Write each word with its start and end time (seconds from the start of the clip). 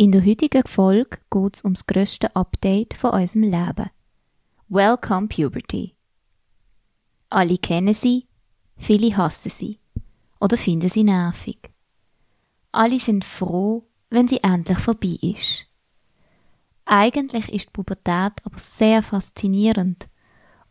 In 0.00 0.12
der 0.12 0.24
heutigen 0.24 0.62
Folge 0.66 1.18
geht 1.30 1.56
es 1.56 1.60
um 1.60 1.74
das 1.74 1.86
grösste 1.86 2.34
Update 2.34 2.94
von 2.94 3.10
unserem 3.10 3.42
Leben. 3.42 3.90
Welcome 4.70 5.28
Puberty. 5.28 5.94
Alle 7.28 7.58
kennen 7.58 7.92
sie, 7.92 8.26
viele 8.78 9.14
hassen 9.14 9.50
sie 9.50 9.78
oder 10.40 10.56
finden 10.56 10.88
sie 10.88 11.04
nervig. 11.04 11.58
Alle 12.72 12.98
sind 12.98 13.26
froh, 13.26 13.84
wenn 14.08 14.26
sie 14.26 14.42
endlich 14.42 14.78
vorbei 14.78 15.18
ist. 15.20 15.66
Eigentlich 16.86 17.52
ist 17.52 17.66
die 17.66 17.72
Pubertät 17.74 18.32
aber 18.42 18.58
sehr 18.58 19.02
faszinierend 19.02 20.08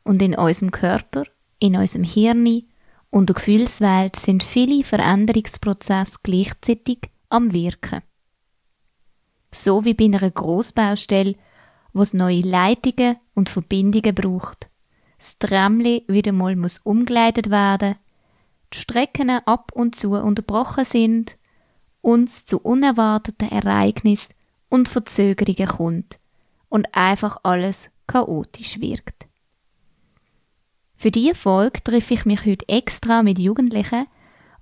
und 0.01 0.23
in 0.23 0.33
unserem 0.33 0.71
Körper, 0.71 1.25
in 1.59 1.75
unserem 1.75 2.03
Hirn 2.03 2.63
und 3.11 3.29
der 3.29 3.35
Gefühlswelt 3.35 4.15
sind 4.15 4.43
viele 4.43 4.83
Veränderungsprozesse 4.83 6.17
gleichzeitig 6.23 7.11
am 7.29 7.53
Wirken. 7.53 8.01
So 9.51 9.85
wie 9.85 9.93
bei 9.93 10.05
einer 10.05 10.29
Grossbaustelle, 10.29 11.35
wo 11.93 12.01
es 12.01 12.13
neue 12.13 12.41
Leitungen 12.41 13.17
und 13.33 13.49
Verbindungen 13.49 14.15
braucht. 14.15 14.69
Das 15.17 15.37
Tramli 15.37 16.05
wieder 16.07 16.31
mal 16.31 16.55
muss 16.55 16.79
umgeleitet 16.79 17.49
werden, 17.49 17.95
die 18.73 18.77
Strecken 18.77 19.29
ab 19.29 19.71
und 19.73 19.95
zu 19.95 20.13
unterbrochen 20.13 20.85
sind, 20.85 21.35
uns 22.01 22.45
zu 22.45 22.59
unerwarteten 22.59 23.49
Ereignissen 23.49 24.33
und 24.69 24.87
Verzögerungen 24.87 25.67
kommt 25.67 26.19
und 26.69 26.93
einfach 26.95 27.37
alles 27.43 27.89
chaotisch 28.07 28.79
wirkt. 28.79 29.25
Für 30.95 31.11
diese 31.11 31.35
Folge 31.35 31.83
treffe 31.83 32.13
ich 32.13 32.25
mich 32.25 32.45
heute 32.45 32.67
extra 32.67 33.23
mit 33.23 33.39
Jugendlichen, 33.39 34.07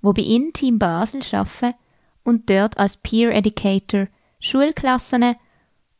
die 0.02 0.12
bei 0.12 0.22
Inteam 0.22 0.78
Basel 0.78 1.22
arbeiten 1.32 1.76
und 2.24 2.48
dort 2.48 2.78
als 2.78 2.96
Peer 2.96 3.34
Educator 3.34 4.06
Schulklassen 4.40 5.34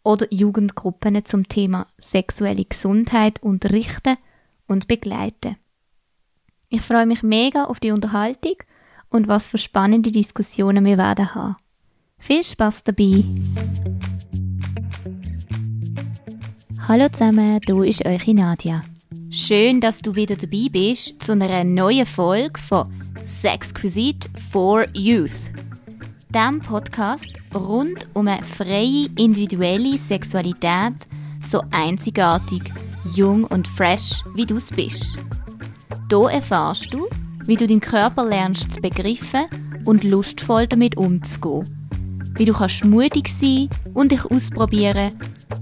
oder 0.05 0.27
Jugendgruppen 0.33 1.25
zum 1.25 1.49
Thema 1.49 1.87
sexuelle 1.99 2.65
Gesundheit 2.65 3.43
unterrichten 3.43 4.17
und 4.67 4.87
begleiten. 4.87 5.57
Ich 6.69 6.83
freue 6.83 7.07
mich 7.07 7.23
mega 7.23 7.65
auf 7.65 7.81
die 7.81 7.91
Unterhaltung 7.91 8.57
und 9.09 9.27
was 9.27 9.47
für 9.47 9.59
spannende 9.59 10.13
Diskussionen 10.13 10.85
wir 10.85 10.99
werden 10.99 11.35
haben. 11.35 11.57
Viel 12.19 12.45
Spaß 12.45 12.85
dabei! 12.85 13.25
Hallo 16.87 17.09
zusammen, 17.11 17.61
du 17.67 17.83
ist 17.83 18.05
eure 18.07 18.35
Nadia. 18.35 18.83
Schön, 19.31 19.81
dass 19.81 20.01
du 20.01 20.15
wieder 20.15 20.37
dabei 20.37 20.69
bist 20.71 21.23
zu 21.23 21.33
einer 21.33 21.65
neuen 21.65 22.07
Folge 22.07 22.59
von 22.61 22.91
Sexquisite 23.25 24.31
for 24.51 24.87
Youth. 24.95 25.68
Dem 26.35 26.61
Podcast 26.61 27.33
rund 27.55 28.07
um 28.13 28.29
eine 28.29 28.43
freie 28.43 29.07
individuelle 29.17 29.97
Sexualität, 29.97 30.93
so 31.41 31.63
einzigartig, 31.71 32.71
jung 33.15 33.45
und 33.45 33.67
fresh, 33.67 34.23
wie 34.35 34.45
du 34.45 34.57
es 34.57 34.71
bist. 34.71 35.17
Hier 36.11 36.31
erfahrst 36.31 36.93
du, 36.93 37.09
wie 37.47 37.57
du 37.57 37.67
deinen 37.67 37.81
Körper 37.81 38.27
lernst 38.27 38.75
zu 38.75 38.81
begreifen 38.83 39.47
und 39.87 40.05
lustvoll 40.05 40.67
damit 40.67 40.99
umzugehen. 40.99 41.89
Wie 42.35 42.45
du 42.45 42.53
kannst 42.53 42.85
mutig 42.85 43.29
sein 43.29 43.71
und 43.95 44.13
dich 44.13 44.27
ausprobieren, 44.27 45.15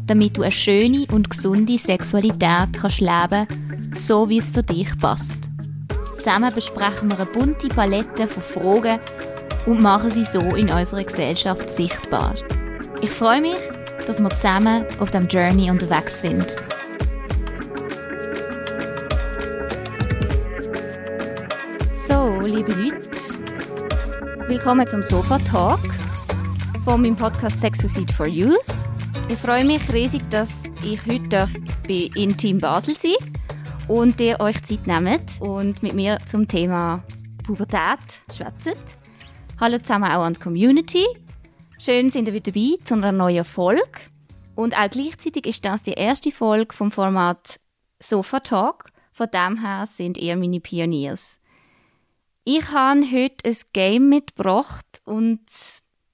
damit 0.08 0.36
du 0.36 0.42
eine 0.42 0.50
schöne 0.50 1.06
und 1.12 1.30
gesunde 1.30 1.78
Sexualität 1.78 2.72
kannst 2.72 3.00
leben, 3.00 3.46
so 3.94 4.28
wie 4.28 4.38
es 4.38 4.50
für 4.50 4.64
dich 4.64 4.98
passt. 4.98 5.38
Zusammen 6.18 6.52
besprechen 6.52 7.08
wir 7.08 7.20
eine 7.20 7.26
bunte 7.26 7.68
Palette 7.68 8.26
von 8.26 8.42
Fragen 8.42 8.98
und 9.66 9.80
machen 9.80 10.10
sie 10.10 10.24
so 10.24 10.40
in 10.54 10.70
unserer 10.70 11.02
Gesellschaft 11.04 11.70
sichtbar. 11.70 12.34
Ich 13.02 13.10
freue 13.10 13.40
mich, 13.40 13.58
dass 14.06 14.20
wir 14.20 14.30
zusammen 14.30 14.84
auf 14.98 15.10
dem 15.10 15.26
Journey 15.26 15.70
unterwegs 15.70 16.20
sind. 16.22 16.46
So, 22.08 22.40
liebe 22.40 22.72
Leute, 22.72 23.10
willkommen 24.46 24.86
zum 24.86 25.02
Sofa 25.02 25.38
Talk 25.38 25.80
von 26.84 27.02
meinem 27.02 27.16
Podcast 27.16 27.60
Sexuicide 27.60 28.12
for 28.12 28.26
Youth. 28.26 28.64
Ich 29.28 29.38
freue 29.38 29.64
mich 29.64 29.92
riesig, 29.92 30.22
dass 30.30 30.48
ich 30.84 31.04
heute 31.04 31.48
bei 31.88 32.10
Intim 32.14 32.58
Basel 32.58 32.94
sein 32.94 33.16
und 33.88 34.20
ihr 34.20 34.38
euch 34.40 34.62
Zeit 34.62 34.86
nehmt 34.86 35.40
und 35.40 35.82
mit 35.82 35.94
mir 35.94 36.18
zum 36.26 36.46
Thema 36.46 37.02
Pubertät 37.44 37.98
schwätzt. 38.32 38.76
Hallo 39.58 39.78
zusammen 39.78 40.10
auch 40.10 40.22
an 40.22 40.34
die 40.34 40.40
Community. 40.40 41.06
Schön 41.78 42.10
sind 42.10 42.28
ihr 42.28 42.34
wieder 42.34 42.52
dabei 42.52 42.76
zu 42.84 42.92
einer 42.92 43.10
neuen 43.10 43.42
Folge. 43.42 44.00
Und 44.54 44.76
auch 44.76 44.90
gleichzeitig 44.90 45.46
ist 45.46 45.64
das 45.64 45.82
die 45.82 45.94
erste 45.94 46.30
Folge 46.30 46.74
vom 46.74 46.90
Format 46.90 47.58
Sofa 47.98 48.40
Talk. 48.40 48.90
Von 49.14 49.30
dem 49.32 49.62
her 49.62 49.88
sind 49.90 50.18
ihr 50.18 50.36
meine 50.36 50.60
Pioniers. 50.60 51.38
Ich 52.44 52.70
habe 52.70 53.00
heute 53.10 53.48
ein 53.48 53.56
Game 53.72 54.10
mitgebracht 54.10 55.00
und 55.06 55.40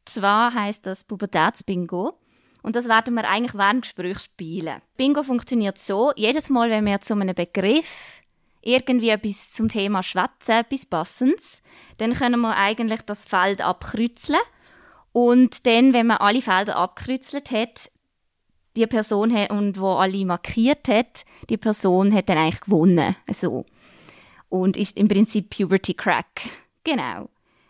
zwar 0.05 0.55
heißt 0.55 0.87
das 0.87 1.03
Pubertätsbingo. 1.03 2.21
Und 2.63 2.77
das 2.77 2.87
werden 2.87 3.15
wir 3.15 3.29
eigentlich 3.29 3.55
während 3.55 3.75
dem 3.75 3.81
Gespräch 3.81 4.21
spielen. 4.21 4.83
Bingo 4.97 5.25
funktioniert 5.25 5.81
so, 5.81 6.13
jedes 6.15 6.49
Mal, 6.49 6.71
wenn 6.71 6.87
wir 6.87 7.01
zu 7.01 7.15
einem 7.15 7.35
Begriff 7.35 8.23
irgendwie 8.61 9.09
etwas 9.09 9.53
zum 9.53 9.69
Thema 9.69 10.05
schwätzen, 10.05 10.53
etwas 10.53 10.87
Passendes, 10.87 11.62
dann 12.03 12.15
können 12.15 12.41
wir 12.41 12.57
eigentlich 12.57 13.03
das 13.03 13.25
Feld 13.25 13.61
abkreuzeln. 13.61 14.41
Und 15.13 15.67
dann, 15.67 15.93
wenn 15.93 16.09
man 16.09 16.17
alle 16.19 16.43
Felder 16.43 16.77
abkreuzelt 16.77 17.51
hat, 17.51 17.91
die 18.77 18.87
Person 18.87 19.33
hat, 19.33 19.51
und 19.51 19.79
wo 19.79 19.95
alle 19.95 20.25
markiert 20.25 20.89
hat, 20.89 21.25
die 21.49 21.59
Person 21.59 22.13
hat 22.13 22.29
dann 22.29 22.39
eigentlich 22.39 22.63
gewonnen. 22.63 23.15
So. 23.39 23.67
Und 24.49 24.77
ist 24.77 24.97
im 24.97 25.09
Prinzip 25.09 25.51
Puberty 25.57 25.95
Crack. 25.95 26.43
Genau. 26.83 27.29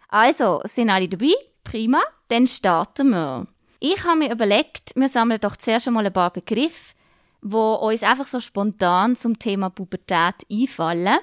Also, 0.08 0.62
sind 0.64 0.90
alle 0.90 1.08
dabei? 1.08 1.32
Prima. 1.64 2.00
Dann 2.28 2.46
starten 2.46 3.10
wir. 3.10 3.46
Ich 3.80 4.04
habe 4.04 4.18
mir 4.18 4.32
überlegt, 4.32 4.92
wir 4.94 5.08
sammeln 5.08 5.40
doch 5.40 5.56
zuerst 5.56 5.88
einmal 5.88 6.06
ein 6.06 6.12
paar 6.12 6.32
Begriffe, 6.32 6.94
wo 7.42 7.74
uns 7.74 8.02
einfach 8.02 8.26
so 8.26 8.40
spontan 8.40 9.16
zum 9.16 9.38
Thema 9.38 9.70
Pubertät 9.70 10.36
einfallen. 10.50 11.18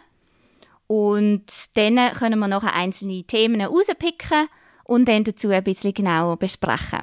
Und 0.91 1.45
dann 1.75 2.13
können 2.13 2.39
wir 2.39 2.47
nachher 2.47 2.73
einzelne 2.73 3.23
Themen 3.23 3.61
rauspicken 3.61 4.47
und 4.85 5.07
dann 5.07 5.23
dazu 5.23 5.49
ein 5.49 5.63
bisschen 5.63 5.93
genauer 5.93 6.37
besprechen. 6.37 7.01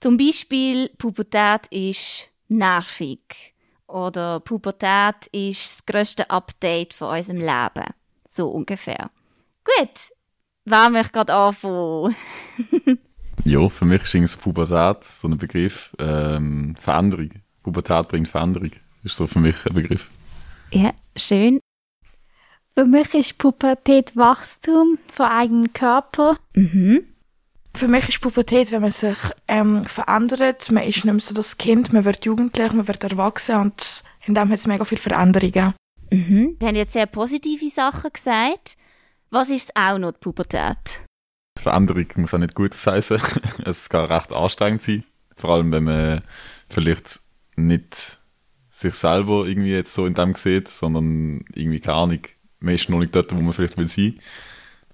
Zum 0.00 0.16
Beispiel, 0.16 0.88
Pubertät 0.98 1.68
ist 1.70 2.30
nervig. 2.48 3.54
Oder 3.86 4.40
Pubertät 4.40 5.28
ist 5.30 5.64
das 5.64 5.86
grösste 5.86 6.28
Update 6.30 6.94
von 6.94 7.16
unserem 7.16 7.38
Leben. 7.38 7.94
So 8.28 8.48
ungefähr. 8.48 9.08
Gut, 9.64 10.10
wer 10.64 10.90
möchte 10.90 11.12
gerade 11.12 11.34
anfangen? 11.34 12.16
Ja, 13.44 13.68
für 13.68 13.84
mich 13.84 14.14
ist 14.14 14.36
Pubertät 14.42 15.04
so 15.04 15.28
ein 15.28 15.38
Begriff, 15.38 15.94
ähm, 16.00 16.74
Veränderung. 16.80 17.30
Pubertät 17.62 18.08
bringt 18.08 18.28
Veränderung. 18.28 18.72
Ist 19.04 19.16
so 19.16 19.28
für 19.28 19.38
mich 19.38 19.54
ein 19.64 19.74
Begriff. 19.74 20.10
Ja, 20.72 20.92
schön. 21.16 21.60
Für 22.78 22.86
mich 22.86 23.12
ist 23.12 23.38
Pubertät 23.38 24.16
Wachstum 24.16 24.98
von 25.12 25.26
eigenem 25.26 25.72
Körper. 25.72 26.36
Mhm. 26.54 27.08
Für 27.74 27.88
mich 27.88 28.08
ist 28.08 28.20
Pubertät, 28.20 28.70
wenn 28.70 28.82
man 28.82 28.92
sich 28.92 29.18
ähm, 29.48 29.84
verändert. 29.84 30.70
Man 30.70 30.84
ist 30.84 31.04
nicht 31.04 31.12
mehr 31.12 31.18
so 31.18 31.34
das 31.34 31.58
Kind, 31.58 31.92
man 31.92 32.04
wird 32.04 32.24
jugendlich, 32.24 32.72
man 32.72 32.86
wird 32.86 33.02
erwachsen 33.02 33.56
und 33.56 34.04
in 34.26 34.36
dem 34.36 34.48
hat 34.50 34.60
es 34.60 34.68
mega 34.68 34.84
viele 34.84 35.00
Veränderungen. 35.00 35.74
Mhm. 36.12 36.56
Sie 36.60 36.66
haben 36.68 36.76
jetzt 36.76 36.92
sehr 36.92 37.06
positive 37.06 37.68
Sachen 37.68 38.12
gesagt. 38.12 38.76
Was 39.30 39.50
ist 39.50 39.72
auch 39.74 39.98
noch 39.98 40.12
die 40.12 40.20
Pubertät? 40.20 41.00
Veränderung 41.58 42.06
muss 42.14 42.32
auch 42.32 42.38
nicht 42.38 42.54
gut 42.54 42.76
heißen. 42.76 43.20
es 43.64 43.88
kann 43.88 44.04
recht 44.04 44.32
anstrengend 44.32 44.82
sein. 44.82 45.02
Vor 45.36 45.50
allem, 45.50 45.72
wenn 45.72 45.82
man 45.82 46.22
vielleicht 46.70 47.18
nicht 47.56 48.18
sich 48.70 48.94
selber 48.94 49.46
irgendwie 49.46 49.72
jetzt 49.72 49.94
so 49.94 50.06
in 50.06 50.14
dem 50.14 50.36
sieht, 50.36 50.68
sondern 50.68 51.44
irgendwie 51.56 51.80
keine 51.80 51.96
Ahnung, 51.96 52.20
man 52.60 52.74
ist 52.74 52.88
noch 52.88 52.98
nicht 52.98 53.14
dort, 53.14 53.34
wo 53.34 53.40
man 53.40 53.52
vielleicht 53.52 53.76
will 53.76 53.88
sein. 53.88 54.20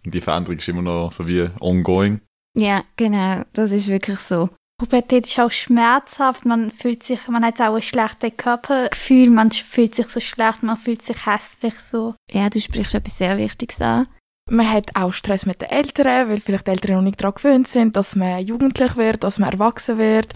Und 0.05 0.15
die 0.15 0.21
Veränderung 0.21 0.59
ist 0.59 0.69
immer 0.69 0.83
noch 0.83 1.13
so 1.13 1.27
wie 1.27 1.49
ongoing. 1.61 2.21
Ja, 2.57 2.85
genau, 2.97 3.43
das 3.53 3.71
ist 3.71 3.89
wirklich 3.89 4.19
so. 4.21 4.51
Pubertät 4.79 5.27
ist 5.27 5.39
auch 5.39 5.51
schmerzhaft, 5.51 6.45
man 6.45 6.73
fühlt 6.73 7.05
sich, 7.05 7.29
man 7.29 7.45
hat 7.45 7.61
auch 7.61 7.77
ein 7.77 7.83
schlechtes 7.83 8.37
Körpergefühl, 8.37 9.31
man 9.31 9.53
fühlt 9.53 9.95
sich 9.95 10.09
so 10.09 10.21
schlecht, 10.21 10.63
man 10.63 10.77
fühlt 10.77 11.01
sich 11.01 11.27
hässlich 11.27 11.79
so. 11.79 12.15
Ja, 12.31 12.51
du 12.51 12.61
sprichst 12.61 12.95
etwas 12.95 13.19
sehr 13.19 13.39
Wichtiges 13.39 13.81
an. 13.81 14.09
Man 14.51 14.71
hat 14.71 14.91
auch 14.95 15.13
Stress 15.13 15.47
mit 15.47 15.63
den 15.63 15.71
Eltern, 15.71 16.29
weil 16.29 16.41
vielleicht 16.41 16.67
die 16.67 16.73
Eltern 16.73 16.97
noch 16.97 17.03
nicht 17.03 17.21
daran 17.21 17.35
gewöhnt 17.35 17.69
sind, 17.69 17.97
dass 17.97 18.15
man 18.17 18.45
jugendlich 18.45 18.97
wird, 18.97 19.25
dass 19.25 19.39
man 19.39 19.53
erwachsen 19.53 19.97
wird. 19.97 20.35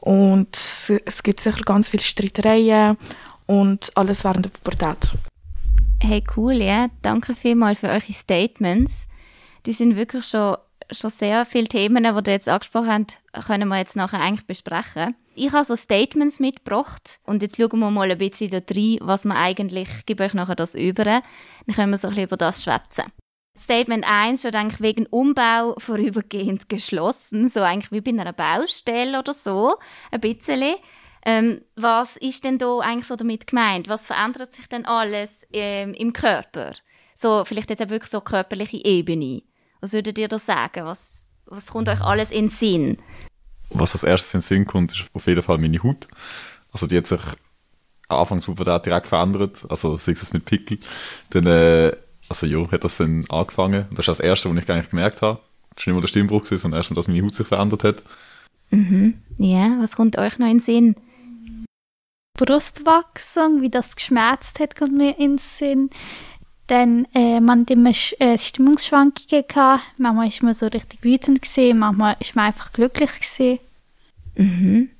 Und 0.00 0.56
es 1.06 1.22
gibt 1.22 1.40
sicher 1.40 1.62
ganz 1.62 1.88
viele 1.88 2.02
Streitereien 2.02 2.96
und 3.46 3.90
alles 3.96 4.22
während 4.22 4.44
der 4.44 4.50
Pubertät. 4.50 5.12
Hey, 6.00 6.22
cool, 6.36 6.54
ja. 6.54 6.88
Danke 7.02 7.34
vielmals 7.34 7.80
für 7.80 7.88
eure 7.88 8.12
Statements. 8.12 9.06
Die 9.66 9.72
sind 9.72 9.96
wirklich 9.96 10.24
schon 10.24 10.56
schon 10.90 11.10
sehr 11.10 11.44
viele 11.44 11.68
Themen, 11.68 12.04
die 12.04 12.08
ihr 12.08 12.32
jetzt 12.32 12.48
angesprochen 12.48 12.90
habt, 12.90 13.46
können 13.46 13.68
wir 13.68 13.78
jetzt 13.78 13.96
nachher 13.96 14.20
eigentlich 14.20 14.46
besprechen. 14.46 15.14
Ich 15.34 15.52
habe 15.52 15.64
so 15.64 15.76
Statements 15.76 16.40
mitgebracht 16.40 17.20
und 17.24 17.42
jetzt 17.42 17.56
schauen 17.56 17.78
wir 17.78 17.90
mal 17.90 18.10
ein 18.10 18.18
bisschen 18.18 18.50
da 18.50 18.58
rein, 18.58 18.98
was 19.00 19.24
wir 19.24 19.36
eigentlich, 19.36 19.88
ich 19.98 20.06
gebe 20.06 20.24
euch 20.24 20.34
nachher 20.34 20.56
das 20.56 20.74
über, 20.74 21.04
dann 21.04 21.22
können 21.74 21.90
wir 21.90 21.98
so 21.98 22.08
ein 22.08 22.14
bisschen 22.14 22.28
über 22.28 22.36
das 22.36 22.64
schwätzen. 22.64 23.04
Statement 23.56 24.04
1 24.06 24.40
steht 24.40 24.54
eigentlich 24.54 24.80
wegen 24.80 25.06
Umbau 25.06 25.74
vorübergehend 25.78 26.68
geschlossen, 26.68 27.48
so 27.48 27.60
eigentlich 27.60 27.90
wie 27.92 28.00
bei 28.00 28.18
einer 28.18 28.32
Baustelle 28.32 29.18
oder 29.18 29.32
so, 29.32 29.76
ein 30.10 30.20
bisschen. 30.20 30.74
Ähm, 31.24 31.62
was 31.76 32.16
ist 32.16 32.44
denn 32.44 32.58
da 32.58 32.78
eigentlich 32.78 33.06
so 33.06 33.16
damit 33.16 33.46
gemeint? 33.46 33.88
Was 33.88 34.06
verändert 34.06 34.52
sich 34.52 34.68
denn 34.68 34.86
alles 34.86 35.46
ähm, 35.52 35.94
im 35.94 36.12
Körper? 36.12 36.72
So, 37.14 37.44
vielleicht 37.44 37.70
jetzt 37.70 37.82
auch 37.82 37.90
wirklich 37.90 38.10
so 38.10 38.20
körperliche 38.20 38.84
Ebene. 38.84 39.42
Was 39.80 39.92
würdet 39.92 40.18
ihr 40.18 40.28
da 40.28 40.38
sagen? 40.38 40.84
Was, 40.84 41.32
was 41.46 41.66
kommt 41.66 41.88
euch 41.88 42.00
alles 42.00 42.30
in 42.30 42.46
den 42.46 42.50
Sinn? 42.50 42.98
Was 43.70 43.92
als 43.92 44.04
erstes 44.04 44.34
in 44.34 44.40
den 44.40 44.44
Sinn 44.44 44.66
kommt, 44.66 44.92
ist 44.92 45.04
auf 45.12 45.26
jeden 45.26 45.42
Fall 45.42 45.58
meine 45.58 45.82
Haut. 45.82 46.06
Also 46.72 46.86
die 46.86 46.96
hat 46.96 47.06
sich 47.06 47.20
anfangs 48.08 48.46
Pubertät 48.46 48.86
direkt 48.86 49.08
verändert, 49.08 49.64
also 49.68 49.96
sei 49.96 50.12
es 50.12 50.32
mit 50.32 50.44
Pickel. 50.44 50.78
Dann, 51.30 51.46
äh, 51.46 51.96
also 52.28 52.46
ja, 52.46 52.70
hat 52.70 52.84
das 52.84 52.96
dann 52.96 53.24
angefangen. 53.28 53.86
Und 53.90 53.98
das 53.98 54.08
ist 54.08 54.18
das 54.18 54.20
Erste, 54.20 54.50
was 54.50 54.62
ich 54.62 54.70
eigentlich 54.70 54.90
gemerkt 54.90 55.22
habe. 55.22 55.40
Das 55.74 55.86
war 55.86 55.92
nicht 55.92 55.94
mal 55.94 56.00
der 56.00 56.08
Stimmbruch, 56.08 56.46
sondern 56.46 56.78
erst 56.78 56.90
mal, 56.90 56.96
dass 56.96 57.08
meine 57.08 57.22
Haut 57.22 57.34
sich 57.34 57.46
verändert 57.46 57.84
hat. 57.84 58.02
Mhm. 58.70 59.22
Ja, 59.38 59.76
was 59.80 59.96
kommt 59.96 60.18
euch 60.18 60.38
noch 60.38 60.46
in 60.46 60.58
den 60.58 60.60
Sinn? 60.60 60.96
Brustwachsung, 62.44 63.60
wie 63.60 63.70
das 63.70 63.94
geschmerzt 63.94 64.60
hat, 64.60 64.76
kommt 64.76 64.96
mir 64.96 65.18
in 65.18 65.36
den 65.36 65.38
Sinn. 65.38 65.90
Dann, 66.68 67.06
äh, 67.14 67.40
man 67.40 67.62
hat 67.62 67.70
immer 67.70 67.90
äh, 68.18 68.38
Stimmungsschwankungen 68.38 69.44
gehabt. 69.48 69.82
Manchmal 69.96 70.28
ist 70.28 70.42
man 70.42 70.54
so 70.54 70.66
richtig 70.66 71.02
wütend 71.02 71.42
gesehen, 71.42 71.78
manchmal 71.78 72.16
ist 72.20 72.36
man 72.36 72.46
einfach 72.46 72.72
glücklich 72.72 73.10
gesehen. 73.20 73.58
Mhm. 74.36 74.90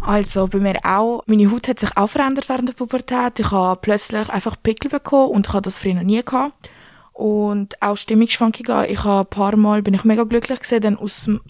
Also 0.00 0.46
bei 0.46 0.58
mir 0.58 0.78
auch, 0.84 1.22
meine 1.26 1.50
Haut 1.50 1.68
hat 1.68 1.80
sich 1.80 1.96
auch 1.96 2.08
verändert 2.08 2.48
während 2.48 2.68
der 2.68 2.74
Pubertät. 2.74 3.40
Ich 3.40 3.50
habe 3.50 3.80
plötzlich 3.80 4.28
einfach 4.28 4.56
Pickel 4.62 4.90
bekommen 4.90 5.30
und 5.30 5.46
ich 5.48 5.52
habe 5.52 5.62
das 5.62 5.78
früher 5.78 5.94
noch 5.94 6.02
nie 6.02 6.22
gehabt. 6.22 6.70
Und 7.12 7.80
auch 7.82 7.96
Stimmungsschwankungen. 7.96 8.90
Ich 8.90 9.02
habe 9.04 9.26
ein 9.26 9.30
paar 9.30 9.56
Mal 9.56 9.82
bin 9.82 9.94
ich 9.94 10.04
mega 10.04 10.24
glücklich 10.24 10.60
gesehen, 10.60 10.82
dann 10.82 10.98
aus 10.98 11.24
dem 11.24 11.40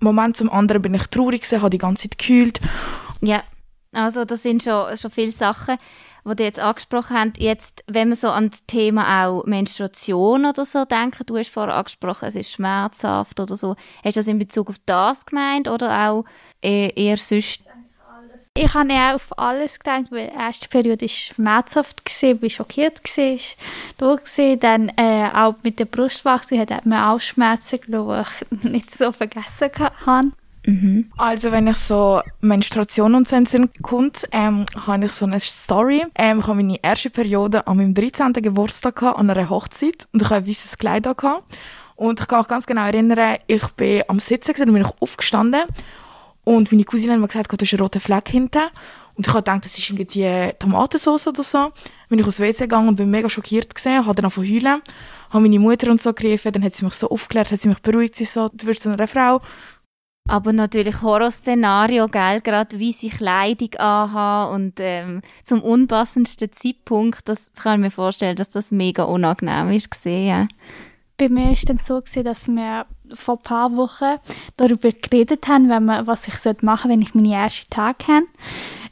Moment 0.00 0.36
zum 0.36 0.50
anderen 0.50 0.82
bin 0.82 0.94
ich 0.94 1.06
traurig 1.06 1.42
gesehen, 1.42 1.60
habe 1.60 1.70
die 1.70 1.78
ganze 1.78 2.08
Zeit 2.08 2.18
gekühlt. 2.18 2.60
Ja, 3.20 3.44
also 3.92 4.24
das 4.24 4.42
sind 4.42 4.62
schon, 4.62 4.96
schon 4.96 5.10
viele 5.10 5.32
Sachen, 5.32 5.76
die 6.24 6.42
ihr 6.42 6.46
jetzt 6.46 6.58
angesprochen 6.58 7.16
habt. 7.16 7.38
Jetzt, 7.38 7.84
wenn 7.86 8.08
wir 8.08 8.16
so 8.16 8.28
an 8.28 8.50
das 8.50 8.64
Thema 8.66 9.26
auch 9.26 9.44
Menstruation 9.44 10.46
oder 10.46 10.64
so 10.64 10.84
denken, 10.84 11.24
du 11.26 11.36
hast 11.36 11.50
vorher 11.50 11.74
angesprochen, 11.74 12.26
es 12.28 12.36
ist 12.36 12.52
schmerzhaft 12.52 13.38
oder 13.38 13.56
so. 13.56 13.76
Hast 14.04 14.16
du 14.16 14.20
das 14.20 14.28
in 14.28 14.38
Bezug 14.38 14.70
auf 14.70 14.76
das 14.86 15.26
gemeint 15.26 15.68
oder 15.68 16.08
auch 16.08 16.24
eher, 16.60 16.96
eher 16.96 17.16
sonst? 17.16 17.60
Ich 18.54 18.74
habe 18.74 18.92
eher 18.92 19.14
auf 19.14 19.38
alles 19.38 19.78
gedacht, 19.78 20.06
weil 20.10 20.28
die 20.28 20.34
erste 20.34 20.68
Periode 20.68 21.06
war 21.06 21.08
schmerzhaft, 21.08 22.02
war 22.22 22.50
schockiert, 22.50 23.00
ist 23.16 23.56
da 23.96 24.14
gewesen. 24.14 24.60
Dann 24.60 24.88
äh, 24.96 25.30
auch 25.32 25.54
mit 25.62 25.78
der 25.78 25.86
Brustwachstum 25.86 26.58
hat 26.58 26.84
mir 26.84 27.08
auch 27.08 27.18
Schmerzen 27.18 27.80
die 27.86 28.22
ich 28.52 28.62
nicht 28.70 28.90
so 28.90 29.10
vergessen 29.10 29.70
habe. 30.04 30.32
Mhm. 30.64 31.10
Also 31.16 31.50
wenn 31.50 31.66
ich 31.66 31.76
so 31.76 32.22
Menstruation 32.40 33.14
und 33.14 33.26
so 33.26 33.36
in 33.36 33.46
Sinn 33.46 33.70
kommt, 33.82 34.26
ähm, 34.30 34.64
habe 34.86 35.06
ich 35.06 35.12
so 35.12 35.26
eine 35.26 35.40
Story. 35.40 36.04
Ähm, 36.14 36.38
ich 36.40 36.46
habe 36.46 36.56
meine 36.56 36.78
erste 36.82 37.10
Periode 37.10 37.66
an 37.66 37.76
meinem 37.78 37.94
13. 37.94 38.32
Geburtstag 38.34 38.96
gehabt, 38.96 39.18
an 39.18 39.28
einer 39.28 39.50
Hochzeit 39.50 40.06
und 40.12 40.22
ich 40.22 40.28
habe 40.28 40.36
ein 40.36 40.46
weißes 40.46 40.78
Kleid 40.78 41.04
gehabt. 41.04 41.44
Und 41.96 42.20
ich 42.20 42.28
kann 42.28 42.38
mich 42.38 42.48
ganz 42.48 42.66
genau 42.66 42.84
erinnern, 42.84 43.38
ich 43.46 43.66
bin 43.72 44.02
am 44.08 44.18
Sitzen 44.18 44.54
gewesen, 44.54 44.72
bin 44.72 44.82
ich 44.82 45.02
aufgestanden 45.02 45.62
und 46.44 46.72
meine 46.72 46.84
Cousine 46.84 47.12
hat 47.12 47.20
mir 47.20 47.28
gesagt, 47.28 47.52
da 47.52 47.62
ist 47.62 47.72
ein 47.72 47.80
roter 47.80 48.00
Fleck 48.00 48.28
hinten. 48.28 48.62
Und 49.14 49.26
ich 49.26 49.32
habe 49.32 49.42
gedacht, 49.42 49.64
das 49.64 49.76
ist 49.76 49.90
irgendwie 49.90 50.52
Tomatensauce 50.58 51.28
oder 51.28 51.42
so. 51.42 51.70
Bin 52.08 52.18
ich 52.18 52.26
aus 52.26 52.40
WC 52.40 52.62
gegangen 52.62 52.88
und 52.88 52.96
bin 52.96 53.10
mega 53.10 53.28
schockiert 53.28 53.74
gesehen, 53.74 54.06
habe 54.06 54.14
dann 54.14 54.24
angefangen 54.24 54.48
zu 54.48 54.54
heulen, 54.54 54.82
habe 55.30 55.42
meine 55.42 55.58
Mutter 55.58 55.90
und 55.90 56.02
so 56.02 56.12
gerufen, 56.12 56.52
dann 56.52 56.64
hat 56.64 56.74
sie 56.74 56.84
mich 56.84 56.94
so 56.94 57.10
aufgeklärt, 57.10 57.50
hat 57.50 57.60
sie 57.60 57.68
mich 57.68 57.80
beruhigt, 57.80 58.16
sie 58.16 58.24
so, 58.24 58.48
du 58.48 58.66
wirst 58.66 58.82
so 58.82 58.90
eine 58.90 59.06
Frau. 59.06 59.40
Aber 60.28 60.52
natürlich 60.52 61.02
Horrorszenario, 61.02 62.08
gell? 62.08 62.40
Gerade 62.40 62.78
wie 62.78 62.92
sie 62.92 63.10
Kleidung 63.10 63.74
anhaben 63.74 64.54
und 64.54 64.74
ähm, 64.78 65.22
zum 65.44 65.62
unpassendsten 65.62 66.52
Zeitpunkt, 66.52 67.28
das 67.28 67.52
kann 67.54 67.80
ich 67.80 67.84
mir 67.86 67.90
vorstellen, 67.90 68.36
dass 68.36 68.50
das 68.50 68.70
mega 68.70 69.04
unangenehm 69.04 69.70
ist 69.72 69.90
gesehen. 69.90 70.48
Bei 71.18 71.28
mir 71.28 71.52
ist 71.52 71.68
dann 71.68 71.76
so 71.76 72.00
gewesen, 72.00 72.24
dass 72.24 72.48
wir 72.48 72.86
vor 73.14 73.36
ein 73.36 73.42
paar 73.42 73.76
Wochen 73.76 74.18
darüber 74.56 74.92
geredet 74.92 75.46
haben, 75.48 75.68
wenn 75.68 75.84
man, 75.84 76.06
was 76.06 76.26
ich 76.26 76.34
machen 76.34 76.58
sollte, 76.62 76.88
wenn 76.88 77.02
ich 77.02 77.14
meine 77.14 77.34
ersten 77.34 77.70
Tage 77.70 78.04
habe. 78.08 78.26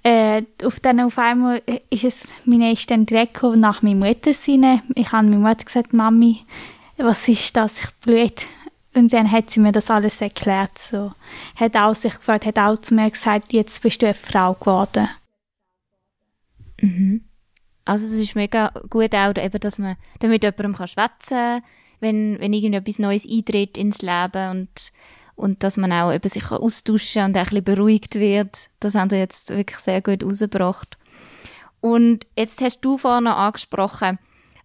Äh, 0.03 0.43
auf, 0.65 0.81
dann 0.81 1.01
auf 1.01 1.19
einmal 1.19 1.63
ist 1.91 2.05
es, 2.05 2.33
meine 2.45 2.73
ist 2.73 2.91
dann 2.91 3.07
nach 3.57 3.83
meiner 3.83 4.07
Mutter 4.07 4.31
rein. 4.31 4.83
Ich 4.95 5.13
habe 5.13 5.29
meiner 5.29 5.49
Mutter 5.49 5.65
gesagt, 5.65 5.93
Mami, 5.93 6.45
was 6.97 7.29
ist 7.29 7.57
das, 7.57 7.81
ich 7.81 7.91
blüht. 8.01 8.47
Und 9.01 9.15
dann 9.15 9.33
hat 9.33 9.49
sie 9.49 9.61
mir 9.61 9.73
das 9.73 9.91
alles 9.91 10.21
erklärt. 10.21 10.77
So. 10.77 11.13
Hat 11.57 11.75
auch 11.75 11.95
sich 11.95 12.13
gefreut, 12.13 12.45
hat 12.45 12.59
auch 12.59 12.77
zu 12.77 12.95
mir 12.95 13.11
gesagt, 13.11 13.55
jetzt 13.55 13.81
bist 13.81 14.03
du 14.03 14.07
eine 14.07 14.15
Frau 14.15 14.53
geworden. 14.53 15.09
Mhm. 16.83 17.25
Also 17.87 18.05
es 18.05 18.13
ist 18.13 18.35
mega 18.35 18.71
gut 18.91 19.15
auch, 19.15 19.35
eben, 19.37 19.59
dass 19.59 19.79
man 19.79 19.97
damit 20.19 20.43
jemandem 20.43 20.77
kann 20.77 20.87
schwätzen 20.87 21.31
kann, 21.31 21.63
wenn, 22.01 22.39
wenn 22.41 22.53
irgendetwas 22.53 22.99
Neues 22.99 23.27
eintritt 23.27 23.79
ins 23.79 24.03
Leben 24.03 24.51
und, 24.51 24.93
und 25.35 25.63
dass 25.63 25.79
man 25.79 25.93
auch 25.93 26.13
eben 26.13 26.29
sich 26.29 26.51
austauschen 26.51 27.25
und 27.25 27.37
auch 27.39 27.39
ein 27.39 27.45
bisschen 27.45 27.65
beruhigt 27.65 28.17
wird. 28.17 28.69
Das 28.81 28.95
haben 28.95 29.11
wir 29.11 29.19
jetzt 29.19 29.49
wirklich 29.49 29.79
sehr 29.79 30.03
gut 30.03 30.23
rausgebracht. 30.23 30.99
Und 31.81 32.27
jetzt 32.37 32.61
hast 32.61 32.83
du 32.83 32.99
vorhin 32.99 33.25
noch 33.25 33.37
angesprochen, 33.39 34.19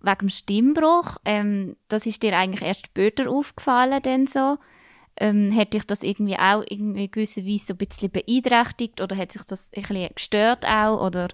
wegen 0.06 0.18
dem 0.20 0.30
Stimmbruch, 0.30 1.18
ähm, 1.26 1.76
das 1.88 2.06
ist 2.06 2.24
dir 2.24 2.38
eigentlich 2.38 2.62
erst 2.62 2.88
später 2.88 3.30
aufgefallen 3.30 4.02
denn 4.04 4.28
so. 4.28 4.58
Ähm, 5.18 5.52
hätte 5.52 5.78
ich 5.78 5.86
das 5.86 6.04
irgendwie 6.04 6.38
auch 6.38 6.62
irgendwie 6.68 7.10
gewisser 7.10 7.46
Weise 7.46 7.68
so 7.68 7.74
ein 7.74 7.78
bisschen 7.78 8.12
beeinträchtigt 8.12 9.00
oder 9.00 9.16
hat 9.16 9.32
sich 9.32 9.44
das 9.44 9.70
ein 9.74 9.82
bisschen 9.84 10.10
gestört 10.14 10.66
auch 10.66 11.06
oder 11.06 11.30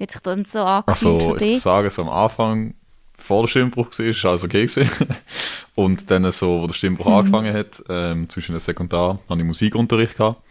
hat 0.00 0.10
sich 0.10 0.20
dann 0.22 0.44
so 0.44 0.60
angefühlt 0.60 1.22
Also 1.22 1.36
ich 1.36 1.52
muss 1.54 1.62
sagen, 1.62 1.90
so 1.90 2.02
am 2.02 2.08
Anfang, 2.08 2.74
vor 3.18 3.42
der 3.42 3.48
Stimmbruch 3.48 3.96
war, 3.96 4.06
ist 4.06 4.24
alles 4.24 4.42
okay 4.42 4.66
gewesen. 4.66 4.90
Und 5.76 6.10
dann 6.10 6.30
so, 6.32 6.62
wo 6.62 6.66
der 6.66 6.74
Stimmbruch 6.74 7.06
Mhm. 7.06 7.12
angefangen 7.12 7.54
hat, 7.54 7.82
ähm, 7.88 8.28
zwischen 8.28 8.52
der 8.52 8.60
Sekundar, 8.60 9.20
hatte 9.28 9.40
ich 9.40 9.46
Musikunterricht 9.46 10.16
gehabt. 10.16 10.42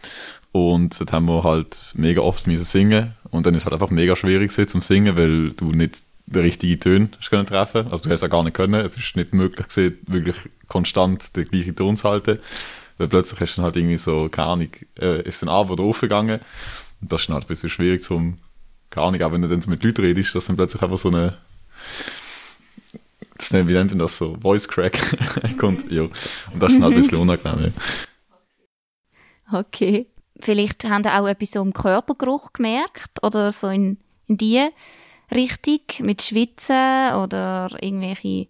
Und 0.52 0.98
dort 0.98 1.12
haben 1.12 1.26
wir 1.26 1.44
halt 1.44 1.92
mega 1.94 2.22
oft 2.22 2.46
müssen 2.46 2.64
singen. 2.64 3.14
Und 3.30 3.46
dann 3.46 3.54
ist 3.54 3.60
es 3.62 3.64
halt 3.66 3.74
einfach 3.74 3.90
mega 3.90 4.16
schwierig 4.16 4.50
gewesen 4.50 4.68
zum 4.68 4.82
Singen, 4.82 5.16
weil 5.16 5.50
du 5.52 5.72
nicht 5.72 6.00
die 6.30 6.38
richtigen 6.38 6.80
Töne 6.80 7.08
hast 7.18 7.30
können 7.30 7.46
treffen. 7.46 7.88
Also 7.90 8.04
du 8.04 8.10
hast 8.10 8.22
ja 8.22 8.28
gar 8.28 8.42
nicht 8.44 8.54
können. 8.54 8.84
Es 8.84 8.96
ist 8.96 9.16
nicht 9.16 9.34
möglich 9.34 9.68
gewesen, 9.68 9.98
wirklich 10.06 10.36
konstant 10.68 11.36
den 11.36 11.48
gleichen 11.48 11.76
Ton 11.76 11.96
zu 11.96 12.08
halten. 12.08 12.38
Weil 12.98 13.08
plötzlich 13.08 13.40
hast 13.40 13.54
du 13.54 13.56
dann 13.56 13.64
halt 13.64 13.76
irgendwie 13.76 13.96
so, 13.96 14.28
keine 14.28 14.48
Ahnung, 14.48 14.68
äh, 14.98 15.22
ist 15.22 15.42
dann 15.42 15.48
ab 15.48 15.70
oder 15.70 15.82
aufgegangen. 15.82 16.40
Und 17.00 17.12
das 17.12 17.22
ist 17.22 17.28
dann 17.28 17.34
halt 17.34 17.44
ein 17.44 17.48
bisschen 17.48 17.70
schwierig 17.70 18.02
zum, 18.02 18.38
keine 18.90 19.06
Ahnung, 19.06 19.22
auch 19.22 19.32
wenn 19.32 19.42
du 19.42 19.48
dann 19.48 19.62
mit 19.66 19.82
Leuten 19.82 20.02
redest, 20.02 20.34
dass 20.34 20.46
dann 20.46 20.56
plötzlich 20.56 20.82
einfach 20.82 20.98
so 20.98 21.08
eine, 21.08 21.36
das 23.38 23.50
nennt, 23.50 23.68
wie 23.68 23.72
nennt 23.72 23.90
man 23.90 23.98
das 24.00 24.16
so, 24.16 24.36
Voice 24.40 24.68
Crack 24.68 24.98
kommt, 25.58 25.90
ja. 25.90 26.02
Und 26.02 26.12
das 26.60 26.72
ist 26.72 26.76
dann 26.76 26.84
halt 26.84 26.94
ein 26.94 27.00
bisschen 27.00 27.18
unangenehm, 27.20 27.72
ja. 29.50 29.58
Okay. 29.58 30.06
Vielleicht 30.38 30.84
haben 30.84 31.04
auch 31.06 31.26
etwas 31.26 31.50
so 31.50 31.60
im 31.60 31.72
Körpergeruch 31.72 32.52
gemerkt 32.52 33.22
oder 33.22 33.52
so 33.52 33.68
in, 33.68 33.98
in 34.26 34.38
die 34.38 34.68
Richtung 35.32 36.06
mit 36.06 36.22
Schwitzen 36.22 37.14
oder 37.14 37.68
irgendwelche 37.80 38.48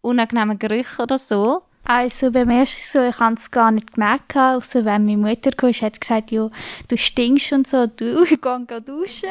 unangenehmen 0.00 0.58
Gerüche 0.58 1.02
oder 1.02 1.18
so. 1.18 1.62
Also 1.84 2.30
bei 2.30 2.44
mir 2.44 2.62
ist 2.62 2.78
es 2.78 2.92
so, 2.92 3.02
ich 3.02 3.18
habe 3.18 3.34
es 3.34 3.50
gar 3.50 3.70
nicht 3.70 3.94
gemerkt, 3.94 4.36
außer 4.36 4.84
wenn 4.84 5.06
meine 5.06 5.16
Mutter 5.16 5.50
kam, 5.50 5.72
hat 5.72 6.00
gesagt, 6.00 6.30
ja, 6.30 6.50
du 6.88 6.96
stinkst 6.96 7.52
und 7.52 7.66
so, 7.66 7.86
du, 7.86 8.24
geh 8.28 8.80
duschen. 8.80 9.30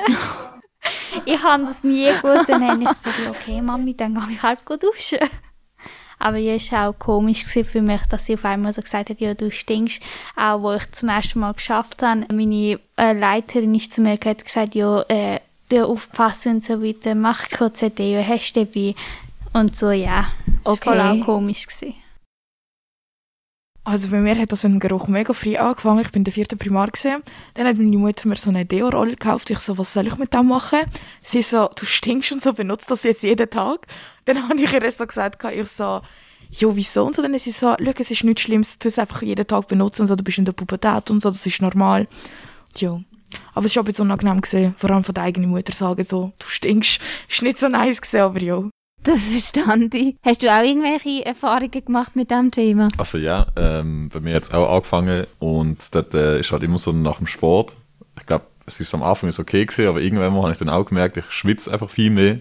ich 1.26 1.44
habe 1.44 1.66
das 1.66 1.84
nie 1.84 2.06
gewusst, 2.06 2.50
dann 2.50 2.68
habe 2.68 2.84
ich 2.84 2.90
gesagt, 2.90 3.30
okay 3.30 3.62
Mami, 3.62 3.96
dann 3.96 4.16
gehe 4.16 4.34
ich 4.34 4.42
halt 4.42 4.60
duschen. 4.68 5.20
Aber 6.22 6.38
ja, 6.38 6.56
es 6.56 6.70
war 6.72 6.90
auch 6.90 7.00
komisch 7.00 7.46
für 7.46 7.82
mich, 7.82 8.02
dass 8.10 8.26
sie 8.26 8.34
auf 8.34 8.44
einmal 8.44 8.74
so 8.74 8.82
gesagt 8.82 9.10
hat, 9.10 9.22
ja, 9.22 9.34
du 9.34 9.50
stinkst. 9.50 10.02
Auch 10.36 10.62
wo 10.62 10.74
ich 10.74 10.92
zum 10.92 11.08
ersten 11.08 11.40
Mal 11.40 11.54
geschafft 11.54 12.04
habe, 12.04 12.26
meine 12.34 12.80
äh, 12.98 13.14
Leiterin 13.14 13.74
ist 13.74 13.94
zu 13.94 14.02
mir 14.02 14.18
gesagt, 14.18 14.76
ja, 14.76 15.02
äh, 15.04 15.40
du 15.70 15.86
aufpassen 15.86 16.56
und 16.56 16.64
so 16.64 16.84
weiter, 16.84 17.16
mach 17.16 17.50
kurz 17.50 17.82
eine 17.82 17.92
Deo, 17.92 18.24
hast 18.24 18.54
du 18.54 18.66
dabei? 18.66 18.96
Und 19.54 19.76
so, 19.76 19.92
ja. 19.92 20.32
Okay. 20.64 20.80
Das 20.86 20.98
war 20.98 21.14
voll 21.14 21.22
auch 21.22 21.26
komisch 21.26 21.68
gewesen. 21.68 21.96
Also 23.86 24.10
bei 24.10 24.20
mir 24.20 24.38
hat 24.38 24.52
das 24.52 24.64
mit 24.64 24.74
dem 24.74 24.80
Geruch 24.80 25.08
mega 25.08 25.34
früh 25.34 25.58
angefangen. 25.58 26.02
Ich 26.02 26.12
bin 26.12 26.20
in 26.20 26.26
der 26.26 26.34
vierten 26.34 26.60
Primar 26.60 26.92
gesehen. 26.92 27.24
Dann 27.56 27.66
hat 27.66 27.78
meine 27.78 27.98
Mutter 27.98 28.28
mir 28.28 28.36
so 28.36 28.52
eine 28.52 28.66
Deo-Rolle 28.66 29.12
gekauft. 29.12 29.50
Ich 29.50 29.60
so, 29.60 29.80
was 29.80 29.94
soll 29.94 30.06
ich 30.06 30.16
mit 30.18 30.32
dem 30.32 30.48
machen? 30.48 30.82
Sie 31.24 31.42
so, 31.42 31.70
du 31.76 31.86
stinkst 31.86 32.32
und 32.32 32.44
so, 32.44 32.54
benutzt 32.54 32.92
das 32.92 33.02
jetzt 33.02 33.24
jeden 33.24 33.50
Tag. 33.50 33.88
Dann 34.26 34.44
habe 34.50 34.62
ich 34.62 34.72
ihr 34.72 34.92
so 34.92 35.08
gesagt, 35.08 35.44
ich 35.44 35.68
so, 35.70 36.02
jo, 36.52 36.76
wieso? 36.76 37.06
Und 37.06 37.16
so, 37.16 37.24
dann 37.24 37.34
ist 37.34 37.46
sie 37.46 37.52
so, 37.52 37.76
schau, 37.80 37.92
es 37.98 38.12
ist 38.12 38.24
nichts 38.24 38.42
Schlimmes, 38.42 38.78
tu 38.78 38.90
es 38.90 39.00
einfach 39.00 39.24
jeden 39.24 39.48
Tag 39.48 39.68
benutzen 39.68 40.02
und 40.02 40.08
so, 40.08 40.16
du 40.16 40.24
bist 40.24 40.38
in 40.38 40.46
der 40.46 40.54
Pubertät 40.54 41.10
und 41.10 41.22
so, 41.22 41.32
das 41.32 41.46
ist 41.46 41.62
normal. 41.62 42.08
Jo. 42.76 43.02
Aber 43.54 43.66
es 43.66 43.76
war 43.76 43.84
aber 43.84 43.94
so 43.94 44.04
unangenehm 44.04 44.42
gesehen, 44.42 44.74
vor 44.78 44.92
allem 44.92 45.04
von 45.04 45.14
der 45.14 45.24
eigenen 45.24 45.50
Mutter 45.50 45.74
sagen, 45.74 46.04
so, 46.06 46.32
du 46.40 46.48
stinkst. 46.48 47.02
Ist 47.30 47.42
nicht 47.42 47.60
so 47.60 47.68
nice 47.70 48.02
gesehen, 48.02 48.22
aber 48.22 48.42
jo. 48.42 48.70
Das 49.04 49.30
verstand 49.30 49.94
ich. 49.96 50.18
Hast 50.26 50.44
du 50.44 50.52
auch 50.52 50.64
irgendwelche 50.64 51.26
Erfahrungen 51.26 51.72
gemacht 51.72 52.16
mit 52.16 52.32
diesem 52.32 52.52
Thema? 52.52 52.90
Also 52.98 53.18
ja, 53.18 53.48
ähm, 53.56 54.10
bei 54.12 54.20
mir 54.20 54.34
jetzt 54.34 54.54
auch 54.54 54.74
angefangen 54.74 55.26
und 55.40 55.96
das 55.96 56.14
äh, 56.14 56.40
ist 56.42 56.52
halt 56.52 56.64
immer 56.64 56.80
so 56.80 56.92
nach 56.92 57.18
dem 57.18 57.28
Sport. 57.28 57.78
Ich 58.20 58.26
glaube, 58.26 58.46
es 58.66 58.80
ist 58.80 58.94
am 58.94 59.04
Anfang 59.04 59.30
ist 59.30 59.40
okay 59.40 59.66
gewesen, 59.66 59.88
aber 59.88 60.02
irgendwann 60.02 60.34
mal 60.34 60.44
habe 60.44 60.52
ich 60.52 60.60
dann 60.60 60.70
auch 60.70 60.86
gemerkt, 60.86 61.18
ich 61.18 61.30
schwitze 61.30 61.72
einfach 61.72 61.90
viel 61.90 62.10
mehr. 62.10 62.40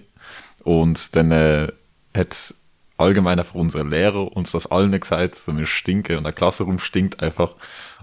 Und 0.65 1.15
dann 1.15 1.31
äh, 1.31 1.69
hat 2.15 2.55
allgemein 2.97 3.39
einfach 3.39 3.55
unsere 3.55 3.85
Lehrer 3.85 4.37
uns 4.37 4.51
das 4.51 4.67
allen 4.67 4.99
gesagt, 4.99 5.37
so 5.37 5.57
wir 5.57 5.67
stinken 5.67 6.19
und 6.19 6.25
der 6.25 6.33
Klassenraum 6.33 6.81
stinkt 6.81 7.23
einfach. 7.23 7.55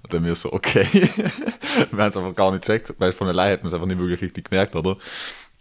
Und 0.06 0.14
dann 0.14 0.22
mir 0.22 0.36
so, 0.36 0.54
okay, 0.54 0.86
wir 1.92 2.04
haben 2.04 2.10
es 2.10 2.16
einfach 2.18 2.36
gar 2.36 2.52
nicht 2.52 2.64
gecheckt, 2.64 2.94
weil 3.00 3.12
von 3.12 3.28
allein 3.28 3.54
hat 3.54 3.64
man 3.64 3.70
es 3.70 3.74
einfach 3.74 3.88
nicht 3.88 3.98
wirklich 3.98 4.22
richtig 4.22 4.52
gemerkt, 4.52 4.76
oder? 4.76 4.98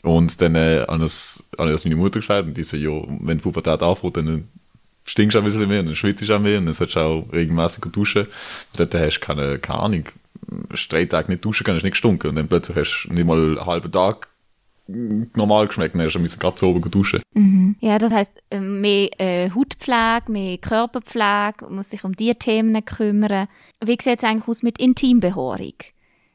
Und 0.03 0.39
dann 0.43 0.55
äh, 0.55 0.85
habe 0.87 1.07
ich 1.07 1.47
das 1.57 1.85
meine 1.85 1.97
Mutter 1.97 2.21
gesagt 2.21 2.47
und 2.47 2.55
die 2.55 2.63
so, 2.63 2.77
ja, 2.77 2.91
wenn 3.21 3.39
die 3.39 3.43
Pubertät 3.43 3.83
anfängt, 3.83 4.19
dann 4.19 4.49
stinkst 5.07 5.35
du 5.35 5.39
ein 5.39 5.45
bisschen 5.45 5.67
mehr 5.67 5.81
und 5.81 5.87
dann 5.87 5.97
schwitzt 5.97 6.29
du 6.29 6.35
auch 6.35 6.41
mehr 6.41 6.59
und 6.59 6.67
dann 6.67 6.75
solltest 6.75 6.97
du 6.97 7.01
auch 7.01 7.33
regelmäßig 7.33 7.85
duschen. 7.91 8.27
Und 8.27 8.93
dann 8.93 9.01
hast 9.01 9.17
du 9.17 9.21
keine, 9.21 9.59
keine 9.59 9.79
Ahnung, 9.79 10.05
drei 10.91 11.07
Tage 11.07 11.33
nicht 11.33 11.43
duschen 11.43 11.65
können, 11.65 11.77
hast 11.79 11.85
nicht 11.85 11.93
gestunken 11.93 12.29
und 12.29 12.37
dann 12.37 12.49
plötzlich 12.49 12.77
hast 12.77 13.07
du 13.09 13.15
nicht 13.15 13.27
mal 13.27 13.39
einen 13.39 13.65
halben 13.65 13.91
Tag 13.91 14.29
normal 14.87 15.67
geschmeckt, 15.67 15.95
dann 15.95 16.03
bisschen 16.03 16.39
gerade 16.39 16.57
zu 16.57 16.67
oben 16.67 16.91
duschen. 16.91 17.23
Mhm. 17.33 17.77
Ja, 17.81 17.99
das 17.99 18.13
heisst, 18.13 18.43
äh, 18.51 18.61
mehr 18.61 19.09
äh, 19.19 19.51
Hautpflege, 19.51 20.31
mehr 20.31 20.59
Körperpflege, 20.59 21.71
muss 21.71 21.91
sich 21.91 22.05
um 22.05 22.15
diese 22.15 22.37
Themen 22.37 22.85
kümmern. 22.85 23.49
Wie 23.85 23.99
sieht 24.01 24.19
es 24.19 24.25
eigentlich 24.25 24.49
aus 24.49 24.63
mit 24.63 24.79
Intimbehaarung? 24.79 25.75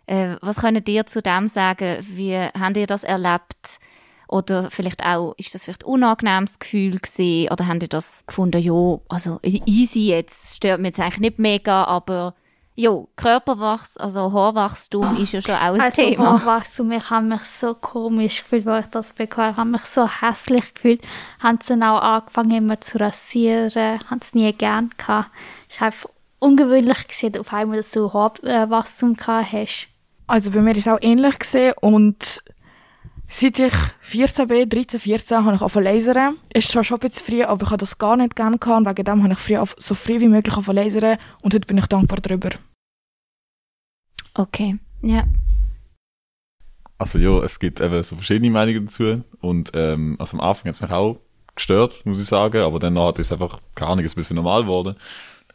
Äh, 0.08 0.38
was 0.42 0.58
könnt 0.58 0.90
ihr 0.90 1.06
zu 1.06 1.22
dem 1.22 1.48
sagen? 1.48 2.04
Wie 2.10 2.36
habt 2.38 2.78
ihr 2.78 2.88
das 2.88 3.04
erlebt? 3.04 3.80
Oder 4.28 4.70
vielleicht 4.70 5.04
auch, 5.04 5.34
ist 5.38 5.54
das 5.56 5.64
vielleicht 5.64 5.86
ein 5.86 5.92
unangenehmes 5.92 6.60
Gefühl 6.60 7.00
gewesen? 7.00 7.52
Oder 7.52 7.68
habt 7.68 7.84
ihr 7.84 7.90
das 7.90 8.24
gefunden, 8.28 8.62
ja, 8.62 9.00
also 9.10 9.40
easy 9.44 10.08
jetzt, 10.10 10.56
stört 10.56 10.80
mich 10.80 10.90
jetzt 10.90 11.00
eigentlich 11.00 11.20
nicht 11.20 11.40
mega, 11.40 11.84
aber 11.86 12.36
ja, 12.80 12.92
Körperwachstum, 13.18 14.06
also 14.06 14.32
Haarwachstum 14.32 15.22
ist 15.22 15.34
ja 15.34 15.42
schon 15.42 15.56
auch 15.56 15.74
ein 15.74 15.82
also 15.82 16.02
Thema. 16.02 16.40
Haarwachstum, 16.40 16.94
ich 16.94 17.10
habe 17.10 17.26
mich 17.26 17.42
so 17.42 17.74
komisch 17.74 18.42
gefühlt, 18.42 18.66
als 18.68 18.86
ich 18.86 18.92
das 18.92 19.12
bekam. 19.12 19.52
Ich 19.52 19.58
habe 19.58 19.70
mich 19.72 19.82
so 19.82 20.08
hässlich 20.08 20.74
gefühlt. 20.74 21.02
Haben 21.40 21.60
sie 21.62 21.68
dann 21.70 21.84
auch 21.84 22.02
angefangen, 22.02 22.52
immer 22.52 22.80
zu 22.80 22.98
rasieren. 22.98 24.00
Haben 24.10 24.22
es 24.22 24.34
nie 24.34 24.54
gern 24.54 24.92
gehabt. 24.98 25.30
Es 25.70 25.82
war 25.82 25.88
einfach 25.88 26.10
ungewöhnlich 26.40 27.06
gesehen, 27.06 27.38
auf 27.38 27.52
einmal, 27.52 27.78
dass 27.78 27.92
du 27.92 28.14
Haarwachstum 28.14 29.18
gehabt 29.18 29.52
hast. 29.52 29.90
Also 30.28 30.52
bei 30.52 30.62
mir 30.62 30.72
ist 30.72 30.86
es 30.86 30.88
auch 30.88 31.00
ähnlich 31.02 31.38
gesehen 31.38 31.74
und 31.82 32.42
seit 33.30 33.60
ich 33.60 33.74
14 34.02 34.48
bin, 34.48 34.68
13, 34.68 35.00
14, 35.00 35.38
habe 35.46 35.56
ich 35.56 35.62
angefangen 35.62 35.86
lasern. 35.86 36.38
Es 36.52 36.66
ist 36.66 36.72
zwar 36.72 36.84
schon 36.84 37.00
ein 37.00 37.10
bisschen 37.10 37.26
früh, 37.26 37.44
aber 37.44 37.64
ich 37.64 37.70
habe 37.70 37.78
das 37.78 37.98
gar 37.98 38.18
nicht 38.18 38.36
gerne 38.36 38.58
gehabt 38.58 38.86
wegen 38.86 39.06
dem 39.06 39.24
habe 39.24 39.34
ich 39.34 39.40
früh 39.40 39.58
auf, 39.58 39.76
so 39.78 39.96
früh 39.96 40.20
wie 40.20 40.28
möglich 40.28 40.54
angefangen 40.54 40.78
lasern 40.78 41.18
und 41.42 41.54
heute 41.54 41.68
bin 41.68 41.78
ich 41.78 41.86
dankbar 41.86 42.20
darüber. 42.22 42.50
Okay, 44.34 44.78
ja. 45.02 45.24
Also 46.98 47.18
ja, 47.18 47.42
es 47.44 47.60
gibt 47.60 47.80
eben 47.80 48.04
so 48.04 48.16
verschiedene 48.16 48.52
Meinungen 48.52 48.88
dazu 48.88 49.24
und 49.40 49.72
ähm, 49.74 50.18
also 50.20 50.38
am 50.38 50.42
Anfang 50.42 50.66
hat 50.66 50.76
es 50.76 50.82
mich 50.82 50.92
auch 50.92 51.20
gestört, 51.56 52.06
muss 52.06 52.20
ich 52.20 52.28
sagen, 52.28 52.62
aber 52.62 52.80
dann 52.80 53.00
hat 53.00 53.20
es 53.20 53.32
einfach 53.32 53.62
gar 53.76 53.96
nicht 53.96 54.12
ein 54.12 54.16
bisschen 54.16 54.36
normal 54.36 54.64
geworden 54.64 54.96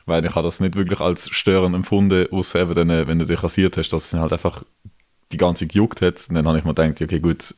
weil 0.06 0.24
ich 0.24 0.34
habe 0.34 0.44
das 0.44 0.60
nicht 0.60 0.76
wirklich 0.76 1.00
als 1.00 1.30
störend 1.30 1.74
empfunden, 1.74 2.26
außer 2.30 2.60
eben 2.60 2.74
dann, 2.74 2.90
äh, 2.90 3.06
wenn 3.06 3.18
du 3.18 3.26
dich 3.26 3.42
rasiert 3.42 3.76
hast, 3.76 3.90
dass 3.90 4.12
es 4.12 4.20
halt 4.20 4.32
einfach 4.32 4.62
die 5.34 5.38
ganze 5.38 5.66
gejuckt 5.66 6.00
hat. 6.00 6.24
Und 6.28 6.34
dann 6.34 6.46
habe 6.46 6.58
ich 6.58 6.64
mir 6.64 6.74
gedacht, 6.74 7.02
okay, 7.02 7.20
gut, 7.20 7.54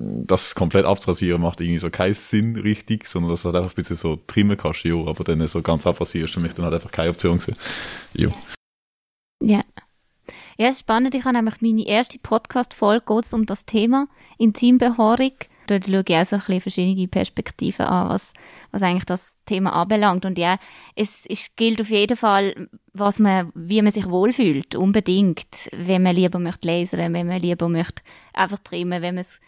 das 0.00 0.54
komplett 0.54 0.86
abzurasieren 0.86 1.42
macht 1.42 1.60
irgendwie 1.60 1.78
so 1.78 1.90
keinen 1.90 2.14
Sinn 2.14 2.56
richtig, 2.56 3.06
sondern 3.06 3.30
dass 3.30 3.42
du 3.42 3.46
halt 3.46 3.56
einfach 3.56 3.72
ein 3.72 3.74
bisschen 3.74 3.96
so 3.96 4.16
trimmen 4.26 4.56
kannst, 4.56 4.84
jo, 4.84 5.06
aber 5.06 5.24
dann 5.24 5.46
so 5.46 5.60
ganz 5.60 5.86
abrasierst 5.86 6.34
für 6.34 6.40
mich 6.40 6.54
dann 6.54 6.64
halt 6.64 6.74
einfach 6.74 6.90
keine 6.90 7.10
Option 7.10 7.38
gewesen. 7.38 7.56
Jo. 8.14 8.32
Ja. 9.42 9.62
Ja, 10.56 10.66
es 10.66 10.76
ist 10.76 10.80
spannend. 10.80 11.14
Ich 11.14 11.24
habe 11.24 11.36
nämlich 11.36 11.60
meine 11.60 11.86
erste 11.86 12.18
Podcast-Folge 12.18 13.04
geht 13.06 13.32
um 13.32 13.46
das 13.46 13.64
Thema 13.64 14.08
Intimbehaarung. 14.38 15.32
Dort 15.66 15.86
schaue 15.86 16.04
ich 16.06 16.16
auch 16.16 16.24
so 16.24 16.36
ein 16.36 16.40
bisschen 16.40 16.60
verschiedene 16.60 17.08
Perspektiven 17.08 17.86
an, 17.86 18.08
was 18.10 18.32
was 18.72 18.82
eigentlich 18.82 19.04
das 19.04 19.42
Thema 19.46 19.72
anbelangt. 19.72 20.24
Und 20.24 20.38
ja, 20.38 20.58
es, 20.94 21.24
es 21.28 21.54
gilt 21.56 21.80
auf 21.80 21.90
jeden 21.90 22.16
Fall, 22.16 22.68
was 22.92 23.18
man, 23.18 23.50
wie 23.54 23.82
man 23.82 23.92
sich 23.92 24.08
wohlfühlt, 24.08 24.74
unbedingt. 24.74 25.68
Wenn 25.72 26.02
man 26.02 26.14
lieber 26.14 26.38
möchte 26.38 26.68
lasern, 26.68 27.12
wenn 27.12 27.26
man 27.26 27.40
lieber 27.40 27.68
möchte 27.68 28.02
einfach 28.32 28.58
trimmen, 28.58 29.02
wenn 29.02 29.14
man 29.14 29.22
es 29.22 29.40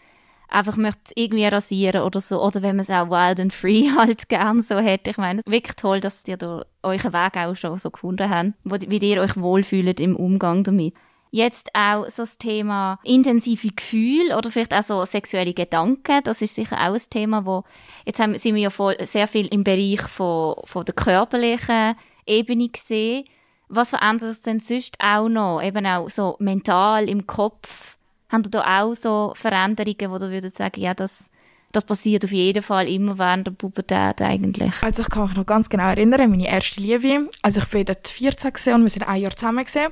einfach 0.49 0.77
möchte 0.77 1.13
irgendwie 1.15 1.45
rasieren 1.45 2.03
oder 2.03 2.21
so, 2.21 2.41
oder 2.41 2.61
wenn 2.61 2.75
man 2.75 2.83
es 2.83 2.89
auch 2.89 3.09
wild 3.09 3.39
and 3.39 3.53
free 3.53 3.89
halt 3.97 4.29
gern 4.29 4.61
so 4.61 4.77
hätte. 4.77 5.09
Ich 5.09 5.17
meine, 5.17 5.41
wirklich 5.47 5.75
toll, 5.75 5.99
dass 5.99 6.27
ihr 6.27 6.37
da 6.37 6.63
euren 6.83 7.13
Weg 7.13 7.37
auch 7.37 7.55
schon 7.55 7.77
so 7.77 7.89
gefunden 7.89 8.29
habt, 8.29 8.89
wie 8.89 8.97
ihr 8.97 9.21
euch 9.21 9.35
wohlfühlt 9.37 9.99
im 9.99 10.15
Umgang 10.15 10.63
damit. 10.63 10.93
Jetzt 11.35 11.71
auch 11.73 12.07
so 12.11 12.21
das 12.21 12.37
Thema 12.37 12.99
intensive 13.03 13.69
Gefühle 13.69 14.37
oder 14.37 14.51
vielleicht 14.51 14.71
auch 14.71 14.83
so 14.83 15.03
sexuelle 15.03 15.55
Gedanken. 15.55 16.21
Das 16.23 16.43
ist 16.43 16.53
sicher 16.53 16.75
auch 16.75 16.93
ein 16.93 17.01
Thema, 17.09 17.43
wo 17.43 17.63
jetzt 18.05 18.19
haben, 18.19 18.37
sind 18.37 18.53
wir 18.53 18.61
ja 18.61 18.69
voll, 18.69 18.95
sehr 18.99 19.27
viel 19.27 19.47
im 19.47 19.63
Bereich 19.63 20.01
von, 20.01 20.53
von 20.65 20.85
der 20.85 20.93
körperlichen 20.93 21.95
Ebene 22.27 22.69
gesehen. 22.69 23.25
Was 23.67 23.89
verändert 23.89 24.35
sich 24.35 24.43
denn 24.43 24.59
sonst 24.59 24.95
auch 24.99 25.27
noch? 25.27 25.59
Eben 25.63 25.87
auch 25.87 26.07
so 26.07 26.35
mental 26.37 27.09
im 27.09 27.25
Kopf. 27.25 27.97
Haben 28.29 28.43
da 28.51 28.83
auch 28.83 28.93
so 28.93 29.33
Veränderungen, 29.35 30.11
wo 30.11 30.19
du 30.19 30.29
würdest 30.29 30.57
sagen, 30.57 30.81
ja, 30.81 30.93
das, 30.93 31.31
das 31.71 31.83
passiert 31.83 32.25
auf 32.25 32.31
jeden 32.31 32.61
Fall 32.61 32.87
immer 32.87 33.17
während 33.17 33.47
der 33.47 33.53
Pubertät 33.53 34.21
eigentlich. 34.21 34.71
Also 34.83 35.01
ich 35.01 35.09
kann 35.09 35.29
mich 35.29 35.35
noch 35.35 35.47
ganz 35.47 35.67
genau 35.67 35.87
erinnern, 35.87 36.29
meine 36.29 36.47
erste 36.47 36.79
Liebe. 36.79 37.27
Also 37.41 37.61
ich 37.61 37.69
bin 37.69 37.85
dort 37.85 38.07
14 38.07 38.75
und 38.75 38.83
wir 38.83 38.91
sind 38.91 39.07
ein 39.07 39.19
Jahr 39.19 39.35
zusammen 39.35 39.65
gesehen. 39.65 39.89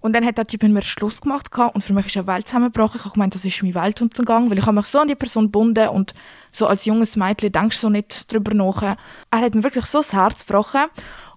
Und 0.00 0.12
dann 0.12 0.24
hat 0.24 0.38
der 0.38 0.46
Typ 0.46 0.62
mit 0.62 0.72
mir 0.72 0.82
Schluss 0.82 1.20
gemacht 1.20 1.50
und 1.74 1.82
für 1.82 1.92
mich 1.92 2.06
ist 2.06 2.16
eine 2.16 2.26
Welt 2.26 2.46
zusammengebrochen. 2.46 2.98
Ich 2.98 3.04
habe 3.04 3.14
gemeint, 3.14 3.34
das 3.34 3.44
ist 3.44 3.62
mein 3.62 3.74
Weltuntergang, 3.74 4.50
weil 4.50 4.58
ich 4.58 4.66
habe 4.66 4.76
mich 4.76 4.86
so 4.86 4.98
an 4.98 5.08
die 5.08 5.14
Person 5.14 5.46
gebunden 5.46 5.88
und 5.88 6.14
so 6.52 6.66
als 6.66 6.84
junges 6.84 7.16
Mädchen 7.16 7.52
denkst 7.52 7.80
du 7.80 7.86
so 7.86 7.90
nicht 7.90 8.32
drüber 8.32 8.54
nach. 8.54 8.82
Er 8.82 8.96
hat 9.40 9.54
mir 9.54 9.64
wirklich 9.64 9.86
so 9.86 9.98
das 9.98 10.12
Herz 10.12 10.46
gebrochen. 10.46 10.86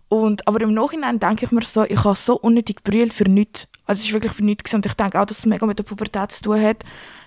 Und, 0.10 0.46
aber 0.46 0.60
im 0.60 0.74
Nachhinein 0.74 1.20
denke 1.20 1.46
ich 1.46 1.51
mir 1.51 1.62
so, 1.62 1.86
ich 1.86 2.03
habe 2.03 2.18
so 2.18 2.38
unnötig 2.38 2.84
gebrüllt 2.84 3.13
für 3.13 3.24
nichts. 3.24 3.70
Also 3.86 4.01
es 4.01 4.08
ist 4.08 4.13
wirklich 4.13 4.34
für 4.34 4.44
nichts 4.44 4.74
und 4.74 4.86
ich 4.86 4.94
denke 4.94 5.18
auch, 5.18 5.25
dass 5.25 5.39
es 5.39 5.46
mega 5.46 5.65
mit 5.65 5.80
der 5.80 5.86
Pubertät 5.86 6.34
zu 6.34 6.44
tun 6.44 6.62
hat. 6.62 6.84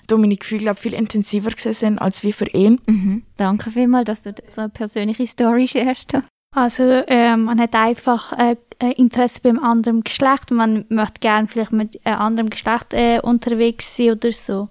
Da 0.06 0.18
meine 0.18 0.36
Gefühle, 0.36 0.64
glaube 0.64 0.80
viel 0.80 0.92
intensiver 0.92 1.50
sind 1.56 1.98
als 1.98 2.22
wie 2.22 2.32
für 2.32 2.48
ihn. 2.50 2.78
Mhm. 2.86 3.22
Danke 3.38 3.70
vielmals, 3.70 4.04
dass 4.04 4.22
du 4.22 4.34
so 4.48 4.60
eine 4.60 4.68
persönliche 4.68 5.26
Story 5.26 5.66
sharest. 5.66 6.14
Also 6.54 6.84
äh, 6.84 7.36
man 7.36 7.60
hat 7.60 7.74
einfach 7.74 8.32
äh, 8.32 8.56
Interesse 8.96 9.40
beim 9.42 9.58
anderen 9.58 10.04
Geschlecht 10.04 10.52
und 10.52 10.58
man 10.58 10.84
möchte 10.88 11.20
gerne 11.20 11.48
vielleicht 11.48 11.72
mit 11.72 12.06
einem 12.06 12.20
anderen 12.20 12.50
Geschlecht 12.50 12.92
äh, 12.92 13.18
unterwegs 13.20 13.96
sein 13.96 14.12
oder 14.12 14.32
so. 14.32 14.68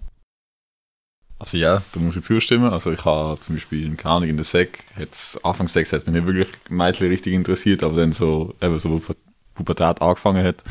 Also 1.39 1.57
ja, 1.57 1.81
da 1.91 1.99
muss 1.99 2.15
ich 2.15 2.23
zustimmen. 2.23 2.71
Also 2.71 2.91
ich 2.91 3.03
habe 3.03 3.37
zum 3.41 3.55
Beispiel 3.55 3.85
in 3.85 3.97
Kanik 3.97 4.29
in 4.29 4.37
der 4.37 4.45
Sek, 4.45 4.85
jetzt 4.97 5.43
Anfang 5.43 5.67
Sek 5.67 5.91
hat 5.91 6.07
mich 6.07 6.15
nicht 6.15 6.25
wirklich 6.25 6.47
Mädchen 6.69 7.09
richtig 7.09 7.33
interessiert, 7.33 7.83
aber 7.83 7.97
dann 7.97 8.13
so, 8.13 8.55
eben 8.61 8.79
so 8.79 9.01
Pubertät 9.53 10.01
angefangen 10.01 10.45
hat, 10.45 10.63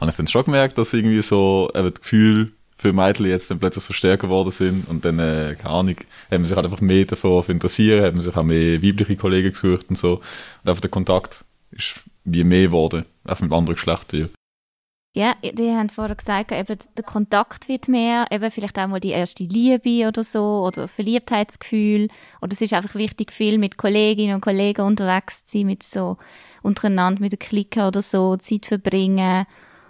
habe 0.00 0.10
ich 0.10 0.16
dann 0.16 0.26
schon 0.26 0.44
gemerkt, 0.44 0.76
dass 0.76 0.92
irgendwie 0.92 1.22
so 1.22 1.70
eben 1.72 1.92
das 1.92 2.00
Gefühl 2.00 2.52
für 2.78 2.92
Mädchen 2.92 3.26
jetzt 3.26 3.50
dann 3.50 3.58
plötzlich 3.58 3.84
so 3.84 3.92
stärker 3.92 4.28
geworden 4.28 4.50
sind 4.50 4.88
und 4.88 5.04
dann, 5.04 5.18
äh, 5.18 5.56
keine 5.56 5.74
Ahnung, 5.74 5.96
haben 6.30 6.44
sich 6.44 6.56
halt 6.56 6.64
einfach 6.64 6.80
mehr 6.80 7.04
davon 7.04 7.44
interessieren, 7.48 8.04
haben 8.04 8.20
sich 8.20 8.36
auch 8.36 8.44
mehr 8.44 8.82
weibliche 8.82 9.16
Kollegen 9.16 9.52
gesucht 9.52 9.86
und 9.88 9.96
so. 9.96 10.14
Und 10.62 10.70
einfach 10.70 10.80
der 10.80 10.90
Kontakt 10.90 11.44
ist 11.72 11.94
wie 12.24 12.44
mehr 12.44 12.66
geworden, 12.66 13.04
auch 13.24 13.40
mit 13.40 13.52
anderen 13.52 13.74
Geschlechtern. 13.74 14.20
Ja. 14.20 14.28
Ja, 15.14 15.34
die 15.42 15.70
haben 15.72 15.88
vorher 15.88 16.14
gesagt, 16.14 16.52
eben 16.52 16.78
der 16.96 17.04
Kontakt 17.04 17.68
wird 17.68 17.88
mehr, 17.88 18.26
eben 18.30 18.50
vielleicht 18.52 18.78
auch 18.78 18.86
mal 18.86 19.00
die 19.00 19.10
erste 19.10 19.42
Liebe 19.42 20.06
oder 20.06 20.22
so, 20.22 20.64
oder 20.64 20.86
Verliebtheitsgefühl. 20.86 22.08
Oder 22.40 22.52
es 22.52 22.60
ist 22.60 22.72
einfach 22.72 22.94
wichtig, 22.94 23.32
viel 23.32 23.58
mit 23.58 23.78
Kolleginnen 23.78 24.34
und 24.36 24.42
Kollegen 24.42 24.82
unterwegs 24.82 25.44
zu 25.44 25.58
sein, 25.58 25.66
mit 25.66 25.82
so 25.82 26.18
untereinander, 26.62 27.20
mit 27.20 27.32
der 27.32 27.38
Clique 27.38 27.84
oder 27.84 28.00
so, 28.00 28.36
Zeit 28.36 28.66
verbringen. 28.66 29.46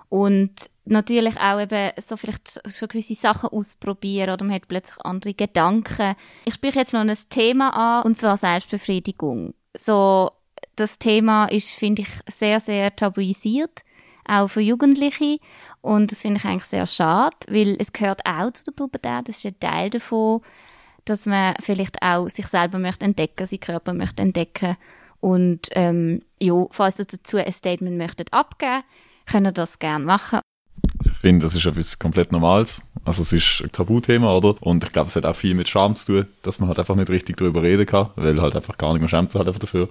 Und 0.09 0.71
natürlich 0.90 1.38
auch 1.38 1.61
eben 1.61 1.92
so 2.00 2.16
vielleicht 2.16 2.61
schon 2.66 2.88
gewisse 2.88 3.14
Sachen 3.14 3.50
ausprobieren 3.50 4.30
oder 4.30 4.45
man 4.45 4.54
hat 4.54 4.68
plötzlich 4.68 5.04
andere 5.04 5.35
Gedanken. 5.35 6.14
Ich 6.45 6.54
spreche 6.54 6.80
jetzt 6.80 6.92
noch 6.92 7.00
ein 7.00 7.16
Thema 7.30 7.71
an, 7.71 8.04
und 8.04 8.18
zwar 8.18 8.37
Selbstbefriedigung. 8.37 9.54
So, 9.76 10.30
das 10.76 10.99
Thema 10.99 11.47
ist, 11.47 11.71
finde 11.71 12.02
ich, 12.02 12.09
sehr, 12.33 12.61
sehr 12.61 12.95
tabuisiert, 12.95 13.83
auch 14.26 14.49
für 14.49 14.61
Jugendliche. 14.61 15.38
Und 15.80 16.11
das 16.11 16.23
finde 16.23 16.38
ich 16.38 16.45
eigentlich 16.45 16.64
sehr 16.64 16.87
schade, 16.87 17.37
weil 17.49 17.76
es 17.78 17.92
gehört 17.92 18.23
auch 18.26 18.52
zu 18.52 18.64
der 18.64 18.73
Pubertät, 18.73 19.28
das 19.28 19.38
ist 19.38 19.47
ein 19.47 19.61
Teil 19.61 19.90
davon, 19.90 20.40
dass 21.04 21.26
man 21.26 21.54
vielleicht 21.61 22.02
auch 22.02 22.28
sich 22.28 22.47
selber 22.47 22.78
möchte 22.78 23.04
entdecken, 23.04 23.47
seinen 23.47 23.61
Körper 23.61 23.95
möchte 23.95 24.23
entdecken 24.23 24.76
Und 25.21 25.68
ähm, 25.73 26.23
ja, 26.40 26.66
falls 26.71 26.99
ihr 26.99 27.07
dazu 27.07 27.38
ein 27.38 27.52
Statement 27.52 27.97
möchtet 27.97 28.33
abgeben, 28.33 28.83
könnt 29.26 29.47
ihr 29.47 29.52
das 29.52 29.78
gerne 29.78 30.04
machen. 30.04 30.40
Also 30.99 31.11
ich 31.12 31.19
finde, 31.19 31.47
das 31.47 31.55
ist 31.55 31.64
etwas 31.64 31.99
komplett 31.99 32.33
Normales. 32.33 32.83
Also 33.05 33.23
es 33.23 33.33
ist 33.33 33.62
ein 33.62 33.73
Tabuthema, 33.73 34.37
oder? 34.37 34.61
Und 34.61 34.85
ich 34.85 34.93
glaube, 34.93 35.09
es 35.09 35.17
hat 35.17 35.25
auch 35.25 35.37
viel 35.37 35.55
mit 35.55 35.69
Scham 35.69 35.95
zu 35.95 36.07
tun, 36.07 36.26
dass 36.43 36.59
man 36.59 36.69
halt 36.69 36.78
einfach 36.78 36.97
nicht 36.97 37.11
richtig 37.11 37.37
darüber 37.37 37.62
reden 37.62 37.87
kann, 37.87 38.11
weil 38.17 38.40
halt 38.43 38.57
einfach 38.57 38.76
gar 38.78 38.93
nicht 38.93 39.00
mehr 39.00 39.09
schämt 39.09 39.31
sich 39.31 39.38
halt 39.38 39.49
einfach 39.49 39.61
dafür. 39.61 39.88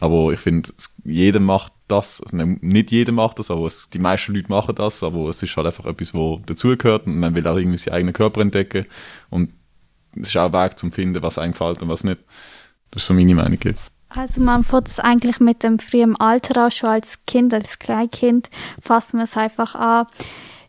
Aber 0.00 0.32
ich 0.32 0.40
finde, 0.40 0.68
jeder 1.04 1.38
macht 1.38 1.72
das. 1.86 2.20
Also 2.20 2.36
nicht 2.36 2.90
jeder 2.90 3.12
macht 3.12 3.38
das, 3.38 3.50
aber 3.50 3.66
es, 3.66 3.88
die 3.90 4.00
meisten 4.00 4.34
Leute 4.34 4.48
machen 4.48 4.74
das. 4.74 5.02
Aber 5.04 5.28
es 5.28 5.42
ist 5.42 5.56
halt 5.56 5.66
einfach 5.68 5.86
etwas, 5.86 6.12
wo 6.12 6.40
dazugehört 6.44 7.06
und 7.06 7.20
man 7.20 7.34
will 7.34 7.46
auch 7.46 7.56
irgendwie 7.56 7.78
seinen 7.78 7.94
eigenen 7.94 8.14
Körper 8.14 8.40
entdecken. 8.40 8.86
Und 9.30 9.52
es 10.16 10.28
ist 10.28 10.36
auch 10.36 10.52
ein 10.52 10.52
Weg 10.52 10.78
zum 10.78 10.90
Finden, 10.90 11.22
was 11.22 11.38
einem 11.38 11.52
gefällt 11.52 11.82
und 11.82 11.88
was 11.88 12.02
nicht. 12.02 12.20
Das 12.90 13.02
ist 13.02 13.06
so 13.06 13.14
meine 13.14 13.34
Meinung. 13.34 13.58
Also 14.14 14.40
man 14.40 14.64
fängt 14.64 14.88
es 14.88 14.98
eigentlich 14.98 15.40
mit 15.40 15.62
dem 15.62 15.78
frühen 15.78 16.16
Alter 16.16 16.64
an, 16.64 16.70
schon 16.70 16.90
als 16.90 17.18
Kind, 17.26 17.54
als 17.54 17.78
Kleinkind, 17.78 18.50
fasst 18.80 19.14
man 19.14 19.24
es 19.24 19.36
einfach 19.36 19.74
an. 19.74 20.06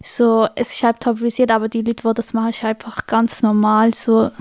So, 0.03 0.47
es 0.55 0.73
ist 0.73 0.83
halt 0.83 0.99
tabuisiert, 0.99 1.51
aber 1.51 1.69
die 1.69 1.81
Leute, 1.81 2.07
die 2.07 2.13
das 2.13 2.33
machen, 2.33 2.49
ist 2.49 2.63
einfach 2.63 3.07
ganz 3.07 3.41
normal. 3.41 3.93
So. 3.93 4.31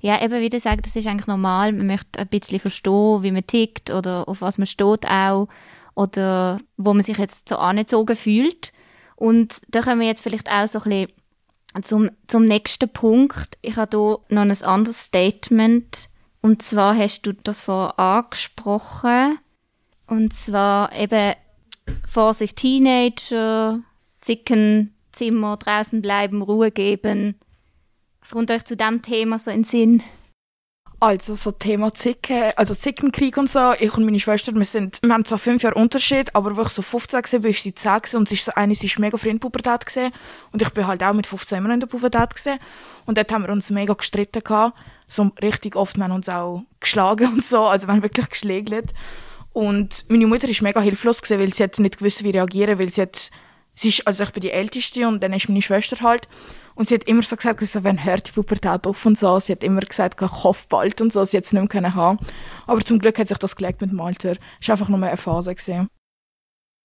Ja, 0.00 0.22
eben 0.22 0.40
wie 0.40 0.48
du 0.48 0.60
sagst, 0.60 0.86
das 0.86 0.96
ist 0.96 1.06
eigentlich 1.06 1.26
normal. 1.26 1.72
Man 1.72 1.86
möchte 1.86 2.18
ein 2.18 2.28
bisschen 2.28 2.60
verstehen, 2.60 3.22
wie 3.22 3.32
man 3.32 3.46
tickt 3.46 3.90
oder 3.90 4.28
auf 4.28 4.40
was 4.40 4.58
man 4.58 4.66
steht 4.66 5.06
auch 5.06 5.48
oder 5.94 6.60
wo 6.76 6.94
man 6.94 7.02
sich 7.02 7.18
jetzt 7.18 7.48
so 7.48 7.56
angezogen 7.56 8.16
fühlt. 8.16 8.72
Und 9.16 9.60
da 9.68 9.82
kommen 9.82 10.00
wir 10.00 10.06
jetzt 10.06 10.22
vielleicht 10.22 10.50
auch 10.50 10.66
so 10.68 10.80
ein 10.80 11.08
bisschen 11.74 11.84
zum, 11.84 12.10
zum 12.26 12.44
nächsten 12.44 12.88
Punkt. 12.88 13.58
Ich 13.62 13.76
habe 13.76 13.96
hier 13.96 14.18
noch 14.34 14.42
ein 14.42 14.62
anderes 14.62 15.04
Statement 15.04 16.08
und 16.40 16.62
zwar 16.62 16.96
hast 16.96 17.22
du 17.22 17.32
das 17.32 17.60
vorher 17.60 17.98
angesprochen. 17.98 19.38
Und 20.06 20.34
zwar 20.34 20.92
eben 20.94 21.34
Vorsicht 22.06 22.56
Teenager, 22.56 23.80
zicken 24.20 24.94
Zimmer, 25.12 25.56
draußen 25.56 26.00
bleiben, 26.00 26.42
Ruhe 26.42 26.70
geben. 26.70 27.34
Was 28.20 28.30
kommt 28.30 28.50
euch 28.50 28.64
zu 28.64 28.76
diesem 28.76 29.02
Thema 29.02 29.38
so 29.38 29.50
in 29.50 29.58
den 29.58 29.64
Sinn? 29.64 30.02
Also 31.00 31.36
so 31.36 31.52
Thema 31.52 31.94
Zicken, 31.94 32.50
also 32.56 32.74
Zickenkrieg 32.74 33.36
und 33.36 33.48
so. 33.48 33.72
Ich 33.78 33.96
und 33.96 34.04
meine 34.04 34.18
Schwester, 34.18 34.52
wir 34.52 34.64
sind, 34.64 34.98
wir 35.00 35.12
haben 35.12 35.24
zwar 35.24 35.38
fünf 35.38 35.62
Jahre 35.62 35.76
Unterschied, 35.76 36.34
aber 36.34 36.56
wo 36.56 36.62
ich 36.62 36.70
so 36.70 36.82
15 36.82 37.22
war, 37.22 37.44
war 37.44 37.52
sie 37.52 37.74
10 37.74 38.02
gewesen, 38.02 38.16
und 38.16 38.28
sie 38.28 38.34
ist 38.34 38.44
so, 38.44 38.52
eine, 38.56 38.74
sie 38.74 38.86
ist 38.86 38.98
mega 38.98 39.16
früh 39.16 39.28
in 39.28 39.38
Pubertät 39.38 39.86
gewesen, 39.86 40.12
und 40.50 40.60
ich 40.60 40.70
bin 40.70 40.88
halt 40.88 41.04
auch 41.04 41.12
mit 41.12 41.28
15 41.28 41.58
immer 41.58 41.72
in 41.72 41.78
der 41.78 41.86
Pubertät 41.86 42.34
gewesen. 42.34 42.58
Und 43.06 43.16
dort 43.16 43.30
haben 43.30 43.44
wir 43.44 43.52
uns 43.52 43.70
mega 43.70 43.94
gestritten 43.94 44.42
gehabt. 44.42 44.76
So 45.08 45.30
richtig 45.42 45.74
oft, 45.74 45.96
wir 45.96 46.04
haben 46.04 46.12
uns 46.12 46.28
auch 46.28 46.62
geschlagen 46.80 47.28
und 47.28 47.44
so, 47.44 47.64
also 47.64 47.86
wir 47.86 47.94
haben 47.94 48.02
wirklich 48.02 48.28
geschlägelt. 48.28 48.92
Und 49.52 50.04
meine 50.08 50.26
Mutter 50.26 50.48
ist 50.48 50.62
mega 50.62 50.80
hilflos 50.80 51.22
gewesen, 51.22 51.40
weil 51.40 51.52
sie 51.52 51.64
hat 51.64 51.78
nicht 51.78 51.98
gewusst, 51.98 52.22
wie 52.22 52.30
reagieren, 52.30 52.78
weil 52.78 52.90
sie 52.90 53.02
hat, 53.02 53.30
sie 53.74 53.88
ist, 53.88 54.06
also 54.06 54.22
ich 54.22 54.30
bin 54.30 54.42
die 54.42 54.50
Älteste 54.50 55.08
und 55.08 55.22
dann 55.22 55.32
ist 55.32 55.48
meine 55.48 55.62
Schwester 55.62 55.96
halt. 56.00 56.28
Und 56.74 56.88
sie 56.88 56.94
hat 56.94 57.04
immer 57.04 57.22
so 57.22 57.34
gesagt, 57.34 57.66
so, 57.66 57.82
wenn 57.82 58.04
hört 58.04 58.28
die 58.28 58.32
Pubertät 58.32 58.86
auf 58.86 59.04
und 59.04 59.18
so. 59.18 59.40
Sie 59.40 59.50
hat 59.50 59.64
immer 59.64 59.80
gesagt, 59.80 60.20
hoffe 60.20 60.66
bald 60.68 61.00
und 61.00 61.12
so. 61.12 61.24
Sie 61.24 61.36
hat 61.36 61.44
es 61.44 61.52
nicht 61.52 61.74
mehr 61.74 61.94
haben. 61.96 62.18
Aber 62.68 62.84
zum 62.84 63.00
Glück 63.00 63.18
hat 63.18 63.26
sich 63.26 63.38
das 63.38 63.56
gelegt 63.56 63.80
mit 63.80 63.90
dem 63.90 64.00
Alter. 64.00 64.36
Es 64.60 64.68
war 64.68 64.74
einfach 64.74 64.88
nur 64.88 65.02
eine 65.02 65.16
Phase. 65.16 65.56
Gewesen. 65.56 65.88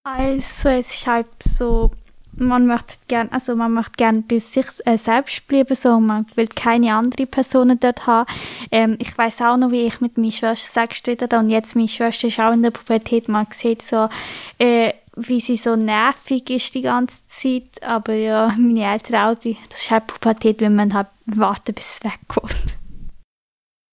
Also, 0.03 0.69
es 0.69 0.91
ist 0.91 1.05
halt 1.05 1.27
so, 1.43 1.91
man 2.35 2.65
möchte 2.65 2.95
gern, 3.07 3.29
also 3.29 3.55
man 3.55 3.73
möchte 3.73 3.93
gern 3.97 4.25
bei 4.27 4.39
sich 4.39 4.65
äh, 4.85 4.97
selbst 4.97 5.47
bleiben, 5.47 5.75
so, 5.75 5.99
man 5.99 6.25
will 6.35 6.47
keine 6.47 6.95
anderen 6.95 7.27
Personen 7.27 7.79
dort 7.79 8.07
haben. 8.07 8.31
Ähm, 8.71 8.95
ich 8.99 9.17
weiß 9.17 9.41
auch 9.41 9.57
noch, 9.57 9.71
wie 9.71 9.83
ich 9.83 10.01
mit 10.01 10.17
meiner 10.17 10.31
Schwester 10.31 10.87
gestritten 10.87 11.29
habe 11.31 11.43
und 11.43 11.49
jetzt 11.49 11.75
meine 11.75 11.87
Schwester 11.87 12.27
ist 12.27 12.39
auch 12.39 12.53
in 12.53 12.63
der 12.63 12.71
Pubertät, 12.71 13.27
man 13.27 13.47
sieht 13.51 13.81
so, 13.81 14.09
äh, 14.57 14.93
wie 15.15 15.39
sie 15.39 15.57
so 15.57 15.75
nervig 15.75 16.49
ist 16.49 16.73
die 16.75 16.81
ganze 16.81 17.19
Zeit. 17.27 17.83
Aber 17.83 18.13
ja, 18.13 18.55
meine 18.57 18.91
Eltern 18.91 19.15
auch, 19.15 19.37
die, 19.37 19.57
das 19.69 19.81
ist 19.81 19.91
halt 19.91 20.07
Pubertät, 20.07 20.59
wenn 20.59 20.75
man 20.75 20.93
halt 20.93 21.07
warten, 21.25 21.73
bis 21.73 21.97
es 21.97 22.03
wegkommt. 22.03 22.77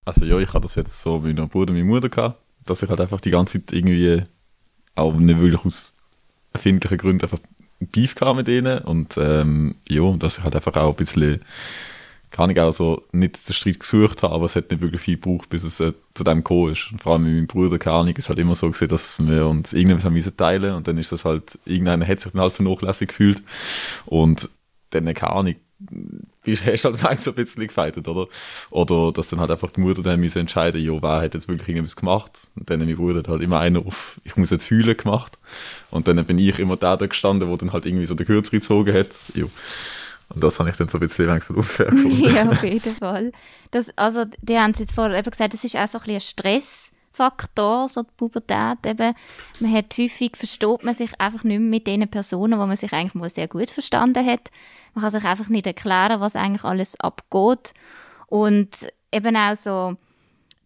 Also 0.07 0.24
ja, 0.24 0.38
ich 0.38 0.48
hatte 0.48 0.62
das 0.62 0.74
jetzt 0.76 1.00
so 1.00 1.18
mit 1.18 1.37
meinem 1.37 1.48
Bruder 1.48 1.72
und 1.72 1.79
meiner 1.79 1.88
Mutter 1.88 2.09
gehabt, 2.09 2.40
dass 2.64 2.83
ich 2.83 2.88
halt 2.88 3.00
einfach 3.00 3.20
die 3.20 3.31
ganze 3.31 3.61
Zeit 3.61 3.72
irgendwie 3.72 4.22
auch 4.94 5.12
nicht 5.12 5.38
wirklich 5.40 5.64
aus 5.64 5.94
erfindlichen 6.53 6.98
Gründen 6.98 7.22
einfach 7.22 7.38
Beef 7.80 8.14
kam 8.14 8.36
mit 8.36 8.48
denen 8.48 8.78
und 8.80 9.16
ähm, 9.16 9.76
ja, 9.88 10.10
dass 10.16 10.38
ich 10.38 10.44
halt 10.44 10.54
einfach 10.54 10.76
auch 10.76 10.90
ein 10.90 10.96
bisschen 10.96 11.40
kann 12.30 12.50
ich 12.50 12.60
auch 12.60 12.70
so 12.72 13.02
nicht 13.12 13.48
den 13.48 13.54
Streit 13.54 13.80
gesucht 13.80 14.22
haben, 14.22 14.32
aber 14.32 14.46
es 14.46 14.54
hat 14.54 14.70
nicht 14.70 14.80
wirklich 14.80 15.00
viel 15.00 15.16
gebraucht, 15.16 15.48
bis 15.48 15.64
es 15.64 15.80
äh, 15.80 15.92
zu 16.14 16.24
dem 16.24 16.38
gekommen 16.38 16.72
ist. 16.72 16.90
Und 16.92 17.02
vor 17.02 17.12
allem 17.12 17.24
mit 17.24 17.34
meinem 17.34 17.46
Bruder, 17.46 17.78
keine 17.78 17.96
Ahnung, 17.96 18.16
ist 18.16 18.28
halt 18.28 18.38
immer 18.38 18.54
so 18.54 18.70
gesehen, 18.70 18.88
dass 18.88 19.18
wir 19.20 19.46
uns 19.46 19.72
irgendwas 19.72 20.04
haben 20.04 20.14
müssen 20.14 20.36
teilen 20.36 20.74
und 20.74 20.86
dann 20.86 20.98
ist 20.98 21.12
das 21.12 21.24
halt, 21.24 21.58
irgendeiner 21.64 22.06
hat 22.06 22.20
sich 22.20 22.32
dann 22.32 22.40
halt 22.40 22.52
vernachlässigt 22.52 23.10
gefühlt 23.10 23.42
und 24.06 24.48
dann, 24.90 25.12
keine 25.14 25.32
Ahnung, 25.32 25.54
hast 26.46 26.84
halt 26.84 27.02
manchmal 27.02 27.18
so 27.18 27.30
ein 27.30 27.34
bisschen 27.34 27.66
gefeitet, 27.66 28.08
oder? 28.08 28.28
Oder, 28.70 29.12
dass 29.12 29.28
dann 29.28 29.40
halt 29.40 29.50
einfach 29.50 29.70
die 29.70 29.80
Mutter 29.80 30.02
dann 30.02 30.20
müssen 30.20 30.40
entscheiden, 30.40 30.82
jo, 30.82 31.02
wer 31.02 31.22
hat 31.22 31.34
jetzt 31.34 31.48
wirklich 31.48 31.68
irgendwas 31.68 31.96
gemacht? 31.96 32.48
Und 32.56 32.70
dann 32.70 32.80
mein 32.80 32.96
Bruder 32.96 33.20
hat 33.20 33.28
halt 33.28 33.42
immer 33.42 33.60
einer 33.60 33.80
auf, 33.80 34.20
ich 34.24 34.36
muss 34.36 34.50
jetzt 34.50 34.70
heulen 34.70 34.96
gemacht. 34.96 35.38
Und 35.90 36.08
dann 36.08 36.24
bin 36.24 36.38
ich 36.38 36.58
immer 36.58 36.76
der 36.76 36.96
da 36.96 37.06
gestanden, 37.06 37.48
der 37.48 37.58
dann 37.58 37.72
halt 37.72 37.86
irgendwie 37.86 38.06
so 38.06 38.14
den 38.14 38.26
Kürzer 38.26 38.50
gezogen 38.50 38.94
hat. 38.94 39.08
Jo. 39.34 39.50
Und 40.28 40.44
das 40.44 40.58
habe 40.58 40.70
ich 40.70 40.76
dann 40.76 40.88
so 40.88 40.98
ein 40.98 41.00
bisschen 41.00 41.26
langsam 41.26 41.56
unfair 41.56 41.86
gefunden. 41.90 42.34
ja, 42.34 42.48
auf 42.48 42.62
jeden 42.62 42.94
Fall. 42.94 43.32
Das, 43.72 43.86
also, 43.96 44.24
die 44.40 44.56
haben 44.56 44.74
jetzt 44.78 44.94
vorher 44.94 45.18
eben 45.18 45.30
gesagt, 45.30 45.54
das 45.54 45.64
ist 45.64 45.76
auch 45.76 45.88
so 45.88 45.98
ein 45.98 46.04
bisschen 46.04 46.38
ein 46.44 46.99
Stressfaktor, 47.20 47.88
so 47.88 48.02
die 48.02 48.11
Pubertät 48.16 48.78
eben. 48.87 49.14
Man 49.61 49.72
hat 49.72 49.96
häufig, 49.98 50.37
versteht 50.37 50.83
man 50.83 50.94
sich 50.94 51.20
einfach 51.20 51.44
nicht 51.44 51.61
mehr 51.61 51.68
mit 51.68 51.87
den 51.87 52.09
Personen, 52.09 52.59
wo 52.59 52.66
man 52.66 52.76
sich 52.76 52.92
eigentlich 52.92 53.14
mal 53.14 53.28
sehr 53.28 53.48
gut 53.48 53.70
verstanden 53.70 54.24
hat. 54.24 54.50
Man 54.94 55.02
kann 55.02 55.12
sich 55.12 55.24
einfach 55.24 55.48
nicht 55.48 55.66
erklären, 55.66 56.20
was 56.20 56.37
eigentlich 56.37 56.64
alles 56.64 56.98
abgeht. 56.98 57.74
Und 58.26 58.70
eben 59.12 59.37
auch 59.37 59.56
so, 59.56 59.96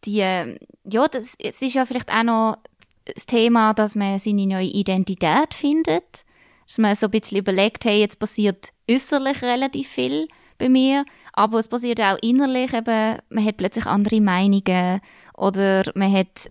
die, 0.05 0.19
ja, 0.19 1.09
das, 1.09 1.35
es 1.39 1.63
ist 1.63 1.75
ja 1.75 1.87
vielleicht 1.87 2.11
auch 2.11 2.23
noch 2.23 2.59
das 3.05 3.27
Thema, 3.27 3.75
dass 3.75 3.95
man 3.95 4.19
seine 4.19 4.47
neue 4.47 4.67
Identität 4.67 5.55
findet 5.55 6.25
dass 6.67 6.79
man 6.79 6.97
so 6.97 7.09
ein 7.09 7.11
bisschen 7.11 7.39
überlegt, 7.39 7.85
hey, 7.85 8.01
jetzt 8.01 8.19
passiert 8.19 8.71
äußerlich 8.91 9.43
relativ 9.43 9.89
viel 9.89 10.29
bei 10.59 10.69
mir, 10.69 11.05
aber 11.33 11.59
es 11.59 11.69
passiert 11.69 12.01
auch 12.01 12.17
innerlich 12.23 12.73
eben, 12.73 13.19
man 13.29 13.45
hat 13.45 13.57
plötzlich 13.57 13.87
andere 13.87 14.21
Meinungen 14.21 15.01
oder 15.37 15.85
man 15.95 16.13
hat, 16.13 16.51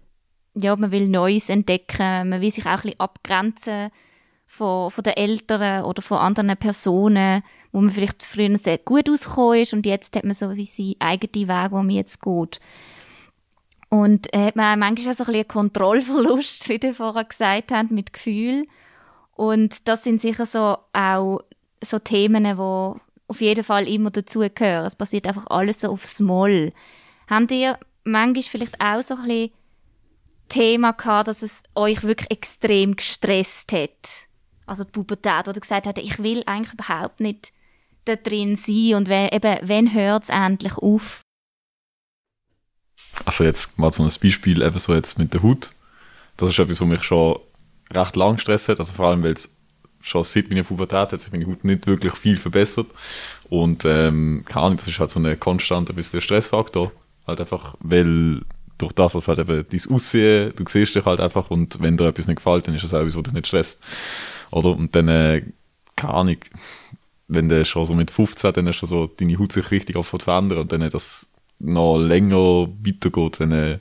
ja, 0.54 0.76
man 0.76 0.92
will 0.92 1.08
Neues 1.08 1.50
entdecken, 1.50 2.30
man 2.30 2.42
will 2.42 2.52
sich 2.52 2.66
auch 2.66 2.72
ein 2.72 2.82
bisschen 2.82 3.00
abgrenzen 3.00 3.92
von, 4.46 4.92
von 4.92 5.04
den 5.04 5.14
Eltern 5.14 5.86
oder 5.86 6.02
von 6.02 6.18
anderen 6.18 6.56
Personen, 6.58 7.44
wo 7.72 7.82
man 7.82 7.90
vielleicht 7.90 8.24
früher 8.24 8.56
sehr 8.58 8.78
gut 8.78 9.10
ausgekommen 9.10 9.62
ist 9.62 9.74
und 9.74 9.86
jetzt 9.86 10.16
hat 10.16 10.24
man 10.24 10.34
so 10.34 10.54
seinen 10.54 10.96
eigenen 11.00 11.48
Weg, 11.48 11.72
wo 11.72 11.78
man 11.78 11.90
jetzt 11.90 12.22
geht. 12.22 12.60
Und 13.90 14.34
äh, 14.34 14.48
hat 14.48 14.56
man 14.56 14.80
manchmal 14.80 15.14
auch 15.14 15.18
so 15.18 15.24
ein 15.24 15.28
bisschen 15.28 15.36
einen 15.36 15.48
Kontrollverlust, 15.48 16.70
wie 16.70 16.80
du 16.80 16.94
vorher 16.94 17.26
gesagt 17.26 17.72
hast, 17.72 17.92
mit 17.92 18.14
Gefühl. 18.14 18.66
Und 19.36 19.88
das 19.88 20.04
sind 20.04 20.22
sicher 20.22 20.46
so 20.46 20.78
auch 20.94 21.42
so 21.84 22.00
Themen, 22.00 22.44
die 22.44 23.00
auf 23.28 23.42
jeden 23.42 23.64
Fall 23.64 23.88
immer 23.88 24.12
dazugehören. 24.12 24.86
Es 24.86 24.96
passiert 24.96 25.28
einfach 25.28 25.48
alles 25.48 25.82
so 25.82 25.90
aufs 25.90 26.20
Moll. 26.20 26.74
Habt 27.28 27.52
ihr 27.52 27.78
manchmal 28.04 28.44
vielleicht 28.44 28.82
auch 28.82 29.02
so 29.02 29.16
ein 29.16 29.24
bisschen 29.24 29.52
Thema 30.50 30.92
gehabt, 30.92 31.28
dass 31.28 31.42
es 31.42 31.64
euch 31.76 32.04
wirklich 32.04 32.32
extrem 32.32 32.96
gestresst 32.96 33.72
hat? 33.72 34.28
Also 34.66 34.84
die 34.84 34.92
Pubertät, 34.92 35.48
wo 35.48 35.52
ihr 35.52 35.60
gesagt 35.60 35.88
habt, 35.88 35.98
ich 35.98 36.22
will 36.22 36.44
eigentlich 36.46 36.74
überhaupt 36.74 37.20
nicht 37.20 37.52
da 38.06 38.16
drin 38.16 38.56
sein 38.56 38.96
und 38.96 39.10
wenn, 39.10 39.30
eben, 39.30 39.58
wann 39.64 39.94
hört 39.94 40.24
es 40.24 40.30
endlich 40.30 40.78
auf? 40.78 41.22
Also 43.26 43.44
jetzt 43.44 43.78
mal 43.78 43.92
so 43.92 44.04
ein 44.04 44.12
Beispiel, 44.22 44.62
eben 44.62 44.80
so 44.80 44.94
jetzt 44.94 45.20
mit 45.20 45.34
der 45.34 45.44
Haut. 45.44 45.72
Das 46.38 46.50
ist 46.50 46.60
etwas, 46.60 46.82
was 46.82 46.88
mich 46.88 47.04
schon 47.04 47.40
recht 47.92 48.16
lang 48.16 48.40
Stress 48.40 48.70
hat, 48.70 48.80
also 48.80 48.94
vor 48.94 49.08
allem, 49.08 49.24
weil 49.24 49.34
es 49.34 49.56
schon 50.02 50.24
seit 50.24 50.50
meiner 50.50 50.64
Pubertät 50.64 51.12
hat 51.12 51.22
sich 51.22 51.32
meine 51.32 51.48
Haut 51.48 51.64
nicht 51.64 51.88
wirklich 51.88 52.14
viel 52.16 52.38
verbessert 52.38 52.88
und 53.50 53.86
ähm, 53.86 54.44
keine 54.48 54.66
Ahnung, 54.66 54.78
das 54.78 54.88
ist 54.88 55.00
halt 55.00 55.12
so 55.12 55.20
eine 55.20 55.38
konstante 55.38 55.94
bisschen 55.94 56.22
Stressfaktor, 56.22 56.92
halt 57.28 57.40
einfach, 57.40 57.76
weil 57.80 58.42
durch 58.78 58.94
das, 58.94 59.16
was 59.16 59.28
halt 59.28 59.40
eben 59.40 59.66
dein 59.70 59.96
Aussehen, 59.96 60.54
du 60.56 60.66
siehst 60.68 60.96
dich 60.96 61.06
halt 61.06 61.20
einfach 61.20 61.50
und 61.50 61.80
wenn 61.82 61.98
dir 61.98 62.08
etwas 62.08 62.28
nicht 62.28 62.38
gefällt, 62.38 62.68
dann 62.68 62.76
ist 62.76 62.84
das 62.84 62.94
auch 62.94 63.00
etwas, 63.00 63.16
was 63.16 63.24
dich 63.24 63.34
nicht 63.34 63.48
stresst, 63.48 63.80
oder? 64.52 64.70
Und 64.70 64.96
dann, 64.96 65.08
äh, 65.08 65.44
keine 65.96 66.14
Ahnung, 66.14 66.38
wenn 67.28 67.50
du 67.50 67.66
schon 67.66 67.86
so 67.86 67.94
mit 67.94 68.12
15, 68.12 68.54
dann 68.54 68.68
ist 68.68 68.78
schon 68.78 68.90
so 68.90 69.08
deine 69.08 69.38
Haut 69.40 69.52
sich 69.52 69.72
richtig 69.72 69.96
auf 69.96 70.08
verändern 70.08 70.60
und 70.60 70.72
dann 70.72 70.90
das 70.90 71.28
noch 71.60 71.98
länger 71.98 72.68
weitergeht, 72.84 73.40
dann 73.40 73.52
äh, 73.52 73.80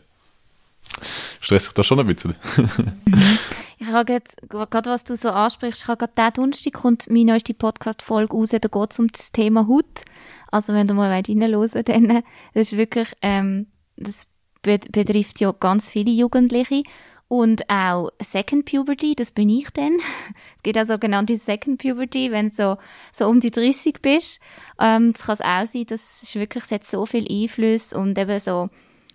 stresst 1.41 1.67
sich 1.67 1.75
das 1.75 1.87
schon 1.87 2.01
ein 2.01 2.07
bisschen. 2.07 2.35
Ich 3.83 3.89
habe 3.89 4.23
gerade, 4.49 4.91
was 4.91 5.03
du 5.03 5.17
so 5.17 5.31
ansprichst, 5.31 5.83
ich 5.83 5.89
habe 5.89 5.99
gerade 5.99 6.13
diesen 6.17 6.33
Donnerstag 6.35 6.73
kommt 6.73 7.11
meine 7.11 7.33
neueste 7.33 7.53
Podcast-Folge 7.53 8.33
raus, 8.33 8.51
da 8.51 8.59
geht 8.59 8.93
es 8.93 8.99
um 9.01 9.09
das 9.09 9.33
Thema 9.33 9.67
Haut. 9.67 10.05
Also 10.53 10.73
wenn 10.75 10.87
du 10.87 10.95
mal 10.95 11.11
reinhören 11.11 11.53
wollt, 11.55 11.89
dann, 11.89 12.23
das 12.55 12.73
ist 12.73 12.77
wirklich, 12.77 13.09
ähm, 13.23 13.67
das 13.97 14.29
be 14.63 14.79
betrifft 14.79 15.41
ja 15.41 15.53
ganz 15.53 15.89
viele 15.89 16.13
Jugendliche. 16.13 16.85
Und 17.27 17.71
auch 17.71 18.11
Second 18.21 18.67
Puberty, 18.67 19.15
das 19.15 19.31
bin 19.31 19.49
ich 19.49 19.71
dann. 19.71 19.99
es 20.57 20.63
gibt 20.63 20.79
auch 20.79 20.85
sogenannte 20.85 21.39
Second 21.39 21.81
Puberty, 21.81 22.31
wenn 22.31 22.51
du 22.51 22.55
so, 22.55 22.77
so 23.11 23.27
um 23.27 23.41
die 23.41 23.51
30 23.51 24.03
bist. 24.03 24.39
Ähm, 24.79 25.15
das 25.15 25.23
kann 25.23 25.35
es 25.35 25.41
auch 25.41 25.67
sein, 25.67 25.87
das 25.87 26.23
ist 26.23 26.35
wirklich, 26.35 26.65
es 26.65 26.71
hat 26.71 26.85
so 26.85 27.07
viel 27.07 27.27
Einfluss 27.31 27.95
und 27.95 28.19
eben 28.19 28.39
so, 28.39 28.69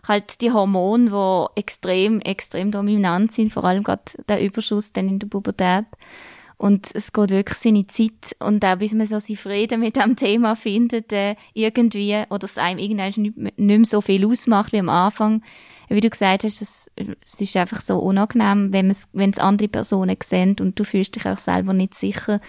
halt 0.08 0.42
die 0.42 0.52
Hormone, 0.52 1.12
die 1.12 1.60
extrem, 1.60 2.20
extrem 2.22 2.72
dominant 2.72 3.34
sind, 3.34 3.54
vor 3.54 3.64
allem 3.64 3.84
gerade 3.84 4.02
der 4.28 4.44
Überschuss 4.44 4.92
dann 4.94 5.10
in 5.10 5.20
der 5.20 5.28
Pubertät. 5.28 5.86
Und 6.58 6.90
es 6.96 7.14
geht 7.14 7.30
wirklich 7.30 7.58
seine 7.60 7.86
Zeit 7.86 8.36
und 8.40 8.66
auch 8.66 8.78
bis 8.78 8.94
man 8.94 9.06
so 9.06 9.20
seinen 9.20 9.38
Frieden 9.38 9.80
mit 9.80 9.96
dem 9.96 10.16
Thema 10.16 10.56
findet, 10.56 11.14
äh, 11.14 11.36
irgendwie, 11.54 12.24
oder 12.30 12.46
es 12.46 12.58
einem 12.58 12.80
irgendwann 12.80 13.22
nicht, 13.22 13.38
nicht 13.38 13.58
mehr 13.58 13.86
so 13.86 14.02
viel 14.02 14.26
ausmacht 14.26 14.72
wie 14.74 14.80
am 14.80 14.90
Anfang. 14.90 15.44
Wie 15.88 16.02
du 16.02 16.10
gesagt 16.10 16.44
hast, 16.44 16.62
es, 16.62 16.92
es 16.96 17.40
ist 17.40 17.56
einfach 17.56 17.80
so 17.82 18.00
unangenehm, 18.00 18.74
wenn 18.74 18.94
wenn 19.14 19.30
es 19.30 19.40
andere 19.40 19.68
Personen 19.68 20.18
sehen 20.22 20.56
und 20.60 20.78
du 20.80 20.84
fühlst 20.84 21.16
dich 21.16 21.26
auch 21.28 21.40
selber 21.40 21.74
nicht 21.74 21.94
sicher 21.94 22.42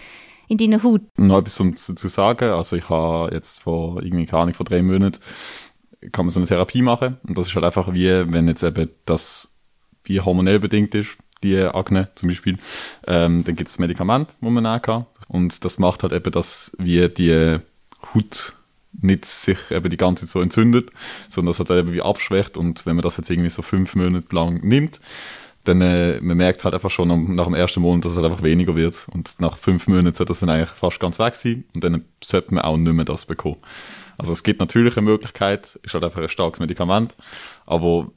in 0.49 0.57
deiner 0.57 0.83
Haut. 0.83 1.01
Noch 1.17 1.39
etwas 1.39 1.55
zum, 1.55 1.75
zu 1.77 2.07
sagen, 2.07 2.49
also 2.49 2.75
ich 2.75 2.89
habe 2.89 3.33
jetzt 3.33 3.61
vor 3.61 4.01
irgendwie, 4.01 4.25
keine 4.25 4.41
Ahnung, 4.41 4.55
vor 4.55 4.65
drei 4.65 4.81
Monaten 4.81 5.19
kann 6.11 6.25
man 6.25 6.31
so 6.31 6.39
eine 6.39 6.47
Therapie 6.47 6.81
machen 6.81 7.17
und 7.27 7.37
das 7.37 7.47
ist 7.47 7.55
halt 7.55 7.65
einfach 7.65 7.93
wie, 7.93 8.09
wenn 8.09 8.47
jetzt 8.47 8.63
eben 8.63 8.89
das 9.05 9.55
wie 10.03 10.19
hormonell 10.19 10.59
bedingt 10.59 10.95
ist, 10.95 11.17
die 11.43 11.57
Akne 11.57 12.09
zum 12.15 12.29
Beispiel, 12.29 12.57
ähm, 13.07 13.43
dann 13.43 13.55
gibt 13.55 13.69
es 13.69 13.79
Medikament, 13.79 14.35
wo 14.41 14.49
man 14.49 14.63
nehmen. 14.63 15.05
Und 15.27 15.63
das 15.63 15.79
macht 15.79 16.03
halt 16.03 16.13
eben, 16.13 16.31
dass 16.31 16.75
wie 16.79 17.07
die 17.09 17.59
Haut 18.13 18.53
nicht 19.01 19.25
sich 19.25 19.57
eben 19.69 19.89
die 19.89 19.97
ganze 19.97 20.25
Zeit 20.25 20.31
so 20.31 20.41
entzündet, 20.41 20.89
sondern 21.29 21.51
das 21.51 21.59
hat 21.59 21.69
eben 21.71 21.93
wie 21.93 22.01
abschwächt 22.01 22.57
und 22.57 22.85
wenn 22.85 22.95
man 22.95 23.03
das 23.03 23.17
jetzt 23.17 23.29
irgendwie 23.29 23.49
so 23.49 23.61
fünf 23.61 23.95
Monate 23.95 24.35
lang 24.35 24.61
nimmt, 24.63 24.99
dann 25.63 25.81
äh, 25.81 26.19
man 26.21 26.37
merkt 26.37 26.63
halt 26.63 26.73
einfach 26.73 26.89
schon 26.89 27.35
nach 27.35 27.45
dem 27.45 27.53
ersten 27.53 27.81
Monat, 27.81 28.05
dass 28.05 28.13
es 28.13 28.17
halt 28.17 28.25
einfach 28.25 28.43
weniger 28.43 28.75
wird 28.75 29.07
und 29.11 29.39
nach 29.39 29.57
fünf 29.57 29.87
Monaten 29.87 30.15
sollte 30.15 30.31
das 30.31 30.39
dann 30.39 30.49
eigentlich 30.49 30.69
fast 30.69 30.99
ganz 30.99 31.19
weg 31.19 31.35
sein 31.35 31.65
und 31.75 31.83
dann 31.83 32.05
sollte 32.23 32.53
man 32.53 32.63
auch 32.63 32.77
nicht 32.77 32.93
mehr 32.93 33.05
das 33.05 33.25
bekommen. 33.25 33.57
Also 34.17 34.33
es 34.33 34.43
gibt 34.43 34.59
natürlich 34.59 34.97
eine 34.97 35.05
Möglichkeit, 35.05 35.79
ist 35.83 35.93
halt 35.93 36.03
einfach 36.03 36.21
ein 36.21 36.29
starkes 36.29 36.59
Medikament, 36.59 37.15
aber 37.65 38.11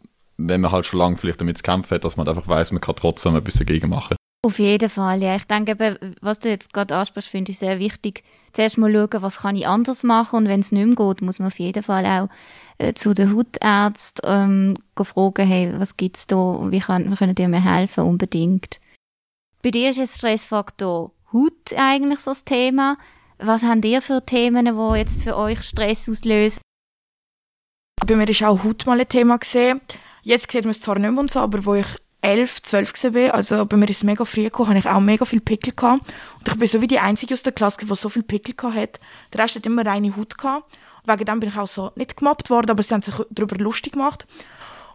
wenn 0.48 0.60
man 0.60 0.72
halt 0.72 0.86
schon 0.86 0.98
lange 0.98 1.16
vielleicht 1.16 1.40
damit 1.40 1.58
zu 1.58 1.62
kämpfen 1.62 1.94
hat, 1.94 2.04
dass 2.04 2.16
man 2.16 2.28
einfach 2.28 2.48
weiß, 2.48 2.72
man 2.72 2.80
kann 2.80 2.96
trotzdem 2.96 3.34
ein 3.34 3.44
bisschen 3.44 3.66
dagegen 3.66 3.88
machen. 3.88 4.16
Auf 4.44 4.58
jeden 4.58 4.90
Fall, 4.90 5.22
ja. 5.22 5.36
Ich 5.36 5.44
denke 5.44 5.72
eben, 5.72 6.16
was 6.20 6.40
du 6.40 6.48
jetzt 6.48 6.72
gerade 6.72 6.96
ansprichst, 6.96 7.30
finde 7.30 7.52
ich 7.52 7.58
sehr 7.58 7.78
wichtig. 7.78 8.24
Zuerst 8.52 8.76
mal 8.76 8.92
schauen, 8.92 9.22
was 9.22 9.38
kann 9.38 9.56
ich 9.56 9.66
anders 9.66 10.02
machen 10.02 10.36
und 10.36 10.48
wenn 10.48 10.60
es 10.60 10.72
nicht 10.72 10.84
mehr 10.84 10.96
geht, 10.96 11.22
muss 11.22 11.38
man 11.38 11.48
auf 11.48 11.58
jeden 11.58 11.82
Fall 11.82 12.04
auch 12.04 12.28
äh, 12.78 12.92
zu 12.92 13.14
den 13.14 13.34
Hautärzten 13.34 14.28
ähm, 14.28 15.04
fragen, 15.04 15.46
hey, 15.46 15.72
was 15.78 15.96
gibt's 15.96 16.26
da, 16.26 16.36
wie, 16.70 16.80
kann, 16.80 17.10
wie 17.10 17.16
können 17.16 17.34
die 17.34 17.46
mir 17.46 17.64
helfen, 17.64 18.04
unbedingt. 18.04 18.80
Bei 19.62 19.70
dir 19.70 19.90
ist 19.90 19.98
jetzt 19.98 20.18
Stressfaktor 20.18 21.12
Haut 21.32 21.72
eigentlich 21.76 22.18
so 22.18 22.32
das 22.32 22.44
Thema. 22.44 22.98
Was 23.38 23.62
habt 23.62 23.84
ihr 23.84 24.02
für 24.02 24.24
Themen, 24.26 24.66
die 24.66 24.98
jetzt 24.98 25.22
für 25.22 25.36
euch 25.36 25.62
Stress 25.62 26.08
auslösen? 26.08 26.60
Bei 28.06 28.16
mir 28.16 28.28
ist 28.28 28.42
auch 28.42 28.64
Haut 28.64 28.84
mal 28.86 29.00
ein 29.00 29.08
Thema 29.08 29.38
gesehen. 29.38 29.80
Jetzt 30.22 30.50
sieht 30.50 30.64
man 30.64 30.70
es 30.70 30.80
zwar 30.80 30.98
nicht 30.98 31.12
mehr 31.12 31.28
so, 31.28 31.40
aber 31.40 31.64
wo 31.64 31.74
ich 31.74 31.86
11, 32.22 32.62
12 32.62 33.14
war, 33.14 33.34
also 33.34 33.66
bei 33.66 33.76
mir 33.76 33.90
ist 33.90 33.98
es 33.98 34.04
mega 34.04 34.24
früh 34.24 34.44
gekommen, 34.44 34.70
habe 34.70 34.78
ich 34.78 34.86
auch 34.86 35.00
mega 35.00 35.24
viel 35.24 35.40
Pickel 35.40 35.74
gehabt. 35.74 36.14
Und 36.38 36.48
ich 36.48 36.54
bin 36.54 36.68
so 36.68 36.80
wie 36.80 36.86
die 36.86 37.00
Einzige 37.00 37.34
aus 37.34 37.42
der 37.42 37.52
Klasse, 37.52 37.78
die 37.84 37.94
so 37.96 38.08
viel 38.08 38.22
Pickel 38.22 38.54
gehabt 38.54 38.76
hat. 38.76 39.00
Der 39.32 39.42
Rest 39.42 39.56
hat 39.56 39.66
immer 39.66 39.84
reine 39.84 40.16
Haut 40.16 40.38
gehabt. 40.38 40.78
Und 41.02 41.12
wegen 41.12 41.24
dem 41.24 41.40
bin 41.40 41.48
ich 41.48 41.56
auch 41.56 41.66
so 41.66 41.90
nicht 41.96 42.16
gemobbt 42.16 42.48
worden, 42.48 42.70
aber 42.70 42.82
sie 42.82 42.94
haben 42.94 43.02
sich 43.02 43.14
darüber 43.30 43.56
lustig 43.56 43.94
gemacht. 43.94 44.28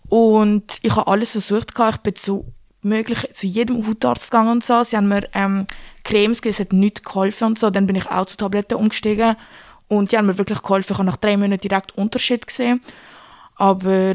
Und 0.07 0.79
ich 0.81 0.95
habe 0.95 1.11
alles 1.11 1.31
versucht 1.31 1.75
gehabt. 1.75 1.97
Ich 1.97 2.03
bin 2.03 2.15
zu 2.15 2.53
möglich 2.81 3.27
zu 3.33 3.45
jedem 3.45 3.85
Hautarzt 3.85 4.31
gegangen 4.31 4.51
und 4.51 4.65
so. 4.65 4.81
Sie 4.85 4.95
haben 4.95 5.09
mir 5.09 5.27
ähm, 5.33 5.67
Cremes 6.05 6.41
gegeben, 6.41 6.53
es 6.53 6.59
hat 6.61 6.71
nichts 6.71 7.03
geholfen 7.03 7.47
und 7.47 7.59
so. 7.59 7.69
Dann 7.69 7.87
bin 7.87 7.97
ich 7.97 8.09
auch 8.09 8.25
zu 8.25 8.37
Tabletten 8.37 8.75
umgestiegen. 8.75 9.35
Und 9.89 10.11
die 10.11 10.17
haben 10.17 10.27
mir 10.27 10.37
wirklich 10.37 10.61
geholfen. 10.61 10.93
Ich 10.93 10.97
habe 10.97 11.07
nach 11.09 11.17
drei 11.17 11.35
Monaten 11.35 11.61
direkt 11.61 11.97
Unterschied 11.97 12.47
gesehen. 12.47 12.81
Aber 13.55 14.13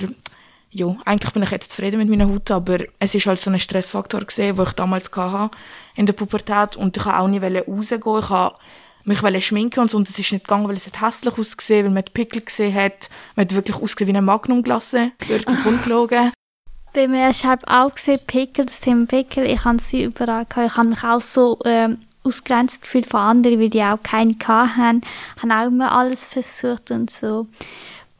ja, 0.74 0.96
eigentlich 1.04 1.32
bin 1.32 1.42
ich 1.42 1.50
jetzt 1.50 1.70
zufrieden 1.72 1.98
mit 1.98 2.08
meiner 2.08 2.28
Haut, 2.28 2.50
aber 2.50 2.78
es 2.98 3.14
ist 3.14 3.26
halt 3.26 3.38
so 3.38 3.50
ein 3.50 3.60
Stressfaktor 3.60 4.22
gesehen, 4.22 4.56
den 4.56 4.64
ich 4.64 4.72
damals 4.72 5.10
hatte 5.14 5.50
in 5.94 6.06
der 6.06 6.14
Pubertät 6.14 6.76
und 6.76 6.96
ich 6.96 7.04
wollte 7.04 7.18
auch 7.18 7.28
nicht 7.28 7.68
rausgehen. 7.68 8.54
Ich 9.04 9.20
habe 9.20 9.32
mich 9.32 9.46
schminken 9.46 9.80
und 9.80 9.90
so 9.90 9.98
und 9.98 10.08
es 10.08 10.18
ist 10.18 10.32
nicht 10.32 10.44
gegangen, 10.44 10.68
weil 10.68 10.76
es 10.76 10.86
hat 10.86 11.00
hässlich 11.00 11.36
ausgesehen, 11.36 11.86
weil 11.86 11.92
man 11.92 12.04
die 12.04 12.12
Pickel 12.12 12.40
gesehen 12.40 12.74
hat. 12.74 13.10
Man 13.36 13.44
hat 13.44 13.54
wirklich 13.54 13.76
ausgesehen 13.76 14.08
wie 14.14 14.16
eine 14.16 14.22
Magnumglasse, 14.22 15.12
wirklich 15.26 15.66
ungelogen. 15.66 16.32
Bei 16.94 17.08
mir 17.08 17.30
ist 17.30 17.44
halt 17.44 17.66
auch 17.66 17.94
gesehen, 17.94 18.20
Pickel, 18.26 18.66
das 18.66 18.80
Thema 18.80 19.06
Pickel, 19.06 19.44
ich 19.44 19.64
habe 19.64 19.80
sie 19.80 20.04
überall 20.04 20.46
gehabt. 20.46 20.70
Ich 20.70 20.76
habe 20.76 20.88
mich 20.88 21.02
auch 21.02 21.20
so 21.20 21.58
ähm, 21.64 21.98
ausgrenzt 22.22 22.82
gefühlt 22.82 23.06
von 23.06 23.20
anderen, 23.20 23.60
weil 23.60 23.70
die 23.70 23.82
auch 23.82 24.02
keine 24.02 24.36
hatten. 24.38 25.02
Ich 25.36 25.42
habe 25.42 25.54
auch 25.54 25.66
immer 25.66 25.92
alles 25.92 26.24
versucht 26.24 26.90
und 26.90 27.10
so. 27.10 27.48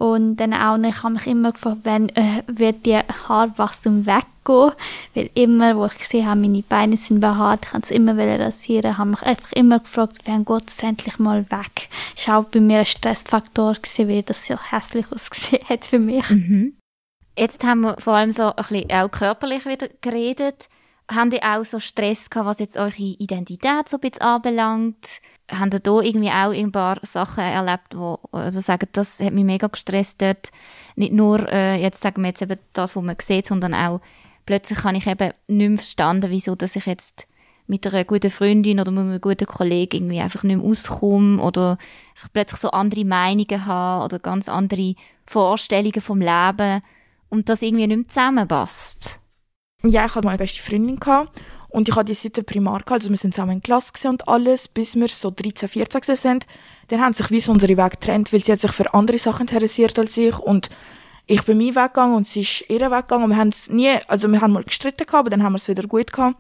Und 0.03 0.35
dann 0.39 0.53
auch 0.53 0.79
noch, 0.79 0.89
ich 0.89 1.01
habe 1.05 1.15
mich 1.15 1.29
immer 1.29 1.53
gefragt, 1.53 1.83
wenn 1.85 2.09
äh, 2.17 2.43
wird 2.49 2.85
die 2.87 2.99
Haarwachstum 2.99 4.05
weggehen? 4.05 4.73
Weil 5.15 5.31
immer, 5.35 5.77
wo 5.77 5.87
ich 5.87 5.97
gesehen 5.97 6.27
habe, 6.27 6.41
meine 6.41 6.63
Beine 6.63 6.97
sind 6.97 7.21
behaart, 7.21 7.61
ich 7.63 7.71
kann 7.71 7.83
es 7.83 7.93
immer 7.93 8.19
rasieren, 8.19 8.99
habe 8.99 9.11
mich 9.11 9.23
einfach 9.23 9.53
immer 9.53 9.79
gefragt, 9.79 10.19
wann 10.25 10.45
geht 10.45 10.69
es 10.69 10.83
endlich 10.83 11.21
mal 11.21 11.49
weg? 11.53 11.89
Das 12.17 12.27
war 12.27 12.39
auch 12.39 12.45
bei 12.47 12.59
mir 12.59 12.81
ein 12.81 12.85
Stressfaktor, 12.85 13.75
gewesen, 13.75 14.09
weil 14.09 14.25
das 14.25 14.45
so 14.45 14.57
hässlich 14.59 15.07
ausgesehen 15.13 15.69
hat 15.69 15.85
für 15.85 16.01
mich. 16.01 16.29
Mhm. 16.31 16.77
Jetzt 17.39 17.63
haben 17.63 17.83
wir 17.83 17.97
vor 18.01 18.15
allem 18.15 18.33
so 18.33 18.57
ein 18.57 18.57
bisschen 18.57 18.91
auch 18.91 19.09
körperlich 19.09 19.67
wieder 19.67 19.87
geredet. 20.01 20.69
Haben 21.09 21.31
die 21.31 21.45
auch 21.45 21.65
so 21.65 21.79
Stress 21.79 22.29
gehabt, 22.29 22.49
was 22.49 22.59
jetzt 22.59 22.77
eure 22.77 22.93
Identität 22.97 23.89
so 23.89 23.99
ein 23.99 24.01
bisschen 24.01 24.23
anbelangt? 24.23 25.21
Haben 25.53 25.71
da 25.71 26.01
irgendwie 26.01 26.31
auch 26.31 26.53
ein 26.53 26.73
paar 26.73 26.99
Sachen 27.03 27.45
erlebt, 27.45 27.95
wo 27.95 28.19
also 28.33 28.61
sagen, 28.61 28.89
das 28.93 29.21
hat 29.21 29.33
mich 29.33 29.45
mega 29.45 29.67
gestresst 29.67 30.23
dort. 30.23 30.51
Nicht 30.97 31.13
nur, 31.13 31.49
äh, 31.53 31.81
jetzt 31.81 32.03
sagen 32.03 32.23
wir 32.23 32.29
jetzt 32.29 32.43
eben 32.43 32.59
das, 32.73 32.97
was 32.97 33.03
man 33.03 33.17
sieht, 33.21 33.47
sondern 33.47 33.75
auch 33.75 34.01
plötzlich 34.47 34.83
habe 34.85 34.97
ich 34.97 35.07
eben 35.07 35.33
nicht 35.49 35.69
mehr 35.69 35.79
verstanden, 35.79 36.31
wieso, 36.31 36.55
dass 36.55 36.77
ich 36.77 36.87
jetzt 36.87 37.27
mit 37.67 37.87
einer 37.87 38.05
guten 38.05 38.31
Freundin 38.31 38.81
oder 38.81 38.91
mit 38.91 39.01
einem 39.01 39.21
guten 39.21 39.47
Kollegen 39.47 39.97
irgendwie 39.97 40.21
einfach 40.21 40.43
nicht 40.43 40.57
mehr 40.57 40.67
auskomme 40.67 41.41
oder 41.41 41.79
dass 42.15 42.25
ich 42.25 42.33
plötzlich 42.33 42.61
so 42.61 42.71
andere 42.71 43.05
Meinungen 43.05 43.67
habe 43.67 44.05
oder 44.05 44.19
ganz 44.19 44.49
andere 44.49 44.95
Vorstellungen 45.27 46.01
vom 46.01 46.21
Leben 46.21 46.83
und 47.29 47.49
das 47.49 47.63
irgendwie 47.63 47.87
nicht 47.87 47.97
mehr 47.97 48.09
zusammenpasst. 48.09 49.21
Ja, 49.85 50.07
ich 50.07 50.15
hatte 50.15 50.27
meine 50.27 50.39
beste 50.39 50.63
Freundin 50.63 50.99
gehabt 51.01 51.41
und 51.73 51.89
ich 51.89 51.97
hatte 51.97 52.07
die 52.07 52.15
seit 52.15 52.37
der 52.37 52.43
Primar 52.43 52.83
also 52.87 53.09
wir 53.09 53.17
sind 53.17 53.35
zusammen 53.35 53.53
in 53.53 53.63
Klasse 53.63 54.09
und 54.09 54.29
alles, 54.29 54.69
bis 54.69 54.95
wir 54.95 55.09
so 55.09 55.31
13, 55.31 55.69
14 55.69 56.17
sind. 56.17 56.47
Dann 56.89 57.01
haben 57.01 57.15
sich 57.15 57.31
wie 57.31 57.41
so 57.41 57.51
unsere 57.51 57.77
Wege 57.77 57.91
getrennt, 57.91 58.33
weil 58.33 58.45
sie 58.45 58.53
hat 58.53 58.61
sich 58.61 58.73
für 58.73 58.93
andere 58.93 59.19
Sachen 59.19 59.49
interessiert 59.49 59.99
als 59.99 60.17
ich 60.17 60.39
und 60.39 60.69
ich 61.27 61.43
bin 61.45 61.57
meinen 61.57 61.75
Weg 61.75 61.95
gegangen 61.95 62.15
und 62.15 62.27
sie 62.27 62.43
ist 62.43 62.69
ihren 62.69 62.91
Weg 62.91 63.09
gegangen 63.09 63.25
und 63.25 63.31
wir 63.31 63.37
haben 63.39 63.49
es 63.49 63.71
nie, 63.71 63.99
also 64.07 64.29
wir 64.29 64.41
haben 64.41 64.53
mal 64.53 64.65
gestritten 64.65 65.07
gehabt, 65.07 65.15
aber 65.15 65.31
dann 65.31 65.43
haben 65.43 65.55
wir 65.55 65.57
es 65.59 65.69
wieder 65.69 65.85
gut 65.89 66.13
gehabt. 66.13 66.37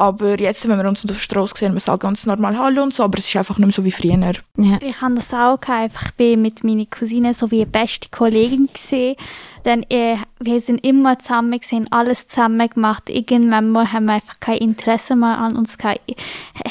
Aber 0.00 0.40
jetzt, 0.40 0.68
wenn 0.68 0.78
wir 0.78 0.88
uns 0.88 1.04
auf 1.04 1.10
der 1.10 1.18
Straße 1.18 1.56
sehen, 1.58 1.74
wir 1.74 1.80
sagen 1.80 1.98
ganz 1.98 2.24
normal 2.24 2.56
Hallo 2.56 2.84
und 2.84 2.94
so, 2.94 3.02
aber 3.02 3.18
es 3.18 3.26
ist 3.26 3.36
einfach 3.36 3.58
nicht 3.58 3.66
mehr 3.66 3.72
so 3.72 3.84
wie 3.84 3.90
früher. 3.90 4.32
Ja. 4.56 4.78
Ich 4.80 5.00
habe 5.00 5.16
das 5.16 5.34
auch 5.34 5.60
gehabt. 5.60 5.68
Einfach, 5.68 6.06
ich 6.06 6.14
bin 6.14 6.40
mit 6.40 6.62
meiner 6.62 6.86
Cousine 6.86 7.34
so 7.34 7.50
wie 7.50 7.62
eine 7.62 7.66
beste 7.66 8.08
Kollegin 8.08 8.68
gesehen. 8.72 9.16
Dann, 9.64 9.82
äh, 9.90 10.16
wir 10.38 10.60
sind 10.60 10.84
immer 10.86 11.18
zusammen 11.18 11.58
gesehen, 11.58 11.88
alles 11.90 12.28
zusammen 12.28 12.70
gemacht. 12.70 13.10
Irgendwann 13.10 13.70
mal 13.72 13.92
haben 13.92 14.04
wir 14.04 14.14
einfach 14.14 14.38
kein 14.38 14.58
Interesse 14.58 15.16
mehr 15.16 15.36
an 15.36 15.56
uns 15.56 15.76
gehabt, 15.78 16.00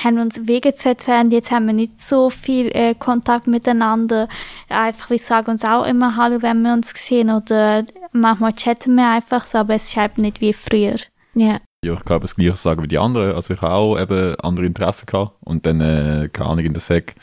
haben 0.01 0.19
uns 0.19 0.47
Wege 0.47 0.71
getrennt. 0.71 1.33
Jetzt 1.33 1.51
haben 1.51 1.67
wir 1.67 1.73
nicht 1.73 2.01
so 2.01 2.29
viel 2.29 2.67
äh, 2.67 2.95
Kontakt 2.95 3.45
miteinander. 3.45 4.29
Einfach, 4.69 5.09
wir 5.09 5.19
sagen 5.19 5.51
uns 5.51 5.65
auch 5.65 5.83
immer 5.83 6.15
Hallo, 6.15 6.41
wenn 6.41 6.61
wir 6.61 6.71
uns 6.71 6.93
sehen 6.95 7.29
oder 7.29 7.83
manchmal 8.13 8.53
chatten 8.53 8.95
wir 8.95 9.09
einfach 9.09 9.43
so, 9.43 9.57
aber 9.57 9.75
es 9.75 9.89
ist 9.89 9.97
halt 9.97 10.17
nicht 10.17 10.39
wie 10.39 10.53
früher. 10.53 10.95
Ja. 11.33 11.59
Ja, 11.85 11.93
ich 11.93 12.05
glaube, 12.05 12.21
das 12.21 12.35
gleiche 12.35 12.55
sagen 12.55 12.81
wie 12.81 12.87
die 12.87 12.97
anderen. 12.97 13.33
Also 13.33 13.53
ich 13.53 13.61
habe 13.61 13.73
auch 13.73 13.99
eben 13.99 14.35
andere 14.39 14.65
Interessen 14.65 15.05
gehabt 15.05 15.33
und 15.41 15.65
dann, 15.65 15.79
äh, 15.79 16.29
keine 16.33 16.49
Ahnung, 16.49 16.65
in 16.65 16.73
der 16.73 16.81
SEC 16.81 17.15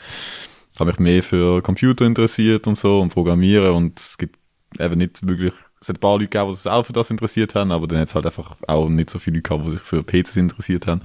habe 0.79 0.91
ich 0.91 0.99
mehr 0.99 1.23
für 1.23 1.61
Computer 1.61 2.05
interessiert 2.05 2.65
und 2.67 2.77
so 2.77 3.01
und 3.01 3.09
Programmieren 3.09 3.71
und 3.71 3.99
es 3.99 4.17
gibt 4.17 4.37
eben 4.79 4.97
nicht 4.97 5.25
wirklich, 5.27 5.53
es 5.81 5.89
hat 5.89 5.97
ein 5.97 5.99
paar 5.99 6.13
Leute 6.13 6.27
gegeben, 6.27 6.51
die 6.51 6.55
sich 6.55 6.71
auch 6.71 6.85
für 6.85 6.93
das 6.93 7.09
interessiert 7.11 7.53
haben, 7.53 7.71
aber 7.71 7.87
dann 7.87 7.99
hat 7.99 8.09
es 8.09 8.15
halt 8.15 8.25
einfach 8.25 8.55
auch 8.67 8.89
nicht 8.89 9.09
so 9.09 9.19
viele 9.19 9.37
Leute 9.37 9.49
gehabt, 9.49 9.67
die 9.67 9.71
sich 9.71 9.81
für 9.81 10.03
PCs 10.03 10.35
interessiert 10.37 10.87
haben 10.87 11.01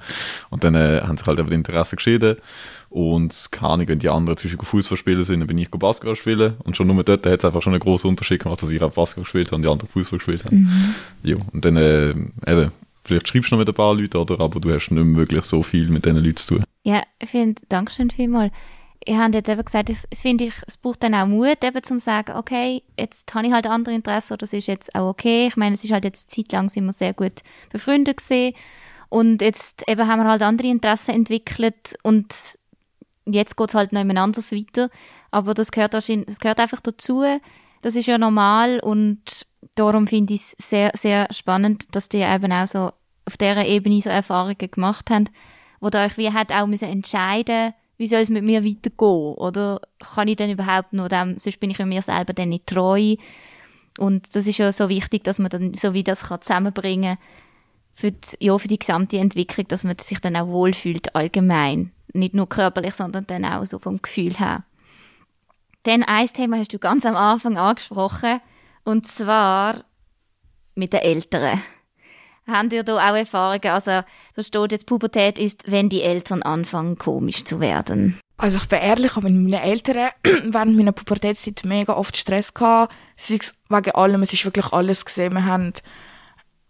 und 0.49 0.63
dann 0.63 0.75
äh, 0.75 1.01
haben 1.01 1.17
sich 1.17 1.27
halt 1.27 1.39
eben 1.39 1.49
die 1.49 1.55
Interessen 1.55 1.97
geschieden 1.97 2.37
und 2.89 3.49
keine 3.51 3.73
Ahnung, 3.73 3.87
wenn 3.89 3.99
die 3.99 4.09
anderen 4.09 4.37
zwischen 4.37 4.59
Fußball 4.59 4.97
spielen 4.97 5.23
sind, 5.23 5.41
dann 5.41 5.47
bin 5.47 5.57
ich 5.57 5.69
Basketball 5.69 6.15
spielen 6.15 6.55
und 6.63 6.75
schon 6.75 6.87
nur 6.87 7.03
dort 7.03 7.25
hat 7.25 7.39
es 7.39 7.45
einfach 7.45 7.61
schon 7.61 7.73
einen 7.73 7.81
großen 7.81 8.09
Unterschied 8.09 8.43
gemacht, 8.43 8.61
dass 8.61 8.71
ich 8.71 8.81
auch 8.81 8.93
Basketball 8.93 9.23
gespielt 9.23 9.47
habe 9.47 9.57
und 9.57 9.61
die 9.61 9.69
anderen 9.69 9.89
Fußball 9.89 10.19
gespielt 10.19 10.45
haben. 10.45 10.57
Mhm. 10.57 10.95
Ja, 11.23 11.35
und 11.51 11.63
dann 11.63 11.77
äh, 11.77 12.09
eben 12.47 12.71
Vielleicht 13.11 13.27
schreibst 13.27 13.51
du 13.51 13.55
noch 13.55 13.59
mit 13.59 13.67
ein 13.67 13.75
paar 13.75 13.93
Leuten, 13.93 14.15
oder? 14.15 14.39
Aber 14.39 14.61
du 14.61 14.73
hast 14.73 14.89
nicht 14.89 15.15
wirklich 15.17 15.43
so 15.43 15.63
viel 15.63 15.89
mit 15.89 16.05
diesen 16.05 16.23
Leuten 16.23 16.37
zu 16.37 16.55
tun. 16.55 16.63
Ja, 16.83 17.03
ich 17.19 17.29
finde, 17.29 17.61
Dankeschön 17.67 18.09
vielmals. 18.09 18.53
ihr 19.05 19.19
habt 19.19 19.35
jetzt 19.35 19.49
eben 19.49 19.65
gesagt, 19.65 19.89
es, 19.89 20.07
es 20.09 20.21
finde 20.21 20.45
ich, 20.45 20.53
es 20.65 20.77
braucht 20.77 21.03
dann 21.03 21.13
auch 21.13 21.27
Mut, 21.27 21.61
eben 21.61 21.83
zum 21.83 21.99
sagen, 21.99 22.37
okay, 22.37 22.83
jetzt 22.97 23.33
habe 23.33 23.47
ich 23.47 23.53
halt 23.53 23.67
andere 23.67 23.95
Interessen, 23.95 24.33
oder 24.33 24.39
das 24.39 24.53
ist 24.53 24.67
jetzt 24.67 24.95
auch 24.95 25.09
okay. 25.09 25.47
Ich 25.47 25.57
meine, 25.57 25.75
es 25.75 25.83
ist 25.83 25.91
halt 25.91 26.05
jetzt 26.05 26.29
eine 26.29 26.43
Zeit 26.43 26.51
lang 26.53 26.69
sind 26.69 26.85
wir 26.85 26.93
sehr 26.93 27.13
gut 27.13 27.41
befreundet 27.69 28.17
gesehen 28.17 28.53
und 29.09 29.41
jetzt 29.41 29.83
eben 29.89 30.07
haben 30.07 30.23
wir 30.23 30.29
halt 30.29 30.41
andere 30.41 30.69
Interessen 30.69 31.11
entwickelt 31.11 31.95
und 32.03 32.33
jetzt 33.25 33.57
geht 33.57 33.69
es 33.69 33.75
halt 33.75 33.91
noch 33.91 34.01
anders 34.01 34.51
weiter. 34.53 34.89
Aber 35.31 35.53
das 35.53 35.71
gehört, 35.71 35.93
das 35.93 36.07
gehört 36.07 36.59
einfach 36.59 36.81
dazu. 36.81 37.23
Das 37.81 37.95
ist 37.95 38.05
ja 38.05 38.17
normal 38.17 38.79
und 38.79 39.45
darum 39.75 40.07
finde 40.07 40.33
ich 40.33 40.41
es 40.41 40.69
sehr, 40.69 40.91
sehr 40.95 41.27
spannend, 41.31 41.95
dass 41.95 42.09
die 42.09 42.17
eben 42.17 42.51
auch 42.51 42.67
so 42.67 42.91
auf 43.31 43.37
dieser 43.37 43.65
Ebene 43.65 44.01
so 44.01 44.09
Erfahrungen 44.09 44.57
gemacht 44.57 45.09
haben, 45.09 45.29
wo 45.79 45.89
da 45.89 46.05
euch 46.05 46.17
wie 46.17 46.31
hat 46.31 46.51
auch 46.51 46.67
müssen 46.67 46.89
entscheiden 46.89 47.73
wie 48.01 48.07
soll 48.07 48.21
es 48.21 48.31
mit 48.31 48.43
mir 48.43 48.65
weitergehen? 48.65 49.35
Oder 49.35 49.79
kann 49.99 50.27
ich 50.27 50.35
denn 50.35 50.49
überhaupt 50.49 50.91
noch 50.91 51.07
dem, 51.07 51.37
sonst 51.37 51.59
bin 51.59 51.69
ich 51.69 51.77
mir 51.77 52.01
selber 52.01 52.33
dann 52.33 52.49
nicht 52.49 52.65
treu. 52.65 53.15
Und 53.99 54.35
das 54.35 54.47
ist 54.47 54.57
ja 54.57 54.71
so 54.71 54.89
wichtig, 54.89 55.23
dass 55.23 55.37
man 55.37 55.49
dann 55.49 55.75
so 55.75 55.93
wie 55.93 56.03
das 56.03 56.23
kann 56.23 56.41
zusammenbringen 56.41 57.19
für 57.93 58.11
die, 58.11 58.37
ja, 58.39 58.57
für 58.57 58.67
die 58.67 58.79
gesamte 58.79 59.19
Entwicklung, 59.19 59.67
dass 59.67 59.83
man 59.83 59.99
sich 59.99 60.19
dann 60.19 60.35
auch 60.35 60.47
wohlfühlt 60.47 61.13
allgemein. 61.13 61.91
Nicht 62.11 62.33
nur 62.33 62.49
körperlich, 62.49 62.95
sondern 62.95 63.27
dann 63.27 63.45
auch 63.45 63.67
so 63.67 63.77
vom 63.77 64.01
Gefühl 64.01 64.33
her. 64.33 64.63
Dann 65.83 66.01
ein 66.01 66.25
Thema 66.25 66.57
hast 66.57 66.73
du 66.73 66.79
ganz 66.79 67.05
am 67.05 67.15
Anfang 67.15 67.57
angesprochen, 67.57 68.41
und 68.83 69.07
zwar 69.07 69.75
mit 70.73 70.93
den 70.93 71.01
Eltern. 71.01 71.61
Habt 72.47 72.73
ihr 72.73 72.83
da 72.83 72.97
auch 72.97 73.15
Erfahrungen? 73.15 73.67
Also, 73.67 74.01
da 74.35 74.43
steht 74.43 74.71
jetzt, 74.71 74.87
Pubertät 74.87 75.37
ist, 75.37 75.71
wenn 75.71 75.89
die 75.89 76.01
Eltern 76.01 76.41
anfangen, 76.43 76.97
komisch 76.97 77.45
zu 77.45 77.59
werden. 77.59 78.19
Also 78.41 78.57
ich 78.57 78.67
bin 78.67 78.79
ehrlich, 78.79 79.15
aber 79.17 79.29
mit 79.29 79.51
meinen 79.51 79.63
Eltern 79.63 80.09
während 80.23 80.75
meiner 80.75 80.91
Pubertätzeit 80.91 81.61
mega 81.63 81.93
oft 81.93 82.17
Stress 82.17 82.55
gehabt. 82.55 82.95
Sei 83.15 83.35
es 83.35 83.53
wegen 83.69 83.91
allem, 83.91 84.23
es 84.23 84.33
ist 84.33 84.45
wirklich 84.45 84.65
alles 84.73 85.05
gesehen. 85.05 85.33
Wir 85.33 85.45
haben, 85.45 85.73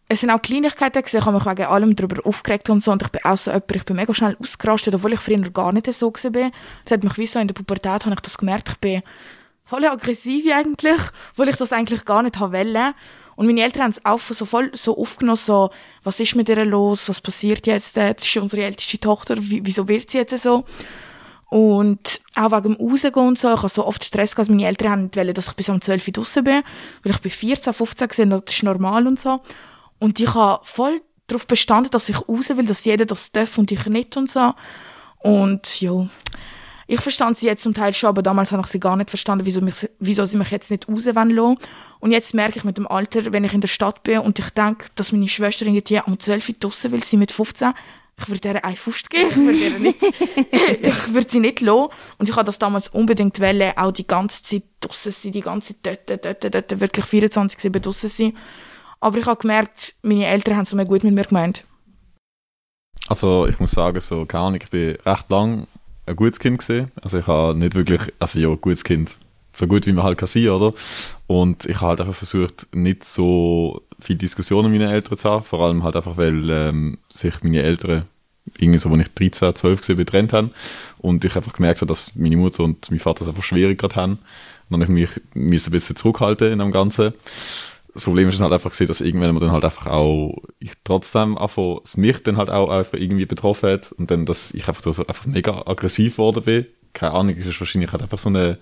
es 0.09 0.19
sind 0.19 0.31
auch 0.31 0.41
Kleinigkeiten 0.41 1.01
gesehen, 1.01 1.21
ich 1.21 1.25
habe 1.25 1.37
mich 1.37 1.45
wegen 1.45 1.67
allem 1.67 1.95
darüber 1.95 2.27
aufgeregt 2.27 2.69
und 2.69 2.83
so. 2.83 2.91
Und 2.91 3.03
ich 3.03 3.07
bin 3.07 3.23
auch 3.23 3.37
so 3.37 3.51
jemand, 3.51 3.73
ich 3.73 3.85
bin 3.85 3.95
mega 3.95 4.13
schnell 4.13 4.35
ausgerastet, 4.37 4.95
obwohl 4.95 5.13
ich 5.13 5.21
früher 5.21 5.49
gar 5.49 5.71
nicht 5.71 5.91
so 5.93 6.11
war. 6.11 6.51
Das 6.83 6.91
hat 6.91 7.05
mich 7.05 7.17
wie 7.17 7.25
so 7.25 7.39
in 7.39 7.47
der 7.47 7.55
Pubertät, 7.55 8.05
habe 8.05 8.15
ich 8.15 8.19
das 8.19 8.37
gemerkt, 8.37 8.67
ich 8.67 8.77
bin 8.79 9.01
voll 9.63 9.85
aggressiv 9.85 10.51
eigentlich, 10.53 10.99
weil 11.37 11.47
ich 11.47 11.55
das 11.55 11.71
eigentlich 11.71 12.03
gar 12.03 12.21
nicht 12.21 12.37
wollte. 12.37 12.93
Und 13.41 13.47
meine 13.47 13.63
Eltern 13.63 13.81
haben 13.81 13.91
es 13.91 14.05
auch 14.05 14.19
so 14.19 14.45
voll 14.45 14.69
so 14.73 14.95
aufgenommen, 14.95 15.35
so, 15.35 15.71
was 16.03 16.19
ist 16.19 16.35
mit 16.35 16.47
ihr 16.47 16.63
los, 16.63 17.09
was 17.09 17.21
passiert 17.21 17.65
jetzt, 17.65 17.97
das 17.97 18.17
ist 18.19 18.37
unsere 18.37 18.61
älteste 18.61 18.99
Tochter, 18.99 19.33
wieso 19.39 19.87
wird 19.87 20.11
sie 20.11 20.19
jetzt 20.19 20.37
so? 20.43 20.63
Und 21.49 22.21
auch 22.35 22.51
wegen 22.51 22.75
dem 22.75 22.87
Rausgehen 22.87 23.29
und 23.29 23.39
so, 23.39 23.51
ich 23.51 23.57
habe 23.57 23.69
so 23.69 23.87
oft 23.87 24.03
Stress 24.03 24.35
gehabt, 24.35 24.51
meine 24.51 24.67
Eltern 24.67 24.91
haben 24.91 25.01
nicht 25.05 25.17
wollen, 25.17 25.33
dass 25.33 25.47
ich 25.47 25.53
bis 25.53 25.69
um 25.69 25.81
12 25.81 26.07
Uhr 26.09 26.13
draussen 26.13 26.43
bin, 26.43 26.61
weil 27.01 27.13
ich 27.13 27.17
bin 27.19 27.31
14, 27.31 27.73
15 27.73 28.07
gesehen, 28.09 28.29
das 28.29 28.43
ist 28.47 28.61
normal 28.61 29.07
und 29.07 29.19
so. 29.19 29.41
Und 29.97 30.19
ich 30.19 30.31
habe 30.35 30.63
voll 30.63 31.01
darauf 31.25 31.47
bestanden, 31.47 31.89
dass 31.89 32.09
ich 32.09 32.17
raus 32.29 32.49
will, 32.49 32.67
dass 32.67 32.85
jeder 32.85 33.07
das 33.07 33.31
darf 33.31 33.57
und 33.57 33.71
ich 33.71 33.87
nicht 33.87 34.17
und 34.17 34.29
so. 34.29 34.53
Und 35.17 35.81
ja, 35.81 36.07
ich 36.85 37.01
verstand 37.01 37.39
sie 37.39 37.47
jetzt 37.47 37.63
zum 37.63 37.73
Teil 37.73 37.93
schon, 37.95 38.09
aber 38.09 38.21
damals 38.21 38.51
habe 38.51 38.61
ich 38.63 38.67
sie 38.67 38.79
gar 38.79 38.97
nicht 38.97 39.09
verstanden, 39.09 39.47
wieso, 39.47 39.61
mich, 39.61 39.89
wieso 39.97 40.25
sie 40.25 40.37
mich 40.37 40.51
jetzt 40.51 40.69
nicht 40.69 40.87
raus 40.87 41.05
lassen 41.05 41.57
Und 42.01 42.11
jetzt 42.11 42.33
merke 42.33 42.57
ich 42.57 42.63
mit 42.63 42.77
dem 42.77 42.87
Alter, 42.87 43.31
wenn 43.31 43.43
ich 43.43 43.53
in 43.53 43.61
der 43.61 43.67
Stadt 43.67 44.01
bin 44.03 44.19
und 44.19 44.39
ich 44.39 44.49
denke, 44.49 44.87
dass 44.95 45.11
meine 45.11 45.27
Schwester 45.27 45.65
irgendwie 45.67 46.01
um 46.05 46.19
12 46.19 46.49
Uhr 46.49 46.55
draussen 46.59 46.91
will, 46.91 47.03
sie 47.03 47.15
mit 47.15 47.31
15, 47.31 47.73
ich 48.19 48.27
würde 48.27 48.49
ihr 48.49 48.65
einen 48.65 48.75
Fuß 48.75 49.03
geben, 49.07 49.29
ich 49.29 49.37
würde, 49.37 49.57
ihr 49.57 49.79
nicht, 49.79 50.01
ich 50.81 51.13
würde 51.13 51.29
sie 51.29 51.39
nicht 51.39 51.61
lassen. 51.61 51.89
Und 52.17 52.27
ich 52.27 52.35
habe 52.35 52.45
das 52.45 52.57
damals 52.57 52.89
unbedingt 52.89 53.39
wollen, 53.39 53.77
auch 53.77 53.91
die 53.91 54.05
ganze 54.05 54.41
Zeit 54.41 54.63
draussen 54.79 55.11
sein, 55.11 55.31
die 55.31 55.41
ganze 55.41 55.79
Zeit 55.81 56.09
dort, 56.09 56.25
dort, 56.25 56.55
dort, 56.55 56.79
wirklich 56.79 57.05
24 57.05 57.59
7 57.59 57.81
draussen 57.81 58.09
sein. 58.09 58.37
Aber 58.99 59.17
ich 59.19 59.25
habe 59.25 59.39
gemerkt, 59.39 59.95
meine 60.01 60.25
Eltern 60.25 60.55
haben 60.55 60.63
es 60.63 60.73
mir 60.73 60.85
gut 60.85 61.03
mit 61.03 61.13
mir 61.13 61.25
gemeint. 61.25 61.65
Also 63.07 63.45
ich 63.45 63.59
muss 63.59 63.71
sagen, 63.71 63.99
so, 63.99 64.25
keine 64.25 64.43
Ahnung, 64.43 64.59
ich 64.63 64.69
bin 64.69 64.97
recht 65.05 65.29
lang 65.29 65.67
ein 66.07 66.15
gutes 66.15 66.39
Kind 66.39 66.59
gesehen. 66.59 66.91
Also 67.01 67.19
ich 67.19 67.27
habe 67.27 67.57
nicht 67.57 67.75
wirklich, 67.75 68.01
also 68.19 68.39
ja, 68.39 68.49
ein 68.49 68.61
gutes 68.61 68.83
Kind, 68.83 69.17
so 69.61 69.67
gut 69.67 69.85
wie 69.85 69.93
man 69.93 70.03
halt 70.03 70.17
kann 70.17 70.27
sein, 70.27 70.49
oder? 70.49 70.73
Und 71.27 71.65
ich 71.65 71.75
habe 71.77 71.87
halt 71.87 72.01
einfach 72.01 72.15
versucht, 72.15 72.67
nicht 72.73 73.05
so 73.05 73.81
viel 73.99 74.17
Diskussionen 74.17 74.71
mit 74.71 74.81
meinen 74.81 74.91
Eltern 74.91 75.17
zu 75.17 75.29
haben, 75.29 75.45
vor 75.45 75.61
allem 75.61 75.83
halt 75.83 75.95
einfach, 75.95 76.17
weil 76.17 76.49
ähm, 76.49 76.97
sich 77.13 77.41
meine 77.43 77.63
Eltern 77.63 78.05
irgendwie 78.57 78.79
so, 78.79 78.89
als 78.89 79.01
ich 79.01 79.13
13, 79.13 79.55
12 79.55 79.89
war, 79.89 79.95
getrennt 79.95 80.33
haben 80.33 80.51
und 80.97 81.23
ich 81.23 81.35
einfach 81.35 81.53
gemerkt 81.53 81.81
habe, 81.81 81.87
dass 81.87 82.15
meine 82.15 82.37
Mutter 82.37 82.63
und 82.63 82.89
mein 82.91 82.99
Vater 82.99 83.21
es 83.21 83.29
einfach 83.29 83.43
schwierig 83.43 83.79
gerade 83.79 83.95
haben. 83.95 84.19
Und 84.69 84.79
dann 84.79 84.89
habe 84.89 84.99
ich 84.99 85.09
mich 85.33 85.67
ein 85.67 85.71
bisschen 85.71 85.95
zurückhalten 85.95 86.51
in 86.51 86.59
dem 86.59 86.71
Ganzen 86.71 87.13
das 87.93 88.03
Problem 88.03 88.29
ist 88.29 88.39
dann 88.39 88.49
halt 88.49 88.53
einfach 88.53 88.75
dass 88.77 89.01
irgendwann 89.01 89.33
man 89.33 89.41
dann 89.41 89.51
halt 89.51 89.65
einfach 89.65 89.87
auch, 89.87 90.41
ich 90.59 90.71
trotzdem 90.83 91.37
einfach, 91.37 91.81
es 91.83 91.97
mich 91.97 92.23
dann 92.23 92.37
halt 92.37 92.49
auch 92.49 92.69
einfach 92.69 92.97
irgendwie 92.97 93.25
betroffen 93.25 93.69
hat 93.69 93.91
und 93.91 94.11
dann, 94.11 94.25
dass 94.25 94.53
ich 94.53 94.67
einfach, 94.67 94.85
einfach 94.99 95.25
mega 95.25 95.63
aggressiv 95.65 96.13
geworden 96.13 96.43
bin. 96.43 96.65
Keine 96.93 97.13
Ahnung, 97.13 97.35
ist 97.35 97.59
wahrscheinlich 97.59 97.91
halt 97.91 98.01
einfach 98.01 98.17
so 98.17 98.29
eine 98.29 98.57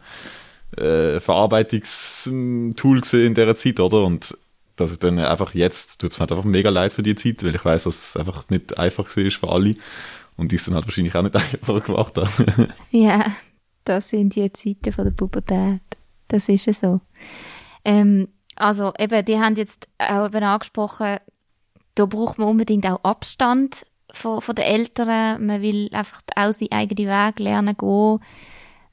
äh, 0.78 1.20
Verarbeitungstool 1.20 3.02
gesehen 3.02 3.28
in 3.28 3.36
dieser 3.36 3.56
Zeit, 3.56 3.80
oder? 3.80 4.04
Und 4.04 4.38
dass 4.76 4.92
ich 4.92 5.00
dann 5.00 5.20
einfach 5.20 5.54
jetzt, 5.54 6.00
tut 6.00 6.12
es 6.12 6.18
mir 6.18 6.22
halt 6.22 6.32
einfach 6.32 6.46
mega 6.46 6.70
leid 6.70 6.94
für 6.94 7.04
die 7.04 7.16
Zeit, 7.16 7.44
weil 7.44 7.56
ich 7.56 7.66
weiß, 7.66 7.84
dass 7.84 8.10
es 8.10 8.18
einfach 8.18 8.50
nicht 8.50 8.78
einfach 8.78 9.16
ist 9.18 9.38
für 9.38 9.50
alle 9.50 9.76
und 10.38 10.54
ich 10.54 10.60
es 10.60 10.66
dann 10.66 10.76
halt 10.76 10.86
wahrscheinlich 10.86 11.16
auch 11.16 11.22
nicht 11.22 11.36
einfach 11.36 11.84
gemacht 11.84 12.18
habe. 12.18 12.70
ja, 12.92 13.26
das 13.84 14.10
sind 14.10 14.36
die 14.36 14.52
Zeiten 14.54 14.94
von 14.94 15.06
der 15.06 15.12
Pubertät. 15.12 15.82
Das 16.28 16.48
ist 16.48 16.66
ja 16.66 16.74
so. 16.74 17.02
Ähm, 17.84 18.30
also 18.56 18.94
eben, 18.98 19.26
die 19.26 19.40
haben 19.40 19.56
jetzt 19.56 19.88
auch 19.98 20.28
eben 20.28 20.44
angesprochen, 20.44 21.18
da 21.96 22.06
braucht 22.06 22.38
man 22.38 22.50
unbedingt 22.50 22.86
auch 22.86 23.04
Abstand 23.04 23.86
von, 24.12 24.42
von 24.42 24.56
den 24.56 24.66
Eltern. 24.66 25.46
Man 25.46 25.62
will 25.62 25.90
einfach 25.92 26.22
auch 26.36 26.54
seinen 26.54 26.72
eigenen 26.72 27.10
Weg 27.10 27.40
lernen 27.40 27.76
gehen. 27.78 28.20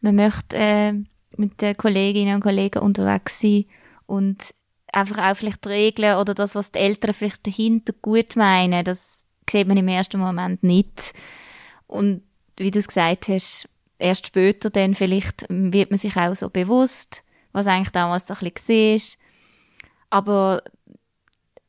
Man 0.00 0.14
möchte 0.16 0.56
äh, 0.56 0.94
mit 1.38 1.60
den 1.60 1.76
Kolleginnen 1.76 2.36
und 2.36 2.40
Kollegen 2.42 2.80
unterwegs 2.80 3.40
sein 3.40 3.64
und 4.06 4.54
einfach 4.92 5.30
auch 5.30 5.36
vielleicht 5.36 5.66
Regeln 5.66 6.16
oder 6.16 6.34
das, 6.34 6.54
was 6.54 6.72
die 6.72 6.78
Eltern 6.78 7.12
vielleicht 7.12 7.46
dahinter 7.46 7.92
gut 8.00 8.36
meinen, 8.36 8.84
das 8.84 9.26
sieht 9.48 9.68
man 9.68 9.76
im 9.76 9.88
ersten 9.88 10.20
Moment 10.20 10.62
nicht. 10.62 11.12
Und 11.86 12.22
wie 12.56 12.70
du 12.70 12.78
es 12.78 12.88
gesagt 12.88 13.28
hast, 13.28 13.68
erst 13.98 14.26
später 14.26 14.70
dann 14.70 14.94
vielleicht 14.94 15.46
wird 15.48 15.90
man 15.90 15.98
sich 15.98 16.16
auch 16.16 16.34
so 16.34 16.50
bewusst, 16.50 17.22
was 17.52 17.66
eigentlich 17.66 17.90
damals 17.90 18.26
so 18.26 18.34
ein 18.34 18.50
bisschen 18.50 19.00
war 19.00 19.26
aber 20.10 20.62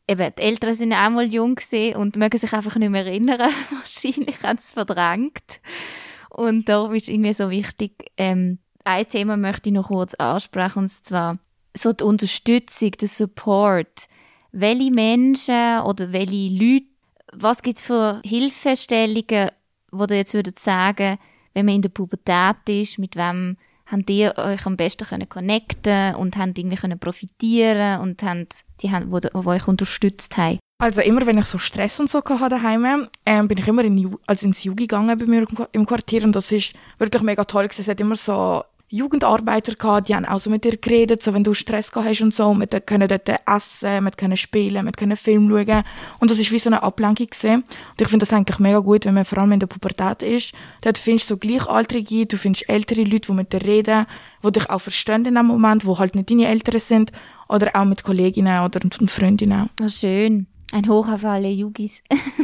eben, 0.08 0.34
die 0.38 0.42
Eltern 0.42 0.74
sind 0.74 0.94
auch 0.94 1.10
mal 1.10 1.26
jung 1.26 1.56
gesehen 1.56 1.98
und 1.98 2.16
mögen 2.16 2.38
sich 2.38 2.54
einfach 2.54 2.76
nicht 2.76 2.90
mehr 2.90 3.06
erinnern. 3.06 3.40
Wahrscheinlich 3.72 4.42
haben 4.44 4.58
sie 4.58 4.66
es 4.66 4.72
verdrängt. 4.72 5.60
Und 6.30 6.70
darum 6.70 6.94
ist 6.94 7.10
irgendwie 7.10 7.34
so 7.34 7.50
wichtig, 7.50 8.12
ähm, 8.18 8.60
ein 8.88 9.08
Thema 9.10 9.38
möchte 9.38 9.70
ich 9.70 9.74
noch 9.74 9.90
kurz 9.90 10.14
ansprechen, 10.16 10.80
und 10.80 10.90
zwar 10.90 11.38
so 11.76 11.92
die 11.92 12.04
Unterstützung, 12.04 12.92
der 12.92 13.08
Support. 13.08 14.08
Welche 14.52 14.92
Menschen 14.92 15.82
oder 15.82 16.12
welche 16.14 16.50
Leute, 16.54 16.86
was 17.34 17.62
gibt 17.62 17.78
es 17.78 17.86
für 17.86 18.22
Hilfestellungen, 18.24 19.52
wo 19.92 20.06
ihr 20.06 20.16
jetzt 20.16 20.34
würdet 20.34 20.58
sagen, 20.60 21.18
wenn 21.54 21.66
man 21.66 21.76
in 21.76 21.82
der 21.82 21.90
Pubertät 21.90 22.58
ist, 22.68 22.98
mit 22.98 23.16
wem 23.16 23.58
habt 23.86 24.10
ihr 24.10 24.38
euch 24.38 24.66
am 24.66 24.78
besten 24.78 25.06
können 25.06 25.30
connecten 25.30 26.16
und 26.16 26.38
habt 26.38 26.58
irgendwie 26.58 26.78
können 26.78 27.00
profitieren 27.00 28.00
und 28.02 28.24
habt 28.24 28.64
die, 28.82 28.92
haben, 28.92 29.12
wo, 29.12 29.20
wo 29.34 29.50
euch 29.52 29.68
unterstützt 29.68 30.38
haben? 30.38 30.60
Also 30.80 31.02
immer, 31.02 31.26
wenn 31.26 31.38
ich 31.38 31.46
so 31.46 31.58
Stress 31.58 32.00
und 32.00 32.10
so 32.10 32.20
hatte 32.24 32.50
daheim, 32.50 33.10
ähm, 33.26 33.48
bin 33.48 33.58
ich 33.58 33.68
immer 33.68 33.84
in, 33.84 34.16
also 34.28 34.46
ins 34.46 34.64
Jugi 34.64 34.88
gegangen 34.88 35.18
bei 35.18 35.26
mir 35.26 35.46
im 35.72 35.86
Quartier 35.86 36.24
und 36.24 36.36
das 36.36 36.52
ist 36.52 36.74
wirklich 37.00 37.24
mega 37.24 37.44
toll. 37.46 37.68
Es 37.78 37.88
hat 37.88 38.00
immer 38.00 38.16
so 38.16 38.64
Jugendarbeiter 38.90 39.76
gehabt, 39.76 40.08
die 40.08 40.16
haben 40.16 40.26
auch 40.26 40.40
so 40.40 40.50
mit 40.50 40.64
dir 40.64 40.78
geredet, 40.78 41.22
so 41.22 41.34
wenn 41.34 41.44
du 41.44 41.54
Stress 41.54 41.92
gehabt 41.92 42.08
hast 42.08 42.22
und 42.22 42.34
so, 42.34 42.54
wir 42.54 42.68
können 42.68 43.10
dort 43.10 43.28
essen, 43.28 44.04
wir 44.06 44.12
können 44.12 44.38
spielen, 44.38 44.86
wir 44.86 44.94
können 44.94 45.18
Film 45.18 45.50
schauen. 45.50 45.84
Und 46.20 46.32
das 46.32 46.40
ist 46.40 46.54
wie 46.54 46.60
so 46.60 46.70
eine 46.70 46.84
Ablenkung 46.84 47.28
gewesen. 47.28 47.64
Und 47.64 48.02
ich 48.02 48.08
finde 48.08 48.26
das 48.26 48.34
eigentlich 48.34 48.60
mega 48.60 48.80
gut, 48.80 49.06
wenn 49.06 49.16
man 49.16 49.26
vor 49.26 49.40
allem 49.40 49.52
in 49.52 49.60
der 49.60 49.68
Pubertät 49.68 50.24
ist. 50.24 50.54
Dort 50.82 50.98
findest 50.98 51.30
du 51.30 51.34
so 51.34 51.38
Gleichaltrige, 51.38 52.28
du 52.28 52.38
findest 52.38 52.70
ältere 52.70 53.04
Leute, 53.04 53.28
die 53.28 53.34
mit 53.34 53.52
dir 53.52 53.62
reden, 53.62 54.06
die 54.44 54.52
dich 54.54 54.70
auch 54.70 54.80
verstehen 54.80 55.26
in 55.26 55.36
dem 55.36 55.48
Moment, 55.48 55.86
wo 55.86 56.00
halt 56.00 56.16
nicht 56.16 56.30
deine 56.30 56.48
Eltern 56.48 56.80
sind. 56.80 57.12
Oder 57.50 57.76
auch 57.76 57.86
mit 57.86 58.04
Kolleginnen 58.04 58.64
oder 58.64 58.80
Freundinnen. 59.08 59.70
Oh, 59.82 59.90
schön. 59.90 60.48
Ein 60.72 60.88
Hoch 60.88 61.10
auf 61.10 61.24
alle 61.26 61.50
Jugis. 61.50 62.02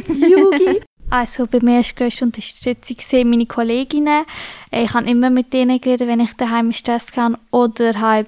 Jugi. 0.08 0.80
Also 1.10 1.46
bei 1.46 1.60
mir 1.60 1.76
war 1.76 1.82
die 1.82 1.94
grösste 1.94 2.24
Unterstützung 2.24 3.30
meine 3.30 3.46
Kolleginnen. 3.46 4.24
Ich 4.70 4.92
habe 4.94 5.08
immer 5.08 5.30
mit 5.30 5.52
denen 5.52 5.80
geredet, 5.80 6.08
wenn 6.08 6.20
ich 6.20 6.34
daheim 6.34 6.72
Stress 6.72 7.06
hatte. 7.16 7.38
Oder 7.50 8.00
halt, 8.00 8.26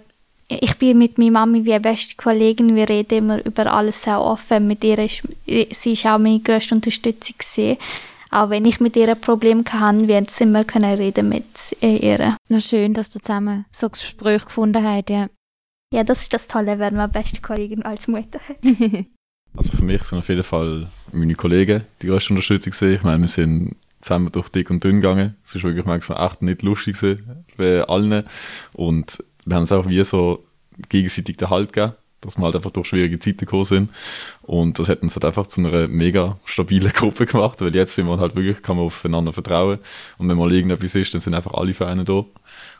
ich 0.49 0.77
bin 0.77 0.99
mit 0.99 1.19
meiner 1.19 1.33
Mami 1.33 1.65
wie 1.65 1.73
eine 1.73 1.81
beste 1.81 2.15
Kollegin. 2.17 2.77
Wir 2.77 2.89
reden 2.89 3.19
immer 3.19 3.45
über 3.45 3.73
alles 3.73 4.03
sehr 4.03 4.21
offen. 4.21 4.67
Mit 4.67 4.85
ihr 4.85 4.99
ist, 4.99 5.23
sie 5.47 5.93
ist 5.93 6.07
auch 6.07 6.19
meine 6.19 6.41
grösste 6.41 6.75
Unterstützung 6.75 7.35
gewesen. 7.39 7.79
auch 8.31 8.51
wenn 8.51 8.65
ich 8.65 8.81
mit 8.81 8.97
ihr 8.97 9.09
ein 9.09 9.21
Problem 9.21 9.65
hatte, 9.65 10.07
werden 10.09 10.27
sie 10.29 10.45
immer 10.45 10.65
können 10.65 10.95
reden 10.95 11.29
mit 11.29 11.45
ihr. 11.81 12.37
Na 12.49 12.61
schön, 12.61 12.95
dass 12.95 13.11
du 13.11 13.19
zusammen 13.19 13.65
so 13.73 13.89
Gespräch 13.89 14.45
gefunden 14.45 14.85
habt, 14.85 15.11
ja. 15.11 15.29
Ja, 15.93 16.05
das 16.05 16.23
ist 16.23 16.33
das 16.33 16.47
Tolle, 16.47 16.79
wenn 16.79 16.97
man 16.97 17.11
beste 17.11 17.41
Kollegin 17.41 17.83
als 17.83 18.09
Mutter 18.09 18.41
hat. 18.49 18.57
Also 19.57 19.73
für 19.75 19.85
mich 19.85 20.03
sind 20.03 20.19
auf 20.19 20.29
jeden 20.29 20.43
Fall 20.43 20.89
meine 21.13 21.35
Kollegen 21.35 21.85
die 22.03 22.09
größte 22.09 22.31
Unterstützung 22.31 22.73
gesehen. 22.73 22.95
Ich 22.95 23.03
meine, 23.03 23.23
wir 23.23 23.29
sind 23.29 23.77
zusammen 24.01 24.31
durch 24.33 24.49
dick 24.49 24.71
und 24.71 24.83
dünn 24.85 25.01
gegangen. 25.01 25.35
Es 25.45 25.55
ist 25.55 25.65
wirklich 25.65 25.85
manchmal 25.85 26.27
echt 26.27 26.43
nicht 26.43 26.63
lustig 26.63 26.97
gewesen, 26.97 27.45
bei 27.57 27.83
allen. 27.83 28.25
Und 28.73 29.23
wir 29.45 29.57
haben 29.57 29.65
es 29.65 29.73
auch 29.73 29.89
wie 29.89 30.03
so 30.05 30.45
gegenseitig 30.89 31.37
den 31.37 31.51
Halt 31.51 31.73
gegeben, 31.73 31.95
dass 32.21 32.37
wir 32.37 32.45
halt 32.45 32.57
einfach 32.57 32.71
durch 32.71 32.89
schwierige 32.89 33.19
Zeiten 33.19 33.39
gekommen 33.39 33.65
sind. 33.65 33.91
Und 34.43 34.79
das 34.79 34.89
hat 34.89 35.03
uns 35.03 35.15
halt 35.15 35.25
einfach 35.25 35.47
zu 35.47 35.61
einer 35.61 35.89
mega 35.89 36.39
stabilen 36.45 36.93
Gruppe 36.93 37.27
gemacht, 37.27 37.61
weil 37.61 37.75
jetzt 37.75 37.95
sind 37.95 38.07
wir 38.07 38.19
halt 38.19 38.37
wirklich, 38.37 38.63
kann 38.63 38.77
man 38.77 38.87
aufeinander 38.87 39.33
vertrauen. 39.33 39.79
Und 40.19 40.29
wenn 40.29 40.37
mal 40.37 40.53
irgendetwas 40.53 40.95
ist, 40.95 41.15
dann 41.15 41.21
sind 41.21 41.35
einfach 41.35 41.55
alle 41.55 41.75
für 41.75 41.87
einen 41.87 42.05
da. 42.05 42.25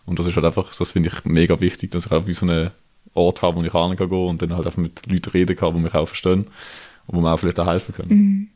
Und 0.05 0.19
das 0.19 0.27
ist 0.27 0.37
halt 0.37 0.47
einfach, 0.47 0.73
das 0.77 0.93
finde 0.93 1.09
ich 1.09 1.25
mega 1.25 1.59
wichtig, 1.61 1.91
dass 1.91 2.07
ich 2.07 2.13
auch 2.13 2.27
wie 2.27 2.33
so 2.33 2.47
eine 2.47 2.73
Ort 3.15 3.43
habe, 3.43 3.57
wo 3.57 3.63
ich 3.63 3.73
hin 3.73 3.97
kann 3.97 4.11
und 4.11 4.43
dann 4.43 4.55
halt 4.55 4.67
einfach 4.67 4.79
mit 4.79 5.07
Leuten 5.07 5.31
reden 5.31 5.57
kann, 5.57 5.75
die 5.75 5.81
mich 5.81 5.95
auch 5.95 6.07
verstehen 6.07 6.47
wo 7.09 7.21
mir 7.21 7.33
auch 7.33 7.39
vielleicht 7.39 7.59
auch 7.61 7.67
helfen 7.67 7.95
können. 7.95 8.09
Mhm. 8.11 8.49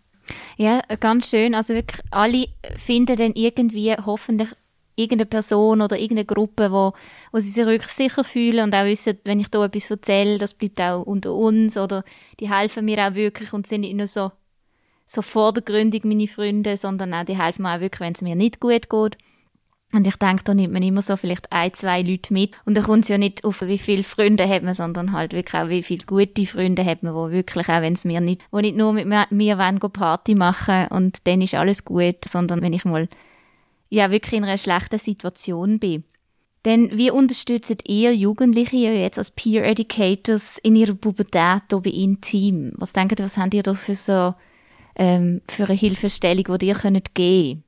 Ja, 0.57 0.81
ganz 1.01 1.31
schön. 1.31 1.55
Also 1.55 1.75
wirklich 1.75 2.01
alle 2.11 2.47
finden 2.77 3.17
dann 3.17 3.33
irgendwie 3.35 3.95
hoffentlich 3.95 4.49
irgendeine 4.97 5.27
Person 5.27 5.81
oder 5.81 5.97
irgendeine 5.99 6.27
Gruppe, 6.27 6.71
wo, 6.71 6.93
wo 7.33 7.39
sie 7.39 7.51
sich 7.51 7.65
wirklich 7.65 7.93
sicher 7.93 8.23
fühlen 8.23 8.65
und 8.65 8.75
auch 8.75 8.85
wissen, 8.85 9.19
wenn 9.25 9.41
ich 9.41 9.49
da 9.49 9.65
etwas 9.65 9.91
erzähle, 9.91 10.39
das 10.39 10.55
bleibt 10.55 10.81
auch 10.81 11.03
unter 11.03 11.35
uns 11.35 11.77
oder 11.77 12.05
die 12.39 12.51
helfen 12.51 12.85
mir 12.85 12.99
auch 12.99 13.15
wirklich 13.15 13.53
und 13.53 13.67
sind 13.67 13.83
nicht 13.83 13.95
nur 13.95 14.07
so, 14.07 14.31
so 15.07 15.23
vordergründig 15.23 16.05
meine 16.05 16.29
Freunde, 16.29 16.77
sondern 16.77 17.15
auch 17.15 17.25
die 17.25 17.39
helfen 17.39 17.63
mir 17.63 17.77
auch 17.77 17.81
wirklich, 17.81 18.01
wenn 18.01 18.13
es 18.13 18.23
mir 18.23 18.37
nicht 18.37 18.61
gut 18.61 18.91
geht. 18.91 19.17
Und 19.93 20.07
ich 20.07 20.17
denke, 20.17 20.45
da 20.45 20.55
nimmt 20.55 20.73
man 20.73 20.83
immer 20.83 21.03
so 21.03 21.17
vielleicht 21.17 21.51
ein, 21.51 21.75
zwei 21.75 22.03
Leute 22.03 22.33
mit. 22.33 22.53
Und 22.65 22.77
da 22.77 22.83
kommt 22.83 23.05
es 23.05 23.09
ja 23.09 23.19
nicht 23.19 23.45
auf, 23.45 23.61
wie 23.63 23.79
viele 23.79 24.05
Freunde 24.05 24.49
hat 24.49 24.63
man, 24.63 24.75
sondern 24.75 25.13
halt 25.13 25.33
wirklich 25.33 25.61
auch, 25.61 25.69
wie 25.69 25.83
viele 25.83 26.05
gute 26.07 26.47
Freunde 26.47 26.85
hat 26.85 27.03
man, 27.03 27.15
wo 27.15 27.31
wirklich 27.31 27.69
auch, 27.69 27.81
wenn 27.81 27.95
es 27.95 28.05
mir 28.05 28.21
nicht, 28.21 28.41
wo 28.53 28.61
nicht 28.61 28.77
nur 28.77 28.93
mit 28.93 29.07
mir, 29.07 29.27
mir 29.31 29.59
wollen 29.59 29.81
Party 29.81 30.37
machen 30.37 30.87
und 30.91 31.27
dann 31.27 31.43
ist 31.43 31.55
alles 31.55 31.85
gut, 31.85 32.19
sondern 32.29 32.63
wenn 32.63 32.73
ich 32.73 32.85
mal, 32.85 33.09
ja, 33.89 34.13
wirklich 34.13 34.35
in 34.35 34.45
einer 34.45 34.59
schlechten 34.59 35.01
Situation 35.01 35.81
bin. 35.81 36.05
Denn 36.65 36.97
wie 36.97 37.11
unterstützt 37.11 37.89
ihr 37.89 38.15
Jugendliche 38.15 38.77
jetzt 38.77 39.19
als 39.19 39.33
Peer 39.33 39.65
Educators 39.65 40.59
in 40.59 40.77
ihrer 40.77 40.95
Pubertät 40.95 41.63
hier 41.71 41.81
bei 41.81 42.17
Team? 42.21 42.73
Was 42.77 42.93
denkt 42.93 43.19
ihr, 43.19 43.25
was 43.25 43.39
habt 43.39 43.55
ihr 43.55 43.65
da 43.65 43.75
für 43.75 43.95
so, 43.97 44.35
ähm, 44.95 45.41
für 45.49 45.65
eine 45.65 45.75
Hilfestellung, 45.75 46.59
die 46.59 46.67
ihr 46.67 46.75
könnt 46.75 47.15
geben 47.15 47.65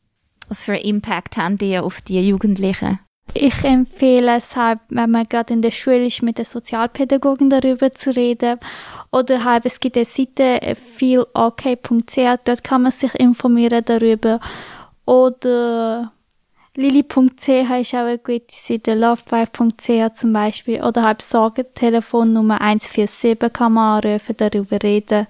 was 0.52 0.64
für 0.64 0.72
einen 0.72 0.84
Impact 0.84 1.38
haben 1.38 1.56
die 1.56 1.78
auf 1.78 2.02
die 2.02 2.20
Jugendlichen? 2.20 2.98
Ich 3.32 3.64
empfehle 3.64 4.36
es 4.36 4.54
halt, 4.54 4.80
wenn 4.90 5.10
man 5.10 5.26
gerade 5.26 5.54
in 5.54 5.62
der 5.62 5.70
Schule 5.70 6.04
ist, 6.04 6.22
mit 6.22 6.36
den 6.36 6.44
Sozialpädagogen 6.44 7.48
darüber 7.48 7.90
zu 7.92 8.14
reden. 8.14 8.60
Oder 9.10 9.44
halt, 9.44 9.64
es 9.64 9.80
gibt 9.80 9.96
eine 9.96 10.04
Seite, 10.04 10.76
feelok.ch, 10.96 12.18
dort 12.44 12.64
kann 12.64 12.82
man 12.82 12.92
sich 12.92 13.14
informieren 13.14 13.82
darüber. 13.82 14.40
Oder 15.06 16.12
lili.ch 16.74 17.48
ist 17.48 17.94
auch 17.94 18.00
eine 18.00 18.18
gute 18.18 18.54
Seite, 18.54 18.92
lovevibe.ch 18.94 20.12
zum 20.12 20.32
Beispiel. 20.34 20.82
Oder 20.82 21.04
halt 21.04 21.22
Sorgentelefon 21.22 22.34
Nummer 22.34 22.60
147 22.60 23.50
kann 23.50 23.72
man 23.72 24.04
anrufen, 24.04 24.36
darüber 24.36 24.82
reden. 24.82 25.28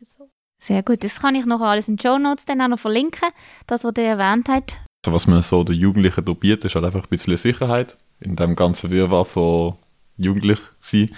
So. 0.00 0.30
Sehr 0.64 0.82
gut. 0.82 1.04
Das 1.04 1.20
kann 1.20 1.34
ich 1.34 1.44
noch 1.44 1.60
alles 1.60 1.88
in 1.88 1.96
den 1.96 2.00
Show 2.00 2.16
Notes 2.16 2.46
dann 2.46 2.62
auch 2.62 2.68
noch 2.68 2.78
verlinken, 2.78 3.28
das, 3.66 3.84
was 3.84 3.92
ihr 3.98 4.04
erwähnt 4.04 4.48
habt. 4.48 4.78
Also 5.04 5.14
was 5.14 5.26
man 5.26 5.42
so 5.42 5.62
den 5.62 5.74
Jugendlichen 5.74 6.24
bietet, 6.24 6.64
ist 6.64 6.74
halt 6.74 6.86
einfach 6.86 7.02
ein 7.02 7.08
bisschen 7.10 7.36
Sicherheit 7.36 7.98
in 8.20 8.34
dem 8.34 8.56
ganzen 8.56 8.88
Wirrwarr 8.88 9.26
von 9.26 9.74
jugendlich 10.16 10.58
sein. 10.80 11.10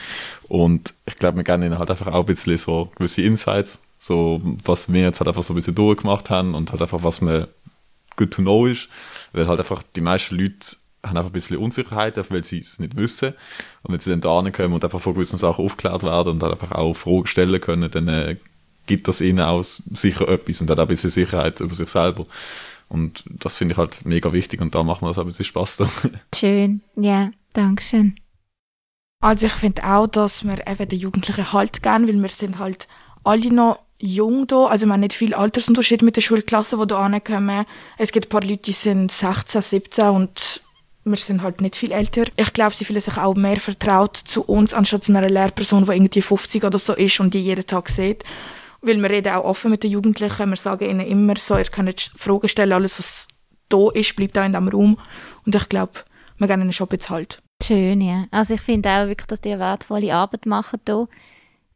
Und 0.48 0.94
ich 1.06 1.14
glaube, 1.14 1.37
wir 1.37 1.44
geben 1.44 1.62
ihnen 1.62 1.78
halt 1.78 1.92
einfach 1.92 2.09
auch 2.09 2.26
ein 2.26 2.26
bisschen 2.26 2.59
so 2.59 2.90
gewisse 2.96 3.22
Insights, 3.22 3.80
so 4.00 4.40
was 4.64 4.92
wir 4.92 5.02
jetzt 5.02 5.20
halt 5.20 5.28
einfach 5.28 5.44
so 5.44 5.52
ein 5.52 5.56
bisschen 5.56 5.76
durchgemacht 5.76 6.28
haben 6.28 6.56
und 6.56 6.72
halt 6.72 6.82
einfach 6.82 7.04
was 7.04 7.20
mir 7.20 7.46
good 8.16 8.32
to 8.32 8.42
know 8.42 8.66
ist, 8.66 8.88
weil 9.32 9.46
halt 9.46 9.61
einfach 9.61 9.85
die 9.94 10.00
meisten 10.00 10.35
Leute 10.35 10.74
haben 11.04 11.18
einfach 11.18 11.30
ein 11.30 11.35
bisschen 11.35 11.59
Unsicherheit, 11.59 12.16
weil 12.32 12.42
sie 12.42 12.59
es 12.59 12.80
nicht 12.80 12.96
wissen. 12.96 13.32
Und 13.85 13.92
wenn 13.92 14.00
sie 14.00 14.11
dann 14.11 14.22
da 14.22 14.50
kommen 14.50 14.74
und 14.74 14.82
einfach 14.82 15.00
von 15.00 15.14
gewissen 15.14 15.38
Sachen 15.38 15.64
aufgeklärt 15.64 16.02
werden 16.02 16.32
und 16.32 16.42
halt 16.42 16.54
einfach 16.54 16.72
auch 16.72 16.94
Fragen 16.94 17.28
stellen 17.28 17.61
können, 17.61 17.88
dann 17.92 18.09
äh, 18.09 18.38
gibt 18.87 19.09
das 19.09 19.20
ihnen 19.20 19.40
auch 19.40 19.62
sicher 19.62 20.29
etwas 20.29 20.61
und 20.61 20.70
hat 20.70 20.79
auch 20.79 20.83
ein 20.83 20.88
bisschen 20.88 21.11
Sicherheit 21.11 21.61
über 21.61 21.75
sich 21.75 21.88
selber. 21.88 22.27
Und 22.88 23.25
das 23.27 23.57
finde 23.57 23.72
ich 23.72 23.79
halt 23.79 24.05
mega 24.05 24.33
wichtig 24.33 24.61
und 24.61 24.75
da 24.75 24.83
macht 24.83 25.03
mir 25.03 25.09
das 25.09 25.18
auch 25.18 25.22
ein 25.22 25.29
bisschen 25.29 25.44
Spaß. 25.44 25.77
Da. 25.77 25.90
Schön, 26.35 26.83
ja, 26.94 27.31
danke 27.53 27.83
schön. 27.83 28.14
Also 29.20 29.46
ich 29.46 29.53
finde 29.53 29.83
auch, 29.85 30.07
dass 30.07 30.44
wir 30.44 30.66
eben 30.66 30.88
den 30.88 30.99
Jugendlichen 30.99 31.53
Halt 31.53 31.83
geben, 31.83 32.07
weil 32.07 32.22
wir 32.22 32.29
sind 32.29 32.59
halt 32.59 32.87
alle 33.25 33.53
noch 33.53 33.81
jung 33.99 34.46
da, 34.46 34.66
also 34.66 34.87
wir 34.87 34.92
haben 34.92 35.01
nicht 35.01 35.14
viel 35.14 35.35
Altersunterschied 35.35 36.03
mit 36.03 36.16
den 36.16 36.22
Schulklassen, 36.22 36.79
die 36.79 36.87
da 36.87 36.99
ankommen. 37.01 37.64
Es 37.96 38.12
gibt 38.12 38.27
ein 38.27 38.29
paar 38.29 38.42
Leute, 38.42 38.62
die 38.62 38.72
sind 38.72 39.11
16, 39.11 39.62
17 39.62 40.05
und 40.11 40.61
wir 41.05 41.16
sind 41.16 41.42
halt 41.42 41.61
nicht 41.61 41.77
viel 41.77 41.92
älter. 41.92 42.25
Ich 42.37 42.53
glaube, 42.53 42.75
sie 42.75 42.85
fühlen 42.85 43.01
sich 43.01 43.16
auch 43.16 43.35
mehr 43.35 43.57
vertraut 43.57 44.16
zu 44.16 44.42
uns, 44.42 44.75
anstatt 44.75 45.05
zu 45.05 45.16
einer 45.16 45.29
Lehrperson, 45.29 45.87
die 45.87 45.92
irgendwie 45.92 46.22
50 46.22 46.64
oder 46.64 46.79
so 46.79 46.94
ist 46.94 47.20
und 47.20 47.33
die 47.33 47.40
jeden 47.40 47.66
Tag 47.66 47.88
sieht. 47.88 48.25
Weil 48.83 49.01
wir 49.01 49.11
reden 49.11 49.35
auch 49.35 49.45
offen 49.45 49.71
mit 49.71 49.83
den 49.83 49.91
Jugendlichen. 49.91 50.51
Wir 50.51 50.57
sagen 50.57 50.89
ihnen 50.89 51.07
immer 51.07 51.37
so, 51.37 51.57
ihr 51.57 51.65
könnt 51.65 52.12
Fragen 52.17 52.49
stellen, 52.49 52.73
alles 52.73 52.99
was 52.99 53.29
da 53.69 53.91
ist, 53.93 54.17
bleibt 54.17 54.37
da 54.37 54.45
in 54.45 54.53
diesem 54.53 54.69
Raum. 54.69 54.99
Und 55.45 55.55
ich 55.55 55.69
glaube, 55.69 55.93
wir 56.39 56.47
geben 56.47 56.62
ihnen 56.62 56.73
schon 56.73 56.89
bezahlt. 56.89 57.43
Schön, 57.62 58.01
ja. 58.01 58.27
Also 58.31 58.55
ich 58.55 58.61
finde 58.61 58.91
auch 58.91 59.07
wirklich, 59.07 59.27
dass 59.27 59.41
die 59.41 59.53
eine 59.53 59.61
wertvolle 59.61 60.15
Arbeit 60.15 60.47
machen 60.47 60.81
hier. 60.87 61.09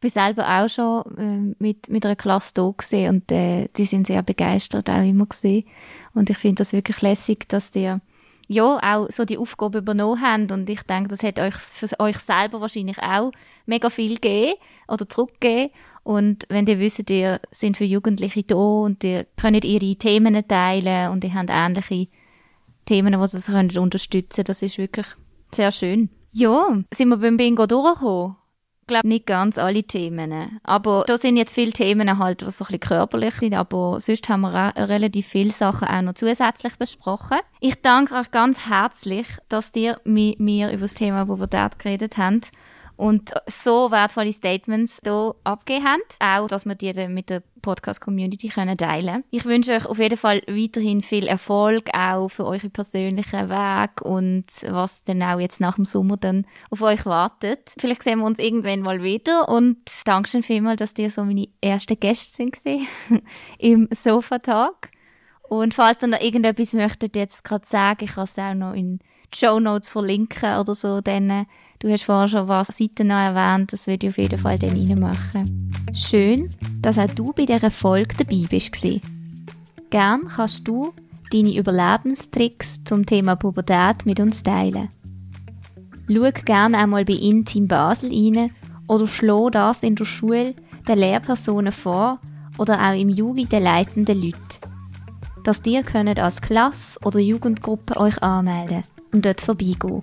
Ich 0.02 0.14
war 0.14 0.24
selber 0.24 0.48
auch 0.48 0.68
schon 0.68 1.18
äh, 1.18 1.54
mit, 1.58 1.90
mit 1.90 2.06
einer 2.06 2.16
Klasse 2.16 2.54
da 2.54 2.72
gesehen 2.76 3.16
und 3.16 3.32
äh, 3.32 3.68
die 3.76 3.84
sind 3.84 4.06
sehr 4.06 4.22
begeistert 4.22 4.88
auch 4.88 5.02
immer 5.02 5.26
gesehen. 5.26 5.64
Und 6.14 6.30
ich 6.30 6.38
finde 6.38 6.60
das 6.60 6.72
wirklich 6.72 7.02
lässig, 7.02 7.48
dass 7.48 7.70
die 7.70 7.98
ja 8.48 8.78
auch 8.82 9.10
so 9.10 9.24
die 9.24 9.38
Aufgabe 9.38 9.78
übernommen 9.78 10.20
haben 10.20 10.50
und 10.50 10.68
ich 10.68 10.82
denke, 10.82 11.08
das 11.08 11.22
hat 11.22 11.38
euch 11.38 11.54
für 11.54 11.88
euch 12.00 12.16
selber 12.18 12.60
wahrscheinlich 12.60 12.98
auch 12.98 13.30
mega 13.66 13.90
viel 13.90 14.14
gegeben 14.14 14.58
oder 14.88 15.08
zurückgegeben 15.08 15.70
und 16.02 16.46
wenn 16.48 16.66
ihr 16.66 16.78
wisst, 16.78 17.10
ihr 17.10 17.40
sind 17.50 17.76
für 17.76 17.84
Jugendliche 17.84 18.42
da 18.42 18.54
und 18.56 19.04
ihr 19.04 19.26
könnt 19.36 19.64
ihre 19.64 19.96
Themen 19.96 20.46
teilen 20.48 21.10
und 21.10 21.24
ihr 21.24 21.34
habt 21.34 21.50
ähnliche 21.50 22.08
Themen, 22.86 23.20
die 23.20 23.26
sie 23.26 23.52
könnt 23.52 23.76
unterstützen 23.76 24.44
das 24.44 24.62
ist 24.62 24.78
wirklich 24.78 25.06
sehr 25.54 25.72
schön. 25.72 26.10
Ja, 26.32 26.78
sind 26.92 27.08
wir 27.08 27.16
beim 27.16 27.36
Bingo 27.36 27.66
durchgekommen? 27.66 28.36
Ich 28.82 28.86
glaube 28.86 29.08
nicht 29.08 29.26
ganz 29.26 29.56
alle 29.56 29.84
Themen. 29.84 30.58
Aber 30.64 31.04
da 31.06 31.16
sind 31.16 31.36
jetzt 31.36 31.54
viele 31.54 31.70
Themen 31.70 32.18
halt, 32.18 32.44
was 32.44 32.58
so 32.58 32.64
ein 32.64 32.66
bisschen 32.66 32.80
körperlich 32.80 33.34
sind, 33.34 33.54
aber 33.54 34.00
sonst 34.00 34.28
haben 34.28 34.40
wir 34.40 34.72
relativ 34.76 35.28
viele 35.28 35.52
Sachen 35.52 35.86
auch 35.86 36.02
noch 36.02 36.14
zusätzlich 36.14 36.76
besprochen. 36.76 37.38
Ich 37.60 37.80
danke 37.82 38.16
euch 38.16 38.32
ganz 38.32 38.66
herzlich, 38.68 39.28
dass 39.48 39.70
ihr 39.76 40.00
mit 40.02 40.40
mir 40.40 40.70
über 40.72 40.80
das 40.80 40.94
Thema 40.94 41.26
Pubertät 41.26 41.78
geredet 41.78 42.16
habt 42.16 42.50
und 43.00 43.32
so 43.46 43.90
wertvolle 43.90 44.30
Statements 44.30 45.00
hier 45.02 45.34
abgegeben 45.42 45.86
haben. 45.86 46.02
Auch, 46.20 46.48
dass 46.48 46.66
wir 46.66 46.74
die 46.74 46.92
mit 47.08 47.30
der 47.30 47.42
Podcast-Community 47.62 48.50
teilen 48.50 48.76
können. 48.76 49.24
Ich 49.30 49.46
wünsche 49.46 49.72
euch 49.72 49.86
auf 49.86 49.98
jeden 49.98 50.18
Fall 50.18 50.42
weiterhin 50.46 51.00
viel 51.00 51.26
Erfolg 51.26 51.88
auch 51.94 52.28
für 52.28 52.44
euren 52.44 52.70
persönlichen 52.70 53.48
Weg 53.48 54.02
und 54.02 54.44
was 54.68 55.02
dann 55.04 55.22
auch 55.22 55.40
jetzt 55.40 55.60
nach 55.60 55.76
dem 55.76 55.86
Sommer 55.86 56.18
dann 56.18 56.46
auf 56.68 56.82
euch 56.82 57.06
wartet. 57.06 57.72
Vielleicht 57.78 58.02
sehen 58.02 58.18
wir 58.18 58.26
uns 58.26 58.38
irgendwann 58.38 58.82
mal 58.82 59.02
wieder 59.02 59.48
und 59.48 59.78
danke 60.04 60.28
schön 60.28 60.42
vielmals, 60.42 60.80
dass 60.80 60.98
ihr 60.98 61.10
so 61.10 61.24
meine 61.24 61.48
ersten 61.62 61.98
Gäste 61.98 62.50
sind 62.54 62.86
im 63.58 63.88
Sofa-Talk. 63.90 64.90
Und 65.48 65.72
falls 65.72 66.02
ihr 66.02 66.08
noch 66.08 66.20
irgendetwas 66.20 66.74
möchtet 66.74 67.16
jetzt 67.16 67.44
gerade 67.44 67.66
sagen, 67.66 68.04
ich 68.04 68.14
kann 68.14 68.24
es 68.24 68.38
auch 68.38 68.54
noch 68.54 68.74
in 68.74 68.98
die 69.32 69.38
Show 69.38 69.58
Notes 69.58 69.88
verlinken 69.88 70.58
oder 70.58 70.74
so, 70.74 71.00
dann 71.00 71.46
Du 71.80 71.90
hast 71.90 72.04
vorher 72.04 72.28
schon 72.28 72.46
was 72.46 72.68
Seiten 72.68 73.08
erwähnt, 73.08 73.72
das 73.72 73.86
würde 73.86 74.06
ich 74.06 74.12
auf 74.12 74.18
jeden 74.18 74.38
Fall 74.38 74.58
dann 74.58 74.76
reinmachen. 74.76 75.72
Schön, 75.94 76.50
dass 76.82 76.98
auch 76.98 77.08
du 77.14 77.32
bei 77.32 77.46
dieser 77.46 77.70
Folge 77.70 78.16
dabei 78.18 78.44
bist. 78.50 78.76
Gern 79.88 80.28
kannst 80.28 80.68
du 80.68 80.92
deine 81.32 81.56
Überlebenstricks 81.56 82.84
zum 82.84 83.06
Thema 83.06 83.34
Pubertät 83.34 84.04
mit 84.04 84.20
uns 84.20 84.42
teilen. 84.42 84.90
Schau 86.06 86.30
gerne 86.44 86.76
einmal 86.76 87.06
bei 87.06 87.14
Intim 87.14 87.66
Basel 87.66 88.10
rein 88.10 88.50
oder 88.86 89.06
schlau 89.06 89.48
das 89.48 89.82
in 89.82 89.96
der 89.96 90.04
Schule 90.04 90.54
den 90.86 90.98
Lehrpersonen 90.98 91.72
vor 91.72 92.18
oder 92.58 92.78
auch 92.78 92.94
im 92.94 93.08
Jugend 93.08 93.52
den 93.52 93.62
leitenden 93.62 94.20
Leuten. 94.20 94.58
Dass 95.44 95.64
ihr 95.64 95.82
könnt 95.82 96.20
als 96.20 96.42
Klasse 96.42 96.98
oder 97.02 97.20
Jugendgruppe 97.20 97.96
euch 97.96 98.22
anmelden 98.22 98.84
und 99.12 99.24
dort 99.24 99.40
vorbeigehen. 99.40 100.02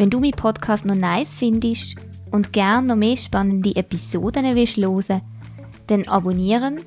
Wenn 0.00 0.08
du 0.08 0.18
meinen 0.18 0.32
Podcast 0.32 0.86
noch 0.86 0.94
nice 0.94 1.36
findest 1.36 1.96
und 2.30 2.54
gerne 2.54 2.86
noch 2.86 2.96
mehr 2.96 3.18
spannende 3.18 3.76
Episoden 3.76 4.56
willst 4.56 4.78
hören, 4.78 5.20
dann 5.88 6.08
abonnieren 6.08 6.80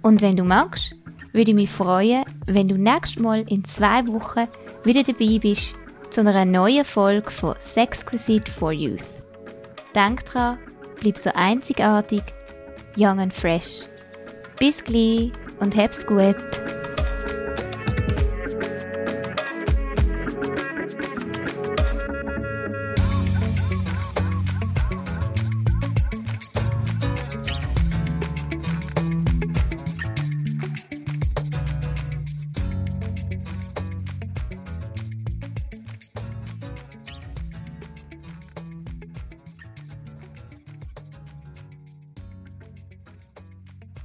und 0.00 0.22
wenn 0.22 0.38
du 0.38 0.44
magst, 0.44 0.94
würde 1.34 1.50
ich 1.50 1.54
mich 1.54 1.68
freuen, 1.68 2.24
wenn 2.46 2.68
du 2.68 2.78
nächstes 2.78 3.22
Mal 3.22 3.44
in 3.50 3.66
zwei 3.66 4.06
Wochen 4.06 4.48
wieder 4.82 5.02
dabei 5.02 5.38
bist 5.40 5.74
zu 6.08 6.22
einer 6.22 6.46
neuen 6.46 6.86
Folge 6.86 7.30
von 7.30 7.54
Sexquisite 7.58 8.50
for 8.50 8.72
Youth. 8.72 9.04
Denk 9.94 10.24
dran, 10.24 10.56
bleib 10.98 11.18
so 11.18 11.28
einzigartig, 11.34 12.22
young 12.96 13.20
and 13.20 13.34
fresh. 13.34 13.82
Bis 14.58 14.82
gleich 14.82 15.32
und 15.60 15.76
hab's 15.76 16.06
gut. 16.06 16.34